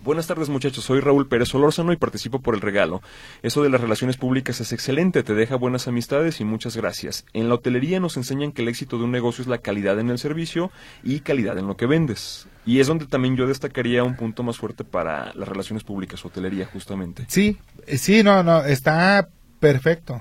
Buenas 0.04 0.26
tardes 0.26 0.50
muchachos, 0.50 0.84
soy 0.84 1.00
Raúl 1.00 1.28
Pérez 1.28 1.48
Solórzano 1.48 1.90
y 1.90 1.96
participo 1.96 2.38
por 2.42 2.54
el 2.54 2.60
regalo. 2.60 3.00
Eso 3.42 3.62
de 3.62 3.70
las 3.70 3.80
relaciones 3.80 4.18
públicas 4.18 4.60
es 4.60 4.70
excelente, 4.70 5.22
te 5.22 5.32
deja 5.32 5.56
buenas 5.56 5.88
amistades 5.88 6.42
y 6.42 6.44
muchas 6.44 6.76
gracias. 6.76 7.24
En 7.32 7.48
la 7.48 7.54
hotelería 7.54 8.00
nos 8.00 8.18
enseñan 8.18 8.52
que 8.52 8.60
el 8.60 8.68
éxito 8.68 8.98
de 8.98 9.04
un 9.04 9.12
negocio 9.12 9.40
es 9.40 9.48
la 9.48 9.56
calidad 9.56 9.98
en 9.98 10.10
el 10.10 10.18
servicio 10.18 10.70
y 11.02 11.20
calidad 11.20 11.56
en 11.56 11.66
lo 11.66 11.78
que 11.78 11.86
vendes. 11.86 12.46
Y 12.66 12.80
es 12.80 12.86
donde 12.86 13.06
también 13.06 13.34
yo 13.34 13.46
destacaría 13.46 14.04
un 14.04 14.14
punto 14.14 14.42
más 14.42 14.58
fuerte 14.58 14.84
para 14.84 15.32
las 15.32 15.48
relaciones 15.48 15.84
públicas, 15.84 16.22
hotelería 16.22 16.66
justamente. 16.66 17.24
Sí, 17.28 17.56
eh, 17.86 17.96
sí, 17.96 18.22
no, 18.22 18.42
no, 18.42 18.62
está 18.62 19.30
perfecto. 19.58 20.20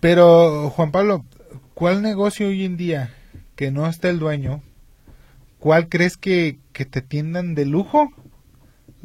Pero, 0.00 0.68
Juan 0.70 0.90
Pablo, 0.90 1.24
¿cuál 1.74 2.02
negocio 2.02 2.48
hoy 2.48 2.64
en 2.64 2.76
día 2.76 3.14
que 3.54 3.70
no 3.70 3.86
esté 3.86 4.08
el 4.08 4.18
dueño? 4.18 4.64
¿Cuál 5.60 5.88
crees 5.88 6.16
que, 6.16 6.58
que 6.72 6.86
te 6.86 7.02
tiendan 7.02 7.54
de 7.54 7.66
lujo? 7.66 8.12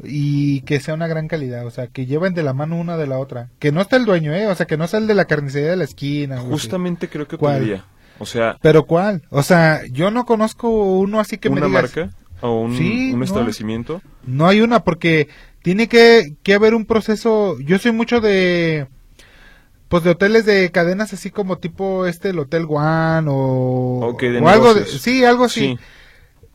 Y 0.04 0.60
que 0.62 0.78
sea 0.80 0.94
una 0.94 1.08
gran 1.08 1.26
calidad, 1.28 1.66
o 1.66 1.70
sea, 1.70 1.88
que 1.88 2.06
lleven 2.06 2.34
de 2.34 2.42
la 2.44 2.52
mano 2.52 2.76
una 2.78 2.96
de 2.96 3.06
la 3.08 3.18
otra. 3.18 3.48
Que 3.58 3.72
no 3.72 3.80
esté 3.80 3.96
el 3.96 4.04
dueño, 4.04 4.32
¿eh? 4.34 4.46
O 4.46 4.54
sea, 4.54 4.66
que 4.66 4.76
no 4.76 4.86
sea 4.86 5.00
el 5.00 5.06
de 5.08 5.14
la 5.14 5.24
carnicería 5.24 5.70
de 5.70 5.76
la 5.76 5.84
esquina. 5.84 6.36
así. 6.38 6.46
Justamente 6.48 7.08
creo 7.08 7.26
que 7.26 7.36
¿Cuál? 7.36 7.56
hotelería. 7.56 7.84
O 8.20 8.26
sea, 8.26 8.58
Pero 8.62 8.84
¿cuál? 8.84 9.22
O 9.30 9.42
sea, 9.42 9.82
yo 9.90 10.10
no 10.10 10.24
conozco 10.26 10.68
uno 10.98 11.20
así 11.20 11.38
que 11.38 11.50
me 11.50 11.58
una 11.58 11.66
digas, 11.66 11.82
marca 11.96 12.10
o 12.40 12.60
un, 12.62 12.76
Sí, 12.76 13.10
un 13.12 13.18
no. 13.20 13.24
establecimiento. 13.24 14.00
No 14.24 14.46
hay 14.46 14.60
una 14.60 14.84
porque 14.84 15.28
tiene 15.62 15.88
que, 15.88 16.34
que 16.42 16.54
haber 16.54 16.74
un 16.74 16.84
proceso. 16.86 17.58
Yo 17.60 17.78
soy 17.78 17.92
mucho 17.92 18.20
de 18.20 18.86
pues 19.88 20.04
de 20.04 20.10
hoteles 20.10 20.44
de 20.44 20.70
cadenas 20.70 21.12
así 21.14 21.30
como 21.30 21.58
tipo 21.58 22.06
este 22.06 22.30
el 22.30 22.38
Hotel 22.38 22.66
One 22.68 23.28
o, 23.30 24.00
Ok, 24.10 24.20
de 24.22 24.38
o 24.40 24.48
algo 24.48 24.74
de, 24.74 24.84
sí, 24.84 25.24
algo 25.24 25.44
así. 25.44 25.78
Sí, 25.78 25.78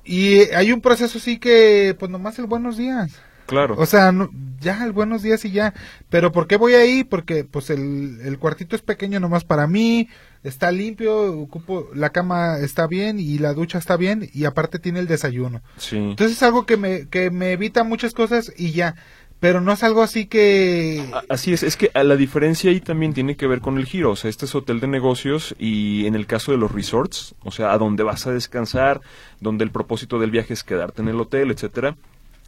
Y 0.04 0.40
hay 0.54 0.72
un 0.72 0.82
proceso 0.82 1.18
así 1.18 1.40
que 1.40 1.96
pues 1.98 2.12
nomás 2.12 2.38
el 2.40 2.46
buenos 2.46 2.78
días. 2.78 3.12
Claro. 3.46 3.76
O 3.78 3.86
sea, 3.86 4.12
no- 4.12 4.30
ya 4.60 4.84
el 4.86 4.94
buenos 4.94 5.22
días 5.22 5.44
y 5.46 5.52
ya. 5.52 5.74
Pero 6.10 6.32
¿por 6.32 6.48
qué 6.48 6.56
voy 6.56 6.74
ahí? 6.74 7.04
Porque 7.04 7.44
pues 7.44 7.70
el, 7.70 8.20
el 8.24 8.40
cuartito 8.40 8.76
es 8.76 8.82
pequeño 8.82 9.20
nomás 9.20 9.44
para 9.44 9.68
mí, 9.68 10.08
está 10.44 10.72
limpio, 10.72 11.34
ocupo 11.38 11.90
la 11.94 12.12
cama 12.12 12.60
está 12.60 12.88
bien 12.88 13.20
y 13.20 13.40
la 13.40 13.54
ducha 13.54 13.78
está 13.78 13.98
bien 13.98 14.30
y 14.34 14.46
aparte 14.46 14.80
tiene 14.80 15.00
el 15.00 15.08
desayuno. 15.08 15.62
sí. 15.78 15.98
Entonces 15.98 16.38
es 16.38 16.44
algo 16.44 16.66
que 16.66 16.78
me, 16.78 17.08
que 17.10 17.30
me 17.30 17.52
evita 17.52 17.84
muchas 17.84 18.14
cosas 18.14 18.54
y 18.56 18.72
ya. 18.72 18.96
Pero 19.42 19.60
no 19.60 19.74
es 19.74 19.84
algo 19.84 20.02
así 20.02 20.26
que... 20.28 21.04
Así 21.28 21.52
es, 21.52 21.64
es 21.64 21.76
que 21.76 21.92
a 21.94 22.04
la 22.06 22.16
diferencia 22.16 22.72
ahí 22.72 22.80
también 22.80 23.14
tiene 23.14 23.36
que 23.36 23.46
ver 23.46 23.60
con 23.60 23.78
el 23.78 23.86
giro, 23.86 24.12
o 24.12 24.16
sea, 24.16 24.30
este 24.30 24.46
es 24.46 24.56
hotel 24.56 24.80
de 24.80 24.88
negocios 24.88 25.54
y 25.60 26.06
en 26.06 26.16
el 26.16 26.28
caso 26.28 26.54
de 26.54 26.58
los 26.58 26.72
resorts, 26.72 27.36
o 27.44 27.52
sea, 27.52 27.74
a 27.74 27.78
donde 27.78 28.04
vas 28.04 28.26
a 28.26 28.32
descansar, 28.32 29.02
donde 29.42 29.66
el 29.66 29.72
propósito 29.72 30.18
del 30.18 30.32
viaje 30.32 30.54
es 30.54 30.64
quedarte 30.64 31.02
en 31.02 31.10
el 31.10 31.20
hotel, 31.20 31.52
etcétera, 31.52 31.98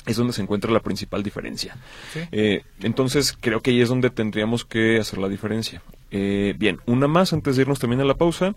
es 0.06 0.18
donde 0.18 0.34
se 0.34 0.42
encuentra 0.42 0.72
la 0.72 0.82
principal 0.82 1.24
diferencia. 1.24 1.76
Sí. 2.14 2.20
Eh, 2.32 2.64
entonces, 2.82 3.36
creo 3.40 3.62
que 3.62 3.72
ahí 3.72 3.82
es 3.82 3.90
donde 3.90 4.10
tendríamos 4.10 4.66
que 4.66 5.00
hacer 5.00 5.20
la 5.20 5.30
diferencia. 5.30 5.82
Eh, 6.12 6.54
bien, 6.58 6.80
una 6.86 7.08
más 7.08 7.34
antes 7.34 7.56
de 7.56 7.64
irnos 7.64 7.80
también 7.80 8.00
a 8.02 8.06
la 8.06 8.14
pausa. 8.16 8.54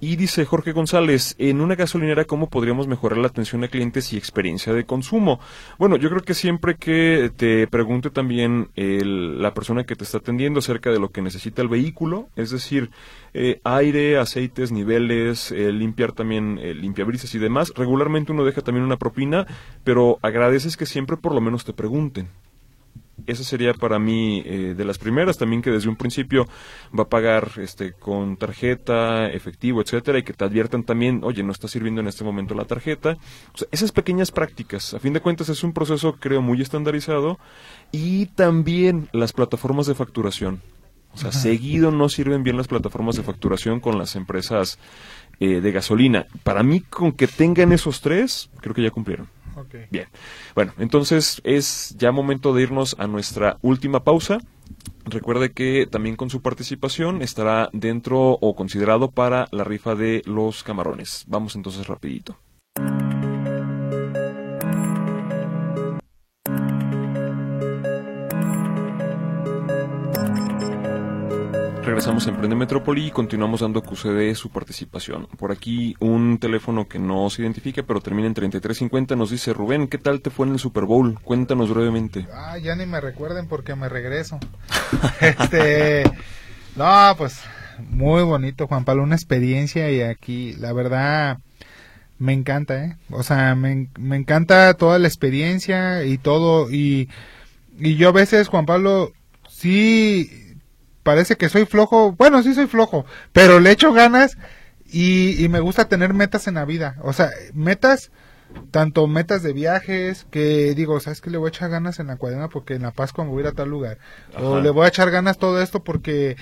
Y 0.00 0.16
dice 0.16 0.44
Jorge 0.44 0.72
González, 0.72 1.34
en 1.38 1.60
una 1.60 1.74
gasolinera, 1.74 2.24
¿cómo 2.24 2.48
podríamos 2.48 2.86
mejorar 2.86 3.18
la 3.18 3.26
atención 3.26 3.64
a 3.64 3.68
clientes 3.68 4.12
y 4.12 4.16
experiencia 4.16 4.72
de 4.72 4.84
consumo? 4.84 5.40
Bueno, 5.78 5.96
yo 5.96 6.08
creo 6.10 6.22
que 6.22 6.34
siempre 6.34 6.76
que 6.76 7.30
te 7.36 7.66
pregunte 7.66 8.10
también 8.10 8.68
el- 8.76 9.42
la 9.42 9.54
persona 9.54 9.84
que 9.84 9.96
te 9.96 10.04
está 10.04 10.18
atendiendo 10.18 10.60
acerca 10.60 10.90
de 10.90 11.00
lo 11.00 11.10
que 11.10 11.22
necesita 11.22 11.62
el 11.62 11.68
vehículo, 11.68 12.28
es 12.36 12.50
decir, 12.50 12.90
eh, 13.34 13.60
aire, 13.64 14.18
aceites, 14.18 14.70
niveles, 14.72 15.50
eh, 15.52 15.72
limpiar 15.72 16.12
también 16.12 16.58
eh, 16.62 16.74
limpiabrisas 16.74 17.34
y 17.34 17.38
demás, 17.38 17.72
regularmente 17.76 18.32
uno 18.32 18.44
deja 18.44 18.60
también 18.60 18.84
una 18.84 18.96
propina, 18.98 19.46
pero 19.84 20.18
agradeces 20.22 20.76
que 20.76 20.86
siempre 20.86 21.16
por 21.16 21.34
lo 21.34 21.40
menos 21.40 21.64
te 21.64 21.72
pregunten 21.72 22.28
esa 23.26 23.44
sería 23.44 23.74
para 23.74 23.98
mí 23.98 24.42
eh, 24.44 24.74
de 24.76 24.84
las 24.84 24.98
primeras. 24.98 25.38
También 25.38 25.62
que 25.62 25.70
desde 25.70 25.88
un 25.88 25.96
principio 25.96 26.46
va 26.96 27.04
a 27.04 27.08
pagar 27.08 27.50
este 27.58 27.92
con 27.92 28.36
tarjeta 28.36 29.28
efectivo 29.30 29.80
etcétera 29.80 30.18
y 30.18 30.22
que 30.22 30.32
te 30.32 30.44
adviertan 30.44 30.84
también 30.84 31.20
oye 31.22 31.42
no 31.42 31.52
está 31.52 31.68
sirviendo 31.68 32.00
en 32.00 32.08
este 32.08 32.24
momento 32.24 32.54
la 32.54 32.64
tarjeta 32.64 33.16
o 33.54 33.58
sea, 33.58 33.68
esas 33.70 33.92
pequeñas 33.92 34.30
prácticas 34.30 34.94
a 34.94 34.98
fin 34.98 35.12
de 35.12 35.20
cuentas 35.20 35.48
es 35.48 35.62
un 35.64 35.72
proceso 35.72 36.16
creo 36.18 36.42
muy 36.42 36.60
estandarizado. 36.60 37.38
Y 37.92 38.26
también 38.26 39.08
las 39.12 39.32
plataformas 39.32 39.86
de 39.86 39.94
facturación. 39.94 40.60
O 41.12 41.18
sea 41.18 41.32
seguido 41.32 41.90
no 41.90 42.08
sirven 42.08 42.44
bien 42.44 42.56
las 42.56 42.68
plataformas 42.68 43.16
de 43.16 43.24
facturación 43.24 43.80
con 43.80 43.98
las 43.98 44.14
empresas 44.14 44.78
eh, 45.40 45.60
de 45.60 45.72
gasolina. 45.72 46.26
Para 46.44 46.62
mí 46.62 46.80
con 46.80 47.12
que 47.12 47.26
tengan 47.26 47.72
esos 47.72 48.00
tres 48.00 48.48
creo 48.60 48.74
que 48.74 48.82
ya 48.82 48.90
cumplieron 48.90 49.28
Bien, 49.90 50.08
bueno, 50.54 50.72
entonces 50.78 51.40
es 51.44 51.94
ya 51.98 52.12
momento 52.12 52.54
de 52.54 52.62
irnos 52.62 52.96
a 52.98 53.06
nuestra 53.06 53.58
última 53.62 54.04
pausa. 54.04 54.38
Recuerde 55.04 55.52
que 55.52 55.86
también 55.90 56.16
con 56.16 56.30
su 56.30 56.42
participación 56.42 57.22
estará 57.22 57.68
dentro 57.72 58.32
o 58.32 58.54
considerado 58.54 59.10
para 59.10 59.48
la 59.50 59.64
rifa 59.64 59.94
de 59.94 60.22
los 60.26 60.62
camarones. 60.62 61.24
Vamos 61.26 61.56
entonces 61.56 61.86
rapidito. 61.86 62.36
Regresamos 71.90 72.24
a 72.24 72.30
Emprende 72.30 72.54
Metrópoli 72.54 73.06
y 73.08 73.10
continuamos 73.10 73.62
dando 73.62 73.82
QCD 73.82 74.32
su 74.36 74.50
participación. 74.50 75.26
Por 75.36 75.50
aquí 75.50 75.96
un 75.98 76.38
teléfono 76.38 76.86
que 76.86 77.00
no 77.00 77.28
se 77.30 77.42
identifica, 77.42 77.82
pero 77.82 78.00
termina 78.00 78.28
en 78.28 78.34
3350 78.34 79.16
nos 79.16 79.30
dice 79.30 79.52
Rubén, 79.52 79.88
¿qué 79.88 79.98
tal 79.98 80.20
te 80.20 80.30
fue 80.30 80.46
en 80.46 80.52
el 80.52 80.60
Super 80.60 80.84
Bowl? 80.84 81.18
Cuéntanos 81.20 81.68
brevemente. 81.68 82.28
Ah, 82.32 82.58
ya 82.58 82.76
ni 82.76 82.86
me 82.86 83.00
recuerden 83.00 83.48
porque 83.48 83.74
me 83.74 83.88
regreso. 83.88 84.38
este... 85.20 86.04
No, 86.76 87.12
pues 87.18 87.40
muy 87.88 88.22
bonito, 88.22 88.68
Juan 88.68 88.84
Pablo, 88.84 89.02
una 89.02 89.16
experiencia 89.16 89.90
y 89.90 90.00
aquí, 90.00 90.52
la 90.60 90.72
verdad, 90.72 91.38
me 92.20 92.34
encanta, 92.34 92.84
¿eh? 92.84 92.96
O 93.10 93.24
sea, 93.24 93.56
me, 93.56 93.88
me 93.98 94.14
encanta 94.14 94.74
toda 94.74 95.00
la 95.00 95.08
experiencia 95.08 96.04
y 96.04 96.18
todo 96.18 96.70
y, 96.70 97.08
y 97.80 97.96
yo 97.96 98.10
a 98.10 98.12
veces, 98.12 98.46
Juan 98.46 98.64
Pablo, 98.64 99.10
sí 99.48 100.49
parece 101.02 101.36
que 101.36 101.48
soy 101.48 101.66
flojo, 101.66 102.12
bueno, 102.12 102.42
sí 102.42 102.54
soy 102.54 102.66
flojo, 102.66 103.04
pero 103.32 103.60
le 103.60 103.70
echo 103.70 103.92
ganas 103.92 104.36
y, 104.86 105.42
y 105.42 105.48
me 105.48 105.60
gusta 105.60 105.88
tener 105.88 106.14
metas 106.14 106.46
en 106.46 106.54
la 106.54 106.64
vida, 106.64 106.96
o 107.02 107.12
sea, 107.12 107.30
metas 107.54 108.10
tanto 108.70 109.06
metas 109.06 109.42
de 109.42 109.52
viajes 109.52 110.26
que 110.30 110.74
digo, 110.74 111.00
¿sabes 111.00 111.20
qué? 111.20 111.30
Le 111.30 111.38
voy 111.38 111.48
a 111.48 111.50
echar 111.50 111.70
ganas 111.70 111.98
en 111.98 112.08
la 112.08 112.16
cuaderna 112.16 112.48
porque 112.48 112.74
en 112.74 112.82
La 112.82 112.90
Pascua 112.90 113.24
me 113.24 113.30
voy 113.30 113.38
a 113.38 113.46
ir 113.46 113.46
a 113.48 113.52
tal 113.52 113.68
lugar. 113.68 113.98
O 114.38 114.60
le 114.60 114.70
voy 114.70 114.84
a 114.84 114.88
echar 114.88 115.10
ganas 115.10 115.38
todo 115.38 115.60
esto 115.62 115.82
porque 115.82 116.36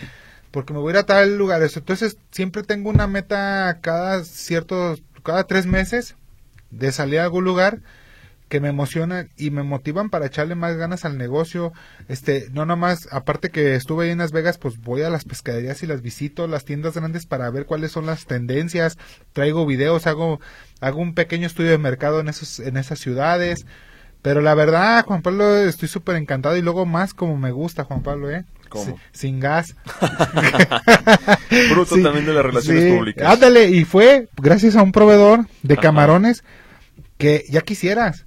porque 0.50 0.72
me 0.72 0.78
voy 0.78 0.90
a 0.90 0.94
ir 0.94 0.98
a 0.98 1.06
tal 1.06 1.36
lugar. 1.36 1.62
Eso. 1.62 1.80
Entonces, 1.80 2.16
siempre 2.30 2.62
tengo 2.62 2.90
una 2.90 3.06
meta 3.06 3.78
cada 3.80 4.24
ciertos, 4.24 5.02
cada 5.22 5.44
tres 5.44 5.66
meses 5.66 6.16
de 6.70 6.92
salir 6.92 7.20
a 7.20 7.24
algún 7.24 7.44
lugar 7.44 7.80
que 8.48 8.60
me 8.60 8.68
emocionan 8.68 9.28
y 9.36 9.50
me 9.50 9.62
motivan 9.62 10.10
para 10.10 10.26
echarle 10.26 10.54
más 10.54 10.76
ganas 10.76 11.04
al 11.04 11.18
negocio. 11.18 11.72
Este, 12.08 12.48
no 12.52 12.64
nomás, 12.66 13.08
aparte 13.12 13.50
que 13.50 13.74
estuve 13.74 14.06
ahí 14.06 14.10
en 14.10 14.18
Las 14.18 14.32
Vegas, 14.32 14.58
pues 14.58 14.78
voy 14.80 15.02
a 15.02 15.10
las 15.10 15.24
pescaderías 15.24 15.82
y 15.82 15.86
las 15.86 16.02
visito, 16.02 16.46
las 16.48 16.64
tiendas 16.64 16.94
grandes 16.94 17.26
para 17.26 17.50
ver 17.50 17.66
cuáles 17.66 17.92
son 17.92 18.06
las 18.06 18.24
tendencias, 18.26 18.96
traigo 19.32 19.66
videos, 19.66 20.06
hago, 20.06 20.40
hago 20.80 21.00
un 21.00 21.14
pequeño 21.14 21.46
estudio 21.46 21.70
de 21.70 21.78
mercado 21.78 22.20
en 22.20 22.28
esos, 22.28 22.60
en 22.60 22.76
esas 22.76 22.98
ciudades. 22.98 23.66
Pero 24.22 24.40
la 24.40 24.54
verdad, 24.54 25.04
Juan 25.04 25.22
Pablo, 25.22 25.56
estoy 25.58 25.88
súper 25.88 26.16
encantado 26.16 26.56
y 26.56 26.62
luego 26.62 26.86
más 26.86 27.14
como 27.14 27.36
me 27.36 27.52
gusta, 27.52 27.84
Juan 27.84 28.02
Pablo, 28.02 28.30
¿eh? 28.30 28.44
¿Cómo? 28.68 28.84
Si- 29.12 29.20
sin 29.20 29.40
gas. 29.40 29.74
Fruto 31.68 31.94
Sí, 31.96 32.02
también 32.02 32.26
de 32.26 32.32
las 32.34 32.44
relaciones 32.44 32.84
sí. 32.84 32.90
públicas. 32.90 33.30
Ándale, 33.30 33.66
y 33.70 33.84
fue 33.84 34.28
gracias 34.36 34.76
a 34.76 34.82
un 34.82 34.92
proveedor 34.92 35.46
de 35.62 35.74
Ajá. 35.74 35.82
camarones 35.82 36.42
que 37.16 37.44
ya 37.48 37.60
quisieras, 37.62 38.26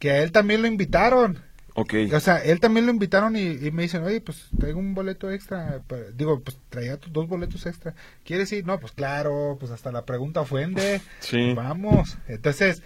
que 0.00 0.10
a 0.10 0.22
él 0.22 0.32
también 0.32 0.62
lo 0.62 0.66
invitaron. 0.66 1.38
Ok, 1.74 1.94
O 2.12 2.18
sea, 2.18 2.38
él 2.38 2.58
también 2.58 2.86
lo 2.86 2.92
invitaron 2.92 3.36
y, 3.36 3.42
y 3.42 3.70
me 3.70 3.82
dicen, 3.82 4.02
oye, 4.02 4.20
pues 4.20 4.48
traigo 4.58 4.80
un 4.80 4.94
boleto 4.94 5.30
extra. 5.30 5.82
Digo, 6.14 6.40
pues 6.40 6.58
traía 6.68 6.96
tus 6.96 7.12
dos 7.12 7.28
boletos 7.28 7.64
extra. 7.66 7.94
¿Quieres 8.24 8.50
ir? 8.50 8.66
No, 8.66 8.80
pues 8.80 8.92
claro, 8.92 9.56
pues 9.60 9.70
hasta 9.70 9.92
la 9.92 10.04
pregunta 10.04 10.40
ofende. 10.40 11.00
sí, 11.20 11.54
Vamos. 11.54 12.18
Entonces, 12.26 12.82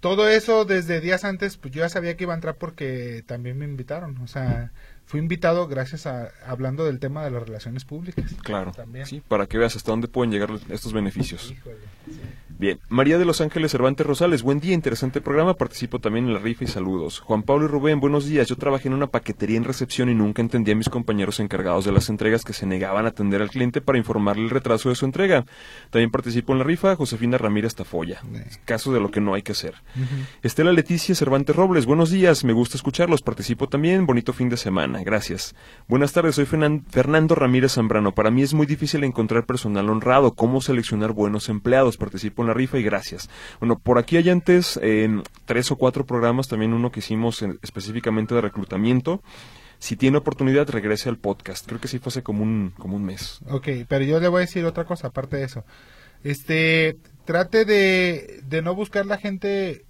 todo 0.00 0.28
eso 0.28 0.64
desde 0.64 1.00
días 1.00 1.24
antes, 1.24 1.56
pues 1.56 1.72
yo 1.72 1.82
ya 1.82 1.88
sabía 1.88 2.16
que 2.16 2.24
iba 2.24 2.32
a 2.32 2.36
entrar 2.36 2.56
porque 2.56 3.22
también 3.26 3.58
me 3.58 3.64
invitaron. 3.64 4.18
O 4.18 4.26
sea, 4.26 4.72
fui 5.06 5.20
invitado 5.20 5.68
gracias 5.68 6.06
a 6.06 6.30
hablando 6.44 6.84
del 6.84 6.98
tema 6.98 7.22
de 7.22 7.30
las 7.30 7.42
relaciones 7.42 7.84
públicas. 7.84 8.34
Claro. 8.42 8.72
También. 8.72 9.06
Sí, 9.06 9.22
para 9.28 9.46
que 9.46 9.58
veas 9.58 9.76
hasta 9.76 9.92
dónde 9.92 10.08
pueden 10.08 10.32
llegar 10.32 10.50
estos 10.70 10.92
beneficios. 10.92 11.50
Híjole, 11.52 11.76
sí. 12.06 12.20
Bien, 12.60 12.78
María 12.90 13.16
de 13.16 13.24
los 13.24 13.40
Ángeles 13.40 13.72
Cervantes 13.72 14.06
Rosales, 14.06 14.42
buen 14.42 14.60
día, 14.60 14.74
interesante 14.74 15.22
programa, 15.22 15.54
participo 15.54 15.98
también 15.98 16.26
en 16.26 16.34
la 16.34 16.40
rifa 16.40 16.64
y 16.64 16.66
saludos. 16.66 17.18
Juan 17.20 17.42
Pablo 17.42 17.64
y 17.64 17.68
Rubén, 17.68 18.00
buenos 18.00 18.26
días, 18.26 18.48
yo 18.48 18.56
trabajé 18.56 18.88
en 18.88 18.92
una 18.92 19.06
paquetería 19.06 19.56
en 19.56 19.64
recepción 19.64 20.10
y 20.10 20.14
nunca 20.14 20.42
entendí 20.42 20.70
a 20.70 20.76
mis 20.76 20.90
compañeros 20.90 21.40
encargados 21.40 21.86
de 21.86 21.92
las 21.92 22.10
entregas 22.10 22.44
que 22.44 22.52
se 22.52 22.66
negaban 22.66 23.06
a 23.06 23.08
atender 23.08 23.40
al 23.40 23.48
cliente 23.48 23.80
para 23.80 23.96
informarle 23.96 24.42
el 24.44 24.50
retraso 24.50 24.90
de 24.90 24.94
su 24.94 25.06
entrega. 25.06 25.46
También 25.88 26.10
participo 26.10 26.52
en 26.52 26.58
la 26.58 26.64
rifa, 26.64 26.96
Josefina 26.96 27.38
Ramírez 27.38 27.74
Tafoya, 27.74 28.20
caso 28.66 28.92
de 28.92 29.00
lo 29.00 29.10
que 29.10 29.22
no 29.22 29.32
hay 29.32 29.40
que 29.40 29.52
hacer. 29.52 29.76
Estela 30.42 30.74
Leticia 30.74 31.14
Cervantes 31.14 31.56
Robles, 31.56 31.86
buenos 31.86 32.10
días, 32.10 32.44
me 32.44 32.52
gusta 32.52 32.76
escucharlos, 32.76 33.22
participo 33.22 33.70
también, 33.70 34.04
bonito 34.04 34.34
fin 34.34 34.50
de 34.50 34.58
semana, 34.58 35.02
gracias. 35.02 35.54
Buenas 35.88 36.12
tardes, 36.12 36.34
soy 36.34 36.44
Fernan- 36.44 36.84
Fernando 36.90 37.34
Ramírez 37.34 37.72
Zambrano, 37.72 38.12
para 38.12 38.30
mí 38.30 38.42
es 38.42 38.52
muy 38.52 38.66
difícil 38.66 39.02
encontrar 39.02 39.46
personal 39.46 39.88
honrado, 39.88 40.34
cómo 40.34 40.60
seleccionar 40.60 41.12
buenos 41.12 41.48
empleados, 41.48 41.96
participo 41.96 42.42
en 42.42 42.49
la 42.50 42.54
rifa 42.54 42.78
y 42.78 42.82
gracias. 42.82 43.30
Bueno, 43.58 43.78
por 43.78 43.98
aquí 43.98 44.16
hay 44.16 44.28
antes 44.30 44.76
en 44.82 45.22
tres 45.46 45.70
o 45.70 45.76
cuatro 45.76 46.04
programas, 46.04 46.48
también 46.48 46.72
uno 46.72 46.90
que 46.92 47.00
hicimos 47.00 47.42
en- 47.42 47.58
específicamente 47.62 48.34
de 48.34 48.40
reclutamiento. 48.42 49.22
Si 49.78 49.96
tiene 49.96 50.18
oportunidad, 50.18 50.68
regrese 50.68 51.08
al 51.08 51.16
podcast. 51.16 51.66
Creo 51.66 51.80
que 51.80 51.88
sí 51.88 51.98
fue 51.98 52.10
hace 52.10 52.22
como 52.22 52.42
un, 52.42 52.74
como 52.78 52.96
un 52.96 53.04
mes. 53.04 53.40
Ok, 53.48 53.68
pero 53.88 54.04
yo 54.04 54.20
le 54.20 54.28
voy 54.28 54.38
a 54.38 54.46
decir 54.46 54.64
otra 54.66 54.84
cosa 54.84 55.06
aparte 55.08 55.38
de 55.38 55.44
eso. 55.44 55.64
Este, 56.22 56.96
trate 57.24 57.64
de, 57.64 58.40
de 58.44 58.60
no 58.60 58.74
buscar 58.74 59.06
la 59.06 59.16
gente, 59.16 59.86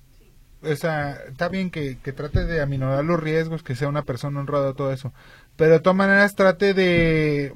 o 0.63 0.77
sea, 0.77 1.19
está 1.29 1.49
bien 1.49 1.71
que, 1.71 1.99
que 2.05 2.13
trate 2.13 2.45
de 2.45 2.61
aminorar 2.61 3.05
los 3.05 3.19
riesgos, 3.19 3.65
que 3.65 3.75
sea 3.75 3.89
una 3.89 4.03
persona 4.05 4.39
honrada, 4.39 4.75
todo 4.75 4.93
eso, 4.93 5.13
pero 5.57 5.73
de 5.73 5.81
todas 5.81 5.97
maneras 5.97 6.37
trate 6.37 6.73
de, 6.73 7.53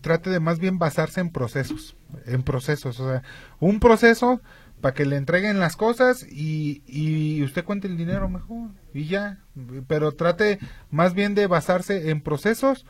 trate 0.00 0.30
de 0.30 0.40
más 0.40 0.58
bien 0.58 0.78
basarse 0.78 1.20
en 1.20 1.30
procesos, 1.30 1.96
en 2.26 2.42
procesos, 2.42 3.00
o 3.00 3.08
sea, 3.10 3.22
un 3.60 3.80
proceso 3.80 4.40
para 4.80 4.94
que 4.94 5.06
le 5.06 5.16
entreguen 5.16 5.60
las 5.60 5.76
cosas 5.76 6.26
y, 6.30 6.82
y 6.86 7.42
usted 7.42 7.64
cuente 7.64 7.88
el 7.88 7.96
dinero 7.96 8.28
mejor 8.28 8.70
y 8.92 9.06
ya, 9.06 9.38
pero 9.86 10.12
trate 10.12 10.58
más 10.90 11.14
bien 11.14 11.34
de 11.34 11.46
basarse 11.46 12.10
en 12.10 12.20
procesos 12.20 12.84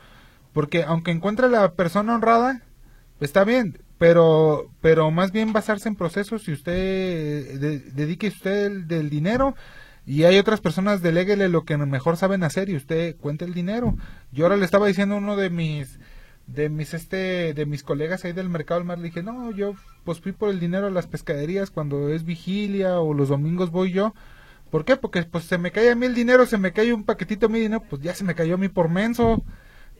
porque 0.53 0.83
aunque 0.83 1.11
encuentre 1.11 1.49
la 1.49 1.73
persona 1.73 2.15
honrada, 2.15 2.61
está 3.19 3.43
bien, 3.43 3.81
pero 3.97 4.71
pero 4.81 5.11
más 5.11 5.31
bien 5.31 5.53
basarse 5.53 5.87
en 5.89 5.95
procesos 5.95 6.47
y 6.47 6.53
usted 6.53 7.59
de- 7.59 7.79
dedique 7.79 8.27
usted 8.27 8.65
el, 8.65 8.87
del 8.87 9.09
dinero 9.09 9.55
y 10.05 10.23
hay 10.23 10.37
otras 10.37 10.61
personas 10.61 11.01
deléguele 11.01 11.49
lo 11.49 11.65
que 11.65 11.77
mejor 11.77 12.17
saben 12.17 12.43
hacer 12.43 12.69
y 12.69 12.75
usted 12.75 13.15
cuente 13.17 13.43
el 13.45 13.53
dinero. 13.53 13.95
Yo 14.31 14.45
ahora 14.45 14.57
le 14.57 14.65
estaba 14.65 14.87
diciendo 14.87 15.15
a 15.15 15.17
uno 15.17 15.35
de 15.35 15.49
mis 15.49 15.99
de 16.47 16.69
mis 16.69 16.93
este 16.93 17.53
de 17.53 17.65
mis 17.65 17.83
colegas 17.83 18.23
ahí 18.23 18.33
del 18.33 18.49
mercado 18.49 18.79
del 18.79 18.87
mar 18.87 18.99
le 18.99 19.05
dije, 19.05 19.23
"No, 19.23 19.51
yo 19.51 19.73
pues 20.03 20.19
fui 20.19 20.31
por 20.31 20.49
el 20.49 20.59
dinero 20.59 20.87
a 20.87 20.91
las 20.91 21.07
pescaderías 21.07 21.71
cuando 21.71 22.09
es 22.09 22.23
vigilia 22.23 22.99
o 22.99 23.13
los 23.13 23.29
domingos 23.29 23.71
voy 23.71 23.91
yo." 23.91 24.13
¿Por 24.69 24.85
qué? 24.85 24.97
Porque 24.97 25.23
pues 25.23 25.45
se 25.45 25.57
me 25.57 25.71
cae 25.71 25.89
a 25.89 25.95
mí 25.95 26.05
el 26.05 26.15
dinero, 26.15 26.45
se 26.45 26.57
me 26.57 26.73
cae 26.73 26.93
un 26.93 27.03
paquetito 27.03 27.45
a 27.45 27.49
mi 27.49 27.59
dinero, 27.59 27.83
pues 27.89 28.01
ya 28.01 28.13
se 28.13 28.23
me 28.23 28.35
cayó 28.35 28.55
a 28.55 28.57
mí 28.57 28.67
por 28.67 28.89
menso. 28.89 29.43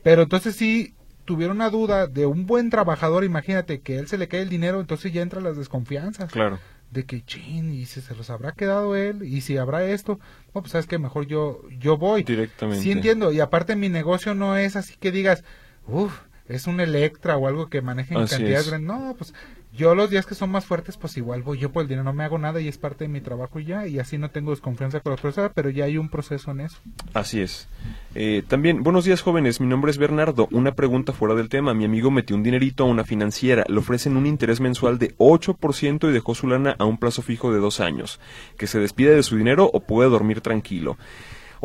Pero 0.02 0.22
entonces 0.22 0.54
sí 0.54 0.94
tuvieron 1.24 1.56
una 1.56 1.70
duda 1.70 2.06
de 2.06 2.26
un 2.26 2.46
buen 2.46 2.70
trabajador, 2.70 3.24
imagínate 3.24 3.80
que 3.80 3.96
a 3.96 4.00
él 4.00 4.06
se 4.06 4.18
le 4.18 4.28
cae 4.28 4.42
el 4.42 4.48
dinero, 4.48 4.80
entonces 4.80 5.12
ya 5.12 5.22
entran 5.22 5.44
las 5.44 5.56
desconfianzas. 5.56 6.30
Claro. 6.30 6.58
De 6.90 7.04
que, 7.04 7.24
chin, 7.24 7.72
y 7.72 7.84
si 7.86 8.00
se 8.00 8.14
los 8.14 8.30
habrá 8.30 8.52
quedado 8.52 8.94
él, 8.94 9.24
y 9.24 9.40
si 9.40 9.56
habrá 9.56 9.84
esto, 9.84 10.20
no, 10.54 10.60
pues 10.60 10.70
sabes 10.72 10.86
que 10.86 10.98
mejor 10.98 11.26
yo, 11.26 11.62
yo 11.78 11.98
voy. 11.98 12.22
Directamente. 12.22 12.82
Sí 12.82 12.92
entiendo, 12.92 13.32
y 13.32 13.40
aparte 13.40 13.74
mi 13.74 13.88
negocio 13.88 14.34
no 14.34 14.56
es 14.56 14.76
así 14.76 14.94
que 14.96 15.10
digas, 15.10 15.42
uff, 15.86 16.20
es 16.48 16.66
un 16.66 16.80
Electra 16.80 17.36
o 17.36 17.46
algo 17.48 17.68
que 17.68 17.82
maneje 17.82 18.14
en 18.14 18.20
Así 18.20 18.36
cantidades 18.36 18.64
es. 18.64 18.70
grandes. 18.70 18.88
No, 18.88 19.14
pues 19.16 19.34
yo 19.72 19.94
los 19.94 20.08
días 20.08 20.24
que 20.24 20.34
son 20.34 20.50
más 20.50 20.64
fuertes, 20.64 20.96
pues 20.96 21.16
igual 21.18 21.42
voy 21.42 21.58
yo 21.58 21.70
por 21.70 21.82
el 21.82 21.88
dinero, 21.88 22.02
no 22.04 22.14
me 22.14 22.24
hago 22.24 22.38
nada 22.38 22.60
y 22.62 22.68
es 22.68 22.78
parte 22.78 23.04
de 23.04 23.08
mi 23.08 23.20
trabajo 23.20 23.60
y 23.60 23.66
ya, 23.66 23.86
y 23.86 23.98
así 23.98 24.16
no 24.16 24.30
tengo 24.30 24.50
desconfianza 24.52 25.00
con 25.00 25.12
la 25.14 25.20
persona, 25.20 25.50
pero 25.54 25.68
ya 25.68 25.84
hay 25.84 25.98
un 25.98 26.08
proceso 26.08 26.50
en 26.52 26.60
eso. 26.62 26.78
Así 27.12 27.42
es. 27.42 27.68
Eh, 28.14 28.42
también, 28.48 28.82
buenos 28.82 29.04
días 29.04 29.20
jóvenes, 29.20 29.60
mi 29.60 29.66
nombre 29.66 29.90
es 29.90 29.98
Bernardo. 29.98 30.48
Una 30.50 30.72
pregunta 30.72 31.12
fuera 31.12 31.34
del 31.34 31.50
tema. 31.50 31.74
Mi 31.74 31.84
amigo 31.84 32.10
metió 32.10 32.36
un 32.36 32.42
dinerito 32.42 32.84
a 32.84 32.86
una 32.86 33.04
financiera, 33.04 33.64
le 33.68 33.78
ofrecen 33.78 34.16
un 34.16 34.24
interés 34.24 34.60
mensual 34.60 34.98
de 34.98 35.14
8% 35.18 36.08
y 36.08 36.12
dejó 36.12 36.34
su 36.34 36.46
lana 36.46 36.74
a 36.78 36.86
un 36.86 36.96
plazo 36.96 37.20
fijo 37.20 37.52
de 37.52 37.58
dos 37.60 37.80
años. 37.80 38.18
Que 38.56 38.66
se 38.66 38.78
despide 38.78 39.14
de 39.14 39.22
su 39.22 39.36
dinero 39.36 39.70
o 39.70 39.80
puede 39.80 40.08
dormir 40.08 40.40
tranquilo. 40.40 40.96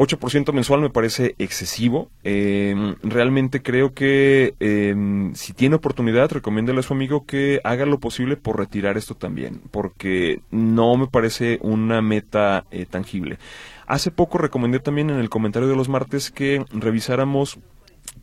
8% 0.02 0.52
mensual 0.52 0.82
me 0.82 0.90
parece 0.90 1.36
excesivo. 1.38 2.10
Eh, 2.24 2.96
realmente 3.04 3.62
creo 3.62 3.94
que 3.94 4.56
eh, 4.60 4.96
si 5.36 5.54
tiene 5.54 5.76
oportunidad, 5.76 6.32
recomiéndale 6.32 6.80
a 6.80 6.84
su 6.84 6.94
amigo 6.94 7.28
que 7.28 7.62
haga 7.64 7.86
lo 7.86 8.00
posible 8.00 8.36
por 8.36 8.58
retirar 8.58 8.98
esto 8.98 9.14
también, 9.14 9.62
porque 9.70 10.42
no 10.50 10.98
me 10.98 11.06
parece 11.06 11.60
una 11.62 12.02
meta 12.02 12.66
eh, 12.72 12.88
tangible. 12.88 13.38
Hace 13.86 14.10
poco 14.10 14.40
recomendé 14.40 14.80
también 14.80 15.12
en 15.12 15.20
el 15.20 15.30
comentario 15.30 15.68
de 15.68 15.76
los 15.76 15.88
martes 15.88 16.32
que 16.32 16.66
revisáramos 16.72 17.60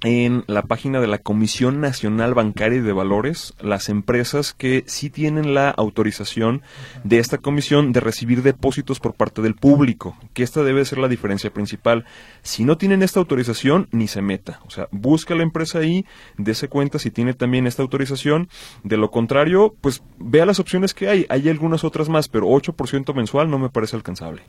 en 0.02 0.44
la 0.46 0.62
página 0.62 1.00
de 1.00 1.08
la 1.08 1.18
Comisión 1.18 1.80
Nacional 1.80 2.34
Bancaria 2.34 2.78
y 2.78 2.82
de 2.82 2.92
Valores 2.92 3.54
las 3.60 3.88
empresas 3.88 4.52
que 4.52 4.84
sí 4.86 5.10
tienen 5.10 5.54
la 5.54 5.70
autorización 5.70 6.62
de 7.04 7.18
esta 7.18 7.38
comisión 7.38 7.92
de 7.92 8.00
recibir 8.00 8.42
depósitos 8.42 9.00
por 9.00 9.14
parte 9.14 9.42
del 9.42 9.54
público, 9.54 10.16
que 10.34 10.42
esta 10.42 10.62
debe 10.62 10.84
ser 10.84 10.98
la 10.98 11.08
diferencia 11.08 11.52
principal. 11.52 12.04
Si 12.42 12.64
no 12.64 12.78
tienen 12.78 13.02
esta 13.02 13.18
autorización, 13.20 13.88
ni 13.90 14.06
se 14.06 14.22
meta. 14.22 14.60
O 14.66 14.70
sea, 14.70 14.88
busca 14.92 15.34
la 15.34 15.42
empresa 15.42 15.80
ahí, 15.80 16.06
dése 16.36 16.68
cuenta 16.68 16.98
si 16.98 17.10
tiene 17.10 17.34
también 17.34 17.66
esta 17.66 17.82
autorización. 17.82 18.48
De 18.84 18.96
lo 18.96 19.10
contrario, 19.10 19.74
pues 19.80 20.02
vea 20.18 20.46
las 20.46 20.60
opciones 20.60 20.94
que 20.94 21.08
hay. 21.08 21.26
Hay 21.28 21.48
algunas 21.48 21.84
otras 21.84 22.08
más, 22.08 22.28
pero 22.28 22.46
8% 22.46 23.14
mensual 23.14 23.50
no 23.50 23.58
me 23.58 23.70
parece 23.70 23.96
alcanzable. 23.96 24.42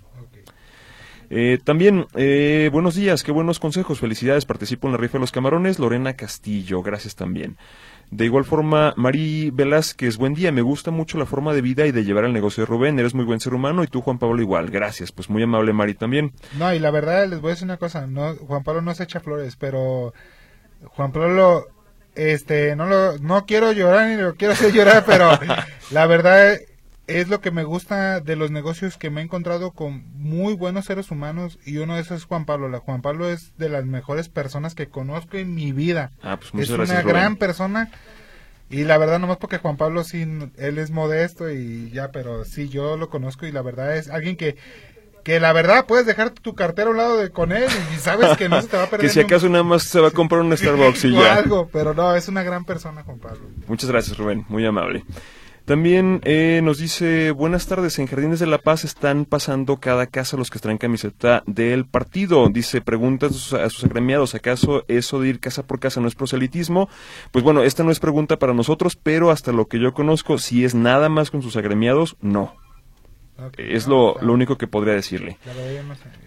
Eh, 1.30 1.60
también, 1.64 2.08
eh, 2.16 2.70
buenos 2.72 2.96
días, 2.96 3.24
qué 3.24 3.32
buenos 3.32 3.60
consejos, 3.60 4.00
felicidades, 4.00 4.46
participo 4.46 4.88
en 4.88 4.94
la 4.94 4.98
rifa 4.98 5.14
de 5.14 5.22
los 5.22 5.32
camarones, 5.32 5.78
Lorena 5.78 6.14
Castillo, 6.14 6.82
gracias 6.82 7.16
también. 7.16 7.58
De 8.10 8.26
igual 8.26 8.46
forma, 8.46 8.96
Mari 8.98 9.52
Velázquez, 9.52 10.18
buen 10.18 10.34
día, 10.34 10.52
me 10.52 10.64
gusta 10.64 10.90
mucho 10.90 11.20
la 11.20 11.28
forma 11.28 11.54
de 11.54 11.62
vida 11.62 11.86
y 11.86 11.92
de 11.92 12.04
llevar 12.04 12.24
el 12.24 12.34
negocio 12.34 12.62
de 12.62 12.66
Rubén, 12.66 12.98
eres 12.98 13.14
muy 13.14 13.26
buen 13.26 13.40
ser 13.40 13.54
humano 13.54 13.84
y 13.84 13.88
tú, 13.88 14.02
Juan 14.02 14.18
Pablo, 14.18 14.42
igual, 14.42 14.72
gracias, 14.72 15.12
pues 15.12 15.30
muy 15.30 15.44
amable 15.44 15.72
Mari 15.72 15.94
también. 15.94 16.34
No, 16.58 16.74
y 16.74 16.80
la 16.80 16.90
verdad 16.90 17.28
les 17.28 17.40
voy 17.40 17.50
a 17.50 17.54
decir 17.54 17.66
una 17.66 17.78
cosa, 17.78 18.08
no 18.08 18.36
Juan 18.36 18.64
Pablo 18.64 18.82
no 18.82 18.96
se 18.96 19.04
echa 19.04 19.20
flores, 19.20 19.56
pero 19.56 20.16
Juan 20.84 21.12
Pablo 21.12 21.68
este 22.16 22.76
no 22.76 22.88
lo 22.88 23.20
no 23.20 23.46
quiero 23.46 23.72
llorar 23.72 24.10
ni 24.10 24.16
lo 24.16 24.34
quiero 24.34 24.54
hacer 24.54 24.74
llorar, 24.74 25.04
pero 25.06 25.30
la 25.92 26.08
verdad 26.08 26.58
es 27.10 27.28
lo 27.28 27.42
que 27.42 27.52
me 27.52 27.64
gusta 27.64 28.20
de 28.20 28.36
los 28.36 28.52
negocios 28.52 28.98
que 28.98 29.10
me 29.10 29.22
he 29.22 29.24
encontrado 29.24 29.72
con 29.72 30.04
muy 30.16 30.54
buenos 30.54 30.86
seres 30.86 31.12
humanos 31.12 31.60
y 31.66 31.78
uno 31.78 31.96
de 31.96 32.02
esos 32.02 32.20
es 32.20 32.26
Juan 32.26 32.46
Pablo. 32.46 32.70
La 32.70 32.80
Juan 32.80 33.02
Pablo 33.02 33.30
es 33.30 33.58
de 33.58 33.70
las 33.70 33.86
mejores 33.86 34.30
personas 34.30 34.76
que 34.76 34.88
conozco 34.88 35.38
en 35.38 35.54
mi 35.56 35.72
vida. 35.72 36.12
Ah, 36.22 36.38
pues 36.38 36.48
es 36.50 36.54
muchas 36.54 36.70
una 36.70 36.78
gracias, 36.78 37.04
Rubén. 37.04 37.14
gran 37.16 37.36
persona 37.38 37.92
y 38.70 38.84
la 38.84 38.98
verdad 38.98 39.20
nomás 39.20 39.38
porque 39.38 39.58
Juan 39.58 39.78
Pablo 39.78 40.04
sí 40.04 40.22
él 40.58 40.78
es 40.78 40.92
modesto 40.92 41.50
y 41.50 41.90
ya, 41.92 42.12
pero 42.12 42.46
sí 42.46 42.70
yo 42.70 42.98
lo 42.98 43.10
conozco 43.10 43.46
y 43.48 43.52
la 43.52 43.62
verdad 43.64 43.98
es 43.98 44.10
alguien 44.10 44.36
que 44.38 44.56
que 45.24 45.40
la 45.42 45.52
verdad 45.52 45.86
puedes 45.86 46.06
dejar 46.06 46.30
tu 46.30 46.56
cartera 46.56 46.88
a 46.88 46.92
un 46.92 46.98
lado 46.98 47.18
de 47.18 47.30
con 47.30 47.52
él 47.52 47.66
y 47.94 48.00
sabes 48.00 48.38
que 48.38 48.48
no 48.48 48.62
se 48.62 48.68
te 48.70 48.78
va 48.78 48.84
a 48.84 48.88
perder 48.90 49.08
Que 49.08 49.14
si 49.14 49.20
acaso 49.20 49.50
nada 49.50 49.64
más 49.64 49.84
se 49.84 50.00
va 50.00 50.08
a 50.08 50.12
comprar 50.12 50.42
un 50.42 50.56
Starbucks 50.58 51.06
y 51.06 51.16
o 51.18 51.22
ya. 51.22 51.36
algo, 51.36 51.68
pero 51.74 51.94
no, 51.94 52.16
es 52.16 52.28
una 52.30 52.42
gran 52.44 52.64
persona 52.64 53.04
Juan 53.04 53.20
Pablo. 53.20 53.42
Muchas 53.68 53.90
gracias, 53.90 54.18
Rubén, 54.18 54.46
muy 54.48 54.66
amable. 54.66 55.04
También 55.70 56.20
eh, 56.24 56.62
nos 56.64 56.80
dice, 56.80 57.30
buenas 57.30 57.68
tardes, 57.68 58.00
en 58.00 58.08
Jardines 58.08 58.40
de 58.40 58.48
la 58.48 58.58
Paz 58.58 58.84
están 58.86 59.26
pasando 59.26 59.78
cada 59.78 60.08
casa 60.08 60.36
los 60.36 60.50
que 60.50 60.58
traen 60.58 60.80
camiseta 60.80 61.44
del 61.46 61.86
partido. 61.86 62.50
Dice, 62.50 62.82
pregunta 62.82 63.28
a 63.28 63.30
sus, 63.30 63.54
a 63.54 63.70
sus 63.70 63.84
agremiados, 63.84 64.34
¿acaso 64.34 64.84
eso 64.88 65.22
de 65.22 65.30
ir 65.30 65.40
casa 65.40 65.62
por 65.62 65.80
casa 65.80 66.02
no 66.02 66.08
es 66.08 66.16
proselitismo? 66.16 66.90
Pues 67.32 67.44
bueno, 67.44 67.62
esta 67.62 67.84
no 67.84 67.92
es 67.92 68.00
pregunta 68.00 68.40
para 68.40 68.56
nosotros, 68.56 68.96
pero 68.96 69.30
hasta 69.30 69.52
lo 69.52 69.68
que 69.68 69.80
yo 69.80 69.94
conozco, 69.94 70.40
si 70.40 70.66
es 70.66 70.74
nada 70.74 71.08
más 71.08 71.30
con 71.30 71.44
sus 71.44 71.56
agremiados, 71.56 72.18
no. 72.20 72.52
Es 73.58 73.88
lo, 73.88 74.16
lo 74.22 74.34
único 74.34 74.58
que 74.58 74.68
podría 74.68 74.94
decirle. 74.94 75.38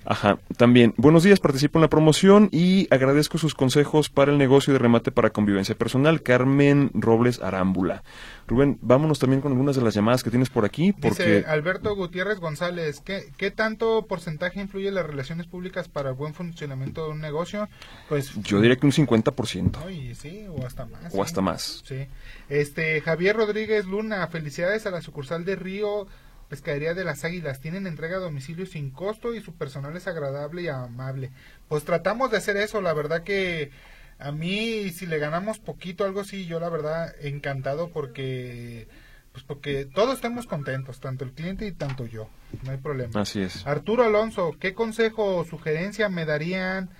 Ajá, 0.04 0.38
también. 0.56 0.94
Buenos 0.96 1.22
días, 1.22 1.40
participo 1.40 1.78
en 1.78 1.82
la 1.82 1.88
promoción 1.90 2.48
y 2.52 2.88
agradezco 2.90 3.38
sus 3.38 3.54
consejos 3.54 4.08
para 4.08 4.32
el 4.32 4.38
negocio 4.38 4.72
de 4.72 4.78
remate 4.78 5.12
para 5.12 5.30
convivencia 5.30 5.74
personal. 5.74 6.22
Carmen 6.22 6.90
Robles 6.94 7.40
Arámbula. 7.40 8.02
Rubén, 8.46 8.78
vámonos 8.82 9.18
también 9.18 9.40
con 9.40 9.52
algunas 9.52 9.76
de 9.76 9.82
las 9.82 9.94
llamadas 9.94 10.22
que 10.22 10.30
tienes 10.30 10.50
por 10.50 10.64
aquí, 10.64 10.92
porque 10.92 11.36
Dice 11.36 11.44
Alberto 11.46 11.94
Gutiérrez 11.94 12.40
González, 12.40 13.00
¿qué, 13.00 13.32
¿qué 13.36 13.50
tanto 13.50 14.06
porcentaje 14.06 14.60
influye 14.60 14.90
las 14.90 15.06
relaciones 15.06 15.46
públicas 15.46 15.88
para 15.88 16.10
el 16.10 16.16
buen 16.16 16.34
funcionamiento 16.34 17.06
de 17.06 17.12
un 17.12 17.20
negocio? 17.20 17.68
Pues 18.08 18.34
yo 18.42 18.60
diría 18.60 18.76
que 18.76 18.86
un 18.86 18.92
50% 18.92 19.72
no, 19.72 19.90
y 19.90 20.14
sí, 20.14 20.46
o 20.48 20.66
hasta 20.66 20.86
más. 20.86 21.14
o 21.14 21.22
hasta 21.22 21.40
más. 21.40 21.82
Sí. 21.86 22.06
Este, 22.48 23.00
Javier 23.00 23.36
Rodríguez 23.36 23.86
Luna, 23.86 24.26
felicidades 24.26 24.86
a 24.86 24.90
la 24.90 25.00
sucursal 25.00 25.44
de 25.44 25.56
Río 25.56 26.06
Pescadería 26.52 26.92
de 26.92 27.02
las 27.02 27.24
Águilas. 27.24 27.60
Tienen 27.60 27.86
entrega 27.86 28.18
a 28.18 28.20
domicilio 28.20 28.66
sin 28.66 28.90
costo 28.90 29.32
y 29.32 29.40
su 29.40 29.54
personal 29.54 29.96
es 29.96 30.06
agradable 30.06 30.60
y 30.60 30.68
amable. 30.68 31.30
Pues 31.66 31.82
tratamos 31.82 32.30
de 32.30 32.36
hacer 32.36 32.58
eso, 32.58 32.82
la 32.82 32.92
verdad 32.92 33.22
que 33.22 33.70
a 34.18 34.32
mí 34.32 34.90
si 34.90 35.06
le 35.06 35.16
ganamos 35.16 35.58
poquito 35.58 36.04
algo 36.04 36.20
así, 36.20 36.44
yo 36.44 36.60
la 36.60 36.68
verdad 36.68 37.14
encantado 37.22 37.88
porque 37.88 38.86
pues 39.32 39.44
porque 39.44 39.86
todos 39.86 40.16
estemos 40.16 40.44
contentos, 40.44 41.00
tanto 41.00 41.24
el 41.24 41.32
cliente 41.32 41.66
y 41.66 41.72
tanto 41.72 42.04
yo, 42.04 42.28
no 42.64 42.72
hay 42.72 42.76
problema. 42.76 43.22
Así 43.22 43.40
es. 43.40 43.66
Arturo 43.66 44.04
Alonso, 44.04 44.54
¿qué 44.60 44.74
consejo 44.74 45.36
o 45.36 45.46
sugerencia 45.46 46.10
me 46.10 46.26
darían 46.26 46.90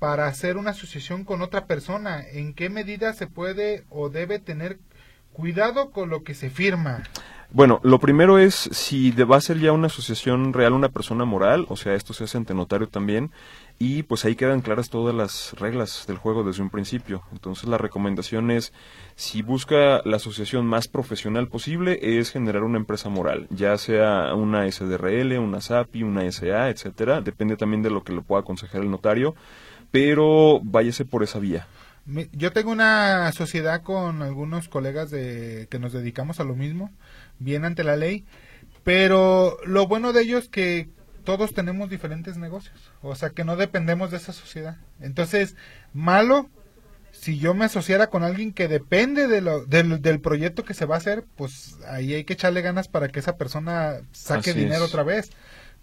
para 0.00 0.26
hacer 0.26 0.56
una 0.56 0.70
asociación 0.70 1.22
con 1.22 1.42
otra 1.42 1.66
persona? 1.66 2.24
¿En 2.28 2.54
qué 2.54 2.70
medida 2.70 3.12
se 3.12 3.28
puede 3.28 3.84
o 3.88 4.08
debe 4.08 4.40
tener 4.40 4.80
cuidado 5.32 5.92
con 5.92 6.10
lo 6.10 6.24
que 6.24 6.34
se 6.34 6.50
firma? 6.50 7.04
Bueno, 7.52 7.80
lo 7.84 8.00
primero 8.00 8.38
es 8.38 8.54
si 8.54 9.12
va 9.12 9.36
a 9.36 9.40
ser 9.40 9.58
ya 9.58 9.72
una 9.72 9.86
asociación 9.86 10.52
real, 10.52 10.72
una 10.72 10.88
persona 10.88 11.24
moral, 11.24 11.64
o 11.68 11.76
sea, 11.76 11.94
esto 11.94 12.12
se 12.12 12.24
hace 12.24 12.36
ante 12.36 12.54
notario 12.54 12.88
también, 12.88 13.30
y 13.78 14.02
pues 14.02 14.24
ahí 14.24 14.34
quedan 14.34 14.62
claras 14.62 14.90
todas 14.90 15.14
las 15.14 15.54
reglas 15.58 16.04
del 16.08 16.16
juego 16.16 16.42
desde 16.42 16.62
un 16.62 16.70
principio. 16.70 17.22
Entonces 17.32 17.68
la 17.68 17.78
recomendación 17.78 18.50
es, 18.50 18.72
si 19.14 19.42
busca 19.42 20.02
la 20.04 20.16
asociación 20.16 20.66
más 20.66 20.88
profesional 20.88 21.48
posible, 21.48 21.98
es 22.18 22.30
generar 22.30 22.64
una 22.64 22.78
empresa 22.78 23.08
moral, 23.10 23.46
ya 23.50 23.78
sea 23.78 24.34
una 24.34 24.70
SDRL, 24.70 25.38
una 25.38 25.60
SAPI, 25.60 26.02
una 26.02 26.30
SA, 26.32 26.68
etcétera, 26.68 27.20
depende 27.20 27.56
también 27.56 27.82
de 27.82 27.90
lo 27.90 28.02
que 28.02 28.12
le 28.12 28.22
pueda 28.22 28.40
aconsejar 28.40 28.82
el 28.82 28.90
notario, 28.90 29.34
pero 29.92 30.60
váyase 30.62 31.04
por 31.04 31.22
esa 31.22 31.38
vía. 31.38 31.68
Yo 32.32 32.52
tengo 32.52 32.70
una 32.70 33.32
sociedad 33.32 33.82
con 33.82 34.22
algunos 34.22 34.68
colegas 34.68 35.10
de 35.10 35.66
que 35.68 35.80
nos 35.80 35.92
dedicamos 35.92 36.38
a 36.38 36.44
lo 36.44 36.54
mismo, 36.54 36.92
bien 37.38 37.64
ante 37.64 37.84
la 37.84 37.96
ley, 37.96 38.24
pero 38.84 39.58
lo 39.64 39.86
bueno 39.86 40.12
de 40.12 40.22
ellos 40.22 40.44
es 40.44 40.48
que 40.48 40.88
todos 41.24 41.54
tenemos 41.54 41.90
diferentes 41.90 42.36
negocios, 42.36 42.92
o 43.02 43.14
sea 43.14 43.30
que 43.30 43.44
no 43.44 43.56
dependemos 43.56 44.10
de 44.10 44.18
esa 44.18 44.32
sociedad. 44.32 44.76
Entonces, 45.00 45.56
malo 45.92 46.48
si 47.20 47.38
yo 47.38 47.54
me 47.54 47.64
asociara 47.64 48.08
con 48.08 48.22
alguien 48.22 48.52
que 48.52 48.68
depende 48.68 49.26
de 49.26 49.40
lo, 49.40 49.64
del, 49.64 50.00
del, 50.02 50.20
proyecto 50.20 50.64
que 50.64 50.74
se 50.74 50.84
va 50.84 50.96
a 50.96 50.98
hacer, 50.98 51.24
pues 51.36 51.76
ahí 51.88 52.14
hay 52.14 52.24
que 52.24 52.34
echarle 52.34 52.62
ganas 52.62 52.88
para 52.88 53.08
que 53.08 53.18
esa 53.18 53.36
persona 53.36 54.02
saque 54.12 54.52
dinero 54.52 54.84
otra 54.84 55.02
vez. 55.02 55.30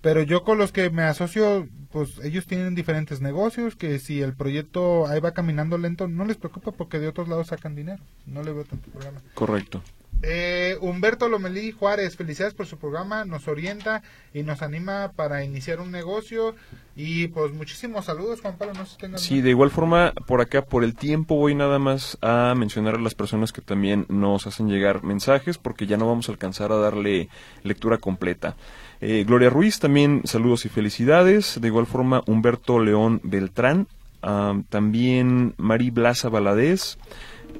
Pero 0.02 0.22
yo 0.22 0.44
con 0.44 0.58
los 0.58 0.72
que 0.72 0.90
me 0.90 1.04
asocio, 1.04 1.68
pues 1.92 2.20
ellos 2.24 2.46
tienen 2.46 2.76
diferentes 2.76 3.22
negocios, 3.22 3.76
que 3.76 4.00
si 4.00 4.22
el 4.22 4.34
proyecto 4.34 5.08
ahí 5.08 5.20
va 5.22 5.34
caminando 5.34 5.78
lento, 5.78 6.08
no 6.08 6.26
les 6.26 6.38
preocupa 6.38 6.72
porque 6.72 7.00
de 7.00 7.08
otros 7.08 7.30
lados 7.30 7.48
sacan 7.48 7.74
dinero. 7.74 8.04
No 8.26 8.44
le 8.44 8.52
veo 8.52 8.66
tanto 8.66 8.92
problema. 8.92 9.22
Correcto. 9.34 9.82
Eh, 10.26 10.78
Humberto 10.80 11.28
Lomelí 11.28 11.74
Juárez, 11.74 12.16
felicidades 12.16 12.54
por 12.54 12.66
su 12.66 12.78
programa, 12.78 13.26
nos 13.26 13.50
orienta 13.50 14.02
y 14.34 14.44
nos 14.44 14.62
anima 14.62 15.12
para 15.14 15.44
iniciar 15.44 15.82
un 15.82 15.92
negocio. 15.92 16.56
Y 16.96 17.28
pues 17.28 17.52
muchísimos 17.52 18.06
saludos 18.06 18.40
Juan 18.40 18.58
Pablo, 18.58 18.74
no 18.74 18.86
tengan 18.98 19.20
Sí, 19.20 19.42
de 19.42 19.50
igual 19.50 19.70
forma 19.70 20.14
por 20.26 20.40
acá 20.40 20.64
por 20.64 20.86
el 20.86 20.96
tiempo 20.96 21.36
voy 21.36 21.56
nada 21.56 21.78
más 21.78 22.18
a 22.22 22.54
mencionar 22.56 22.96
a 22.96 23.02
las 23.02 23.16
personas 23.16 23.52
que 23.52 23.62
también 23.62 24.06
nos 24.08 24.48
hacen 24.48 24.70
llegar 24.70 25.04
mensajes 25.04 25.58
porque 25.58 25.88
ya 25.88 25.98
no 25.98 26.08
vamos 26.08 26.30
a 26.30 26.32
alcanzar 26.32 26.72
a 26.72 26.78
darle 26.78 27.28
lectura 27.64 27.98
completa. 27.98 28.56
Eh, 29.02 29.26
Gloria 29.28 29.50
Ruiz 29.50 29.80
también 29.80 30.22
saludos 30.24 30.66
y 30.66 30.70
felicidades, 30.70 31.60
de 31.60 31.68
igual 31.68 31.86
forma 31.86 32.24
Humberto 32.28 32.80
León 32.80 33.20
Beltrán, 33.24 33.88
también 34.70 35.54
María 35.58 35.92
Blasa 35.92 36.30
Valadez, 36.30 36.98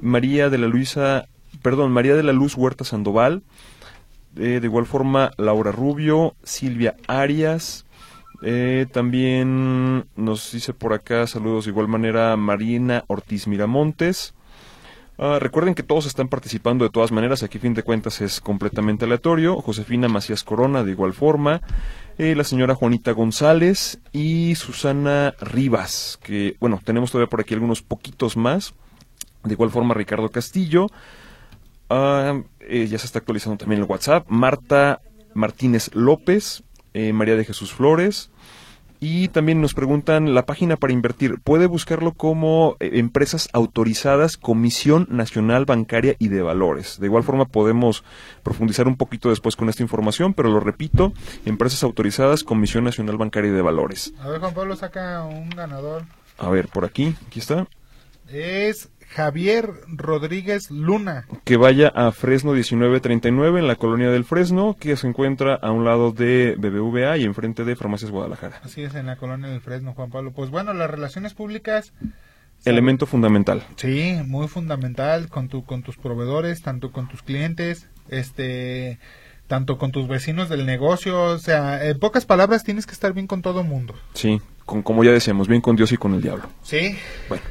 María 0.00 0.48
de 0.48 0.56
la 0.56 0.66
Luisa 0.66 1.28
perdón, 1.64 1.92
María 1.92 2.14
de 2.14 2.22
la 2.22 2.34
Luz 2.34 2.58
Huerta 2.58 2.84
Sandoval, 2.84 3.42
eh, 4.36 4.58
de 4.60 4.66
igual 4.66 4.84
forma 4.84 5.30
Laura 5.38 5.72
Rubio, 5.72 6.34
Silvia 6.42 6.94
Arias, 7.06 7.86
eh, 8.42 8.84
también 8.92 10.04
nos 10.14 10.52
dice 10.52 10.74
por 10.74 10.92
acá 10.92 11.26
saludos 11.26 11.64
de 11.64 11.70
igual 11.70 11.88
manera 11.88 12.36
Marina 12.36 13.04
Ortiz 13.06 13.46
Miramontes. 13.46 14.34
Ah, 15.16 15.38
recuerden 15.40 15.74
que 15.74 15.82
todos 15.82 16.04
están 16.04 16.28
participando 16.28 16.84
de 16.84 16.90
todas 16.90 17.12
maneras, 17.12 17.42
aquí 17.42 17.58
fin 17.58 17.72
de 17.72 17.82
cuentas 17.82 18.20
es 18.20 18.42
completamente 18.42 19.06
aleatorio. 19.06 19.56
Josefina 19.62 20.06
Macías 20.06 20.44
Corona 20.44 20.84
de 20.84 20.90
igual 20.90 21.14
forma, 21.14 21.62
eh, 22.18 22.34
la 22.34 22.44
señora 22.44 22.74
Juanita 22.74 23.12
González 23.12 24.00
y 24.12 24.54
Susana 24.56 25.34
Rivas, 25.40 26.18
que 26.22 26.58
bueno, 26.60 26.78
tenemos 26.84 27.10
todavía 27.10 27.30
por 27.30 27.40
aquí 27.40 27.54
algunos 27.54 27.80
poquitos 27.80 28.36
más. 28.36 28.74
De 29.44 29.54
igual 29.54 29.70
forma 29.70 29.94
Ricardo 29.94 30.28
Castillo, 30.28 30.88
Eh, 31.90 32.86
ya 32.88 32.98
se 32.98 33.06
está 33.06 33.18
actualizando 33.18 33.58
también 33.58 33.80
el 33.80 33.88
WhatsApp. 33.88 34.26
Marta 34.28 35.00
Martínez 35.34 35.90
López, 35.94 36.62
eh, 36.94 37.12
María 37.12 37.36
de 37.36 37.44
Jesús 37.44 37.72
Flores. 37.72 38.30
Y 39.00 39.28
también 39.28 39.60
nos 39.60 39.74
preguntan 39.74 40.34
la 40.34 40.46
página 40.46 40.76
para 40.76 40.94
invertir. 40.94 41.38
Puede 41.38 41.66
buscarlo 41.66 42.12
como 42.12 42.76
eh, 42.80 42.92
empresas 42.94 43.50
autorizadas, 43.52 44.38
Comisión 44.38 45.06
Nacional 45.10 45.66
Bancaria 45.66 46.16
y 46.18 46.28
de 46.28 46.40
Valores. 46.40 46.98
De 46.98 47.06
igual 47.06 47.22
forma 47.22 47.44
podemos 47.44 48.02
profundizar 48.42 48.88
un 48.88 48.96
poquito 48.96 49.28
después 49.28 49.56
con 49.56 49.68
esta 49.68 49.82
información, 49.82 50.32
pero 50.32 50.48
lo 50.48 50.58
repito, 50.58 51.12
empresas 51.44 51.82
autorizadas, 51.82 52.44
Comisión 52.44 52.84
Nacional 52.84 53.18
Bancaria 53.18 53.50
y 53.50 53.54
de 53.54 53.60
Valores. 53.60 54.14
A 54.20 54.28
ver, 54.28 54.40
Juan 54.40 54.54
Pablo 54.54 54.74
saca 54.74 55.22
un 55.24 55.50
ganador. 55.50 56.04
A 56.38 56.48
ver, 56.48 56.68
por 56.68 56.86
aquí, 56.86 57.14
aquí 57.26 57.40
está. 57.40 57.66
Es 58.28 58.88
Javier 59.14 59.70
Rodríguez 59.86 60.72
Luna. 60.72 61.26
Que 61.44 61.56
vaya 61.56 61.88
a 61.88 62.10
Fresno 62.10 62.52
1939 62.52 63.60
en 63.60 63.68
la 63.68 63.76
colonia 63.76 64.10
del 64.10 64.24
Fresno, 64.24 64.76
que 64.78 64.96
se 64.96 65.06
encuentra 65.06 65.54
a 65.54 65.70
un 65.70 65.84
lado 65.84 66.10
de 66.10 66.56
BBVA 66.58 67.16
y 67.18 67.22
enfrente 67.22 67.64
de 67.64 67.76
Farmacias 67.76 68.10
Guadalajara. 68.10 68.60
Así 68.64 68.82
es, 68.82 68.94
en 68.96 69.06
la 69.06 69.16
colonia 69.16 69.48
del 69.48 69.60
Fresno, 69.60 69.94
Juan 69.94 70.10
Pablo. 70.10 70.32
Pues 70.32 70.50
bueno, 70.50 70.74
las 70.74 70.90
relaciones 70.90 71.32
públicas... 71.32 71.92
Elemento 72.64 73.06
fundamental. 73.06 73.62
Sí, 73.76 74.16
muy 74.26 74.48
fundamental 74.48 75.28
con, 75.28 75.48
tu, 75.48 75.64
con 75.64 75.82
tus 75.82 75.96
proveedores, 75.96 76.62
tanto 76.62 76.90
con 76.90 77.08
tus 77.08 77.22
clientes, 77.22 77.88
este 78.08 78.98
tanto 79.46 79.76
con 79.76 79.92
tus 79.92 80.08
vecinos 80.08 80.48
del 80.48 80.64
negocio, 80.64 81.20
o 81.22 81.38
sea, 81.38 81.84
en 81.86 81.98
pocas 81.98 82.24
palabras 82.24 82.64
tienes 82.64 82.86
que 82.86 82.92
estar 82.92 83.12
bien 83.12 83.26
con 83.26 83.42
todo 83.42 83.60
el 83.60 83.68
mundo. 83.68 83.94
Sí, 84.14 84.40
con, 84.64 84.82
como 84.82 85.04
ya 85.04 85.12
decíamos, 85.12 85.48
bien 85.48 85.60
con 85.60 85.76
Dios 85.76 85.92
y 85.92 85.98
con 85.98 86.14
el 86.14 86.22
diablo. 86.22 86.48
Sí. 86.62 86.96
Bueno, 87.28 87.44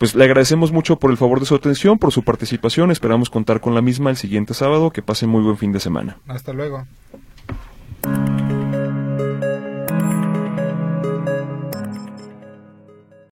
pues 0.00 0.14
le 0.14 0.24
agradecemos 0.24 0.72
mucho 0.72 0.98
por 0.98 1.10
el 1.10 1.18
favor 1.18 1.40
de 1.40 1.46
su 1.46 1.54
atención, 1.54 1.98
por 1.98 2.10
su 2.10 2.22
participación. 2.22 2.90
Esperamos 2.90 3.28
contar 3.28 3.60
con 3.60 3.74
la 3.74 3.82
misma 3.82 4.08
el 4.08 4.16
siguiente 4.16 4.54
sábado. 4.54 4.90
Que 4.90 5.02
pasen 5.02 5.28
muy 5.28 5.42
buen 5.42 5.58
fin 5.58 5.72
de 5.72 5.80
semana. 5.80 6.16
Hasta 6.26 6.54
luego. 6.54 6.86